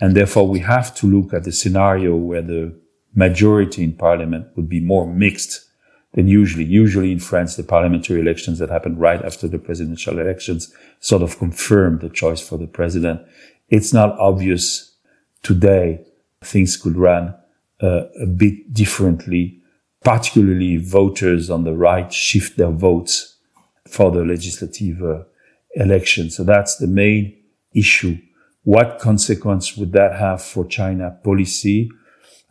And 0.00 0.14
therefore 0.14 0.46
we 0.46 0.58
have 0.60 0.94
to 0.96 1.06
look 1.06 1.32
at 1.32 1.44
the 1.44 1.52
scenario 1.52 2.14
where 2.14 2.42
the 2.42 2.78
majority 3.14 3.82
in 3.82 3.94
parliament 3.94 4.46
would 4.56 4.68
be 4.68 4.80
more 4.80 5.06
mixed 5.06 5.66
than 6.12 6.28
usually. 6.28 6.64
Usually 6.64 7.12
in 7.12 7.18
France, 7.18 7.56
the 7.56 7.62
parliamentary 7.62 8.20
elections 8.20 8.58
that 8.58 8.68
happen 8.68 8.98
right 8.98 9.24
after 9.24 9.48
the 9.48 9.58
presidential 9.58 10.18
elections 10.18 10.74
sort 11.00 11.22
of 11.22 11.38
confirm 11.38 11.98
the 12.00 12.10
choice 12.10 12.46
for 12.46 12.58
the 12.58 12.66
president. 12.66 13.22
It's 13.70 13.92
not 13.94 14.18
obvious 14.18 14.94
today. 15.42 16.04
Things 16.42 16.76
could 16.76 16.96
run 16.96 17.34
uh, 17.82 18.04
a 18.20 18.26
bit 18.26 18.72
differently. 18.72 19.62
particularly 20.04 20.76
voters 20.76 21.50
on 21.50 21.64
the 21.64 21.74
right 21.74 22.12
shift 22.12 22.56
their 22.56 22.70
votes 22.70 23.36
for 23.88 24.10
the 24.10 24.24
legislative 24.24 25.02
uh, 25.02 25.22
election. 25.74 26.30
So 26.30 26.44
that's 26.44 26.76
the 26.76 26.86
main 26.86 27.36
issue. 27.74 28.18
What 28.64 28.98
consequence 28.98 29.76
would 29.76 29.92
that 29.92 30.18
have 30.18 30.42
for 30.42 30.64
China 30.66 31.18
policy? 31.22 31.90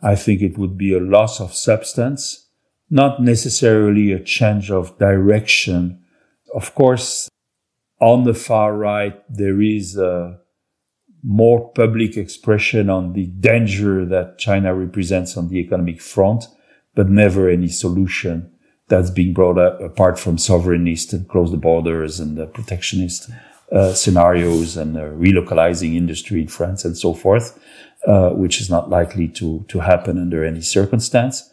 I 0.02 0.14
think 0.16 0.42
it 0.42 0.58
would 0.58 0.76
be 0.76 0.94
a 0.94 1.00
loss 1.00 1.40
of 1.40 1.54
substance, 1.54 2.46
not 2.90 3.22
necessarily 3.22 4.12
a 4.12 4.22
change 4.22 4.70
of 4.70 4.98
direction. 4.98 6.02
Of 6.54 6.74
course, 6.74 7.28
on 8.00 8.24
the 8.24 8.34
far 8.34 8.74
right, 8.76 9.22
there 9.28 9.62
is 9.62 9.96
a 9.96 10.38
more 11.22 11.70
public 11.72 12.16
expression 12.16 12.90
on 12.90 13.12
the 13.12 13.26
danger 13.26 14.04
that 14.04 14.38
China 14.38 14.74
represents 14.74 15.36
on 15.36 15.48
the 15.48 15.58
economic 15.58 16.00
front, 16.00 16.44
but 16.94 17.08
never 17.08 17.48
any 17.48 17.68
solution 17.68 18.50
that's 18.88 19.10
being 19.10 19.32
brought 19.32 19.58
up 19.58 19.80
apart 19.80 20.18
from 20.18 20.36
sovereignist 20.36 21.12
and 21.12 21.28
close 21.28 21.50
the 21.50 21.56
borders 21.56 22.20
and 22.20 22.36
the 22.36 22.46
protectionist 22.46 23.30
uh, 23.70 23.94
scenarios 23.94 24.76
and 24.76 24.96
uh, 24.96 25.02
relocalizing 25.02 25.94
industry 25.94 26.42
in 26.42 26.48
France 26.48 26.84
and 26.84 26.96
so 26.96 27.14
forth, 27.14 27.58
uh, 28.06 28.30
which 28.30 28.60
is 28.60 28.68
not 28.68 28.90
likely 28.90 29.28
to, 29.28 29.64
to 29.68 29.80
happen 29.80 30.18
under 30.18 30.44
any 30.44 30.60
circumstance. 30.60 31.50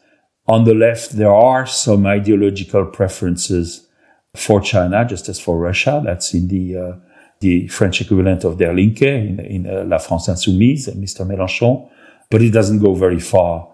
On 0.48 0.66
the 0.66 0.74
left, 0.74 1.12
there 1.12 1.34
are 1.34 1.66
some 1.66 2.08
ideological 2.08 2.88
preferences 2.88 3.88
for 4.36 4.60
China, 4.60 5.06
just 5.06 5.30
as 5.30 5.40
for 5.40 5.58
Russia. 5.58 6.02
That's 6.04 6.34
in 6.34 6.48
the 6.48 6.76
uh, 6.76 7.09
the 7.40 7.68
French 7.68 8.02
equivalent 8.02 8.44
of 8.44 8.58
Der 8.58 8.74
Linke 8.74 9.04
in, 9.04 9.40
in 9.40 9.68
uh, 9.68 9.84
La 9.86 9.98
France 9.98 10.28
Insoumise, 10.28 10.90
Mr. 10.96 11.26
Mélenchon, 11.26 11.90
but 12.30 12.42
it 12.42 12.52
doesn't 12.52 12.80
go 12.80 12.94
very 12.94 13.20
far, 13.20 13.70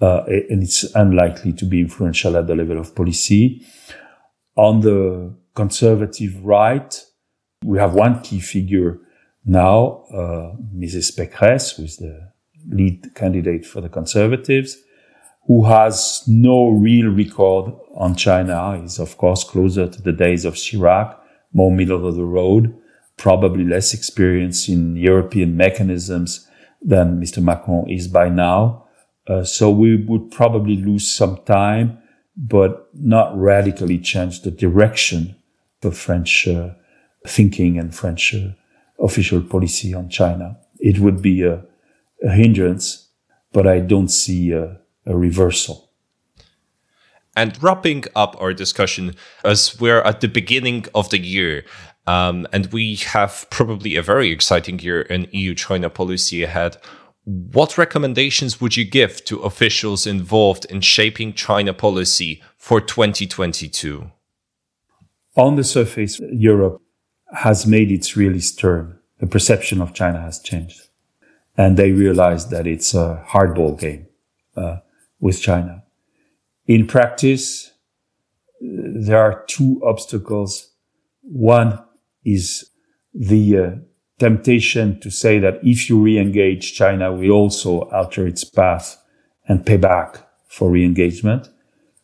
uh, 0.00 0.24
and 0.26 0.62
it's 0.62 0.84
unlikely 0.94 1.52
to 1.52 1.64
be 1.64 1.80
influential 1.80 2.36
at 2.36 2.46
the 2.46 2.54
level 2.54 2.78
of 2.78 2.94
policy. 2.94 3.64
On 4.56 4.80
the 4.80 5.34
conservative 5.54 6.42
right, 6.44 7.04
we 7.64 7.78
have 7.78 7.94
one 7.94 8.20
key 8.22 8.40
figure 8.40 8.98
now, 9.44 10.04
uh, 10.12 10.56
Mrs. 10.74 11.16
Pécresse, 11.16 11.76
who 11.76 11.84
is 11.84 11.96
the 11.96 12.32
lead 12.68 13.14
candidate 13.14 13.66
for 13.66 13.80
the 13.80 13.88
conservatives, 13.88 14.76
who 15.46 15.64
has 15.64 16.22
no 16.26 16.68
real 16.68 17.10
record 17.10 17.72
on 17.96 18.14
China. 18.14 18.80
Is 18.82 18.98
of 18.98 19.16
course 19.16 19.44
closer 19.44 19.88
to 19.88 20.02
the 20.02 20.12
days 20.12 20.44
of 20.44 20.54
Chirac, 20.54 21.16
more 21.52 21.72
middle 21.72 22.06
of 22.06 22.16
the 22.16 22.24
road, 22.24 22.74
probably 23.20 23.64
less 23.64 23.92
experience 23.92 24.66
in 24.66 24.96
European 24.96 25.54
mechanisms 25.54 26.48
than 26.80 27.20
Mr. 27.20 27.42
Macron 27.42 27.88
is 27.90 28.08
by 28.08 28.30
now. 28.30 28.86
Uh, 29.28 29.44
so 29.44 29.70
we 29.70 29.94
would 29.94 30.30
probably 30.30 30.76
lose 30.76 31.06
some 31.06 31.36
time, 31.44 31.98
but 32.34 32.88
not 32.94 33.36
radically 33.36 33.98
change 33.98 34.40
the 34.40 34.50
direction 34.50 35.36
of 35.82 35.96
French 35.96 36.48
uh, 36.48 36.70
thinking 37.26 37.78
and 37.78 37.94
French 37.94 38.34
uh, 38.34 38.52
official 38.98 39.42
policy 39.42 39.92
on 39.92 40.08
China. 40.08 40.56
It 40.78 40.98
would 40.98 41.20
be 41.20 41.42
a, 41.42 41.62
a 42.24 42.30
hindrance, 42.30 43.10
but 43.52 43.66
I 43.66 43.80
don't 43.80 44.08
see 44.08 44.52
a, 44.52 44.80
a 45.04 45.14
reversal. 45.14 45.90
And 47.36 47.62
wrapping 47.62 48.04
up 48.16 48.36
our 48.40 48.52
discussion, 48.52 49.14
as 49.44 49.78
we're 49.78 50.00
at 50.02 50.20
the 50.20 50.28
beginning 50.28 50.86
of 50.94 51.10
the 51.10 51.18
year, 51.18 51.64
um, 52.10 52.46
and 52.52 52.66
we 52.72 52.96
have 52.96 53.46
probably 53.50 53.94
a 53.94 54.02
very 54.02 54.32
exciting 54.32 54.80
year 54.80 55.02
in 55.02 55.28
EU 55.30 55.54
China 55.54 55.88
policy 55.88 56.42
ahead. 56.42 56.76
What 57.24 57.78
recommendations 57.78 58.60
would 58.60 58.76
you 58.76 58.84
give 58.84 59.24
to 59.26 59.38
officials 59.50 60.06
involved 60.06 60.64
in 60.64 60.80
shaping 60.80 61.34
China 61.34 61.72
policy 61.72 62.42
for 62.56 62.80
2022? 62.80 64.10
On 65.36 65.54
the 65.54 65.62
surface, 65.62 66.18
Europe 66.32 66.82
has 67.32 67.64
made 67.64 67.92
its 67.92 68.16
realist 68.16 68.58
turn. 68.58 68.98
The 69.20 69.28
perception 69.28 69.80
of 69.80 69.94
China 69.94 70.20
has 70.20 70.40
changed. 70.40 70.88
And 71.56 71.76
they 71.76 71.92
realize 71.92 72.48
that 72.48 72.66
it's 72.66 72.92
a 72.92 73.24
hardball 73.28 73.78
game 73.78 74.06
uh, 74.56 74.78
with 75.20 75.40
China. 75.40 75.84
In 76.66 76.88
practice, 76.88 77.70
there 78.60 79.20
are 79.20 79.44
two 79.46 79.80
obstacles. 79.84 80.72
One 81.22 81.78
is 82.24 82.70
the 83.12 83.58
uh, 83.58 83.70
temptation 84.18 85.00
to 85.00 85.10
say 85.10 85.38
that 85.38 85.58
if 85.62 85.88
you 85.88 86.00
re-engage, 86.00 86.74
China 86.74 87.12
will 87.12 87.30
also 87.30 87.82
alter 87.90 88.26
its 88.26 88.44
path 88.44 89.02
and 89.48 89.66
pay 89.66 89.76
back 89.76 90.26
for 90.48 90.70
re-engagement, 90.70 91.48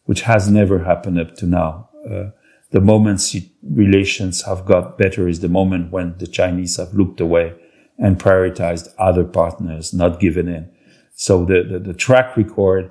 which 0.04 0.22
has 0.22 0.50
never 0.50 0.84
happened 0.84 1.20
up 1.20 1.36
to 1.36 1.46
now. 1.46 1.88
Uh, 2.10 2.30
the 2.70 2.80
moment 2.80 3.34
relations 3.62 4.42
have 4.42 4.64
got 4.64 4.98
better 4.98 5.28
is 5.28 5.40
the 5.40 5.48
moment 5.48 5.92
when 5.92 6.16
the 6.18 6.26
Chinese 6.26 6.76
have 6.76 6.94
looked 6.94 7.20
away 7.20 7.54
and 7.98 8.18
prioritized 8.18 8.88
other 8.98 9.24
partners, 9.24 9.94
not 9.94 10.20
given 10.20 10.48
in. 10.48 10.70
So 11.14 11.44
the, 11.44 11.62
the, 11.62 11.78
the 11.78 11.94
track 11.94 12.36
record 12.36 12.90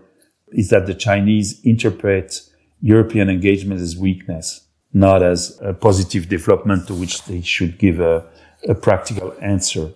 is 0.49 0.69
that 0.69 0.86
the 0.86 0.93
Chinese 0.93 1.59
interpret 1.63 2.41
European 2.82 3.30
engagement 3.30 3.82
as 3.82 3.97
weakness, 3.97 4.64
not 4.95 5.21
as 5.21 5.59
a 5.61 5.73
positive 5.73 6.29
development 6.29 6.87
to 6.87 6.93
which 6.93 7.25
they 7.25 7.41
should 7.41 7.77
give 7.77 7.99
a, 7.99 8.25
a 8.69 8.73
practical 8.73 9.35
answer. 9.41 9.91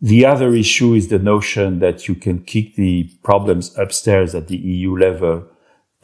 The 0.00 0.24
other 0.24 0.54
issue 0.54 0.94
is 0.94 1.08
the 1.08 1.18
notion 1.18 1.80
that 1.80 2.06
you 2.06 2.14
can 2.14 2.44
kick 2.44 2.76
the 2.76 3.10
problems 3.24 3.76
upstairs 3.76 4.36
at 4.36 4.46
the 4.46 4.56
EU 4.56 4.96
level 4.96 5.44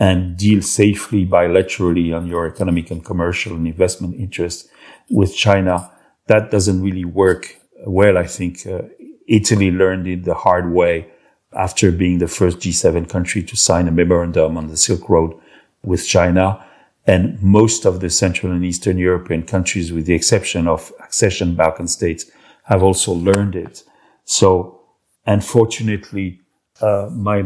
and 0.00 0.36
deal 0.36 0.62
safely 0.62 1.24
bilaterally 1.24 2.12
on 2.12 2.26
your 2.26 2.48
economic 2.48 2.90
and 2.90 3.04
commercial 3.04 3.54
and 3.54 3.68
investment 3.68 4.16
interests 4.16 4.68
with 5.08 5.36
China. 5.36 5.88
That 6.26 6.50
doesn't 6.50 6.82
really 6.82 7.04
work 7.04 7.60
well. 7.86 8.18
I 8.18 8.26
think 8.26 8.66
uh, 8.66 8.82
Italy 9.28 9.70
learned 9.70 10.08
it 10.08 10.24
the 10.24 10.34
hard 10.34 10.72
way 10.72 11.06
after 11.52 11.92
being 11.92 12.18
the 12.18 12.26
first 12.26 12.58
G7 12.58 13.08
country 13.08 13.44
to 13.44 13.56
sign 13.56 13.86
a 13.86 13.92
memorandum 13.92 14.56
on 14.56 14.66
the 14.66 14.76
Silk 14.76 15.08
Road 15.08 15.38
with 15.84 16.04
China. 16.04 16.64
And 17.06 17.40
most 17.42 17.84
of 17.84 18.00
the 18.00 18.08
Central 18.08 18.52
and 18.52 18.64
Eastern 18.64 18.96
European 18.96 19.42
countries, 19.42 19.92
with 19.92 20.06
the 20.06 20.14
exception 20.14 20.66
of 20.66 20.92
accession 21.00 21.54
Balkan 21.54 21.88
states, 21.88 22.30
have 22.64 22.82
also 22.82 23.12
learned 23.12 23.56
it. 23.56 23.84
So, 24.24 24.80
unfortunately, 25.26 26.40
uh, 26.80 27.10
my 27.12 27.44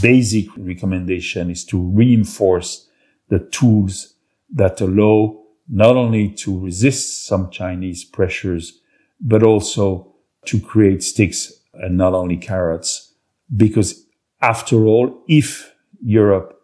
basic 0.00 0.46
recommendation 0.56 1.50
is 1.50 1.64
to 1.66 1.78
reinforce 1.78 2.88
the 3.28 3.40
tools 3.40 4.14
that 4.54 4.80
allow 4.80 5.42
not 5.68 5.96
only 5.96 6.30
to 6.30 6.58
resist 6.58 7.26
some 7.26 7.50
Chinese 7.50 8.04
pressures, 8.04 8.80
but 9.20 9.42
also 9.42 10.14
to 10.46 10.60
create 10.60 11.02
sticks 11.02 11.52
and 11.74 11.96
not 11.96 12.14
only 12.14 12.36
carrots. 12.36 13.12
Because 13.54 14.06
after 14.40 14.86
all, 14.86 15.22
if 15.28 15.74
Europe 16.02 16.58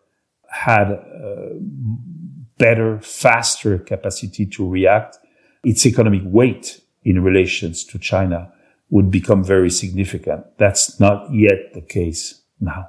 had 0.48 0.90
a 0.90 1.58
better, 2.62 3.00
faster 3.00 3.78
capacity 3.78 4.46
to 4.46 4.62
react, 4.68 5.18
its 5.64 5.84
economic 5.84 6.22
weight 6.24 6.80
in 7.02 7.22
relations 7.22 7.84
to 7.90 7.98
China 7.98 8.52
would 8.90 9.10
become 9.10 9.42
very 9.42 9.70
significant. 9.70 10.44
That's 10.58 11.00
not 11.00 11.32
yet 11.32 11.72
the 11.74 11.80
case 11.80 12.42
now. 12.60 12.82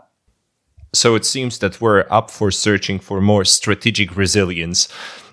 So 0.93 1.15
it 1.15 1.25
seems 1.25 1.57
that 1.57 1.81
we're 1.81 2.05
up 2.11 2.29
for 2.29 2.51
searching 2.51 2.99
for 2.99 3.19
more 3.19 3.45
strategic 3.45 4.15
resilience. 4.15 4.87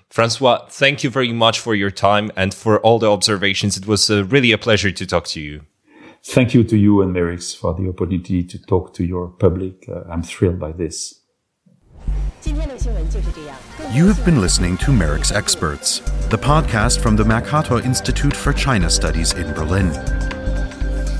Francois, 0.09 0.65
thank 0.69 1.03
you 1.03 1.09
very 1.09 1.33
much 1.33 1.59
for 1.59 1.75
your 1.75 1.91
time 1.91 2.31
and 2.35 2.53
for 2.53 2.79
all 2.79 2.99
the 2.99 3.11
observations. 3.11 3.77
It 3.77 3.85
was 3.85 4.09
uh, 4.09 4.25
really 4.25 4.51
a 4.51 4.57
pleasure 4.57 4.91
to 4.91 5.05
talk 5.05 5.25
to 5.27 5.39
you. 5.39 5.61
Thank 6.23 6.53
you 6.53 6.63
to 6.63 6.77
you 6.77 7.01
and 7.01 7.13
MERICS 7.13 7.55
for 7.55 7.73
the 7.73 7.89
opportunity 7.89 8.43
to 8.43 8.57
talk 8.65 8.93
to 8.95 9.03
your 9.03 9.27
public. 9.27 9.87
Uh, 9.87 10.01
I'm 10.11 10.23
thrilled 10.23 10.59
by 10.59 10.71
this. 10.71 11.20
You 13.93 14.07
have 14.07 14.23
been 14.25 14.41
listening 14.41 14.77
to 14.77 14.91
MERICS 14.91 15.31
Experts, 15.31 15.99
the 16.29 16.37
podcast 16.37 16.99
from 16.99 17.15
the 17.15 17.23
Mercator 17.23 17.79
Institute 17.79 18.35
for 18.35 18.51
China 18.51 18.89
Studies 18.89 19.33
in 19.33 19.53
Berlin. 19.53 19.91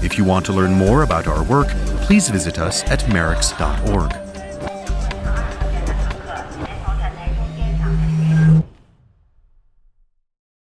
If 0.04 0.18
you 0.18 0.24
want 0.24 0.46
to 0.48 0.54
learn 0.54 0.74
more 0.74 1.04
about 1.04 1.28
our 1.28 1.44
work, 1.44 1.68
please 2.06 2.30
visit 2.30 2.58
us 2.58 2.84
at 2.86 3.02
merics.org. 3.02 4.21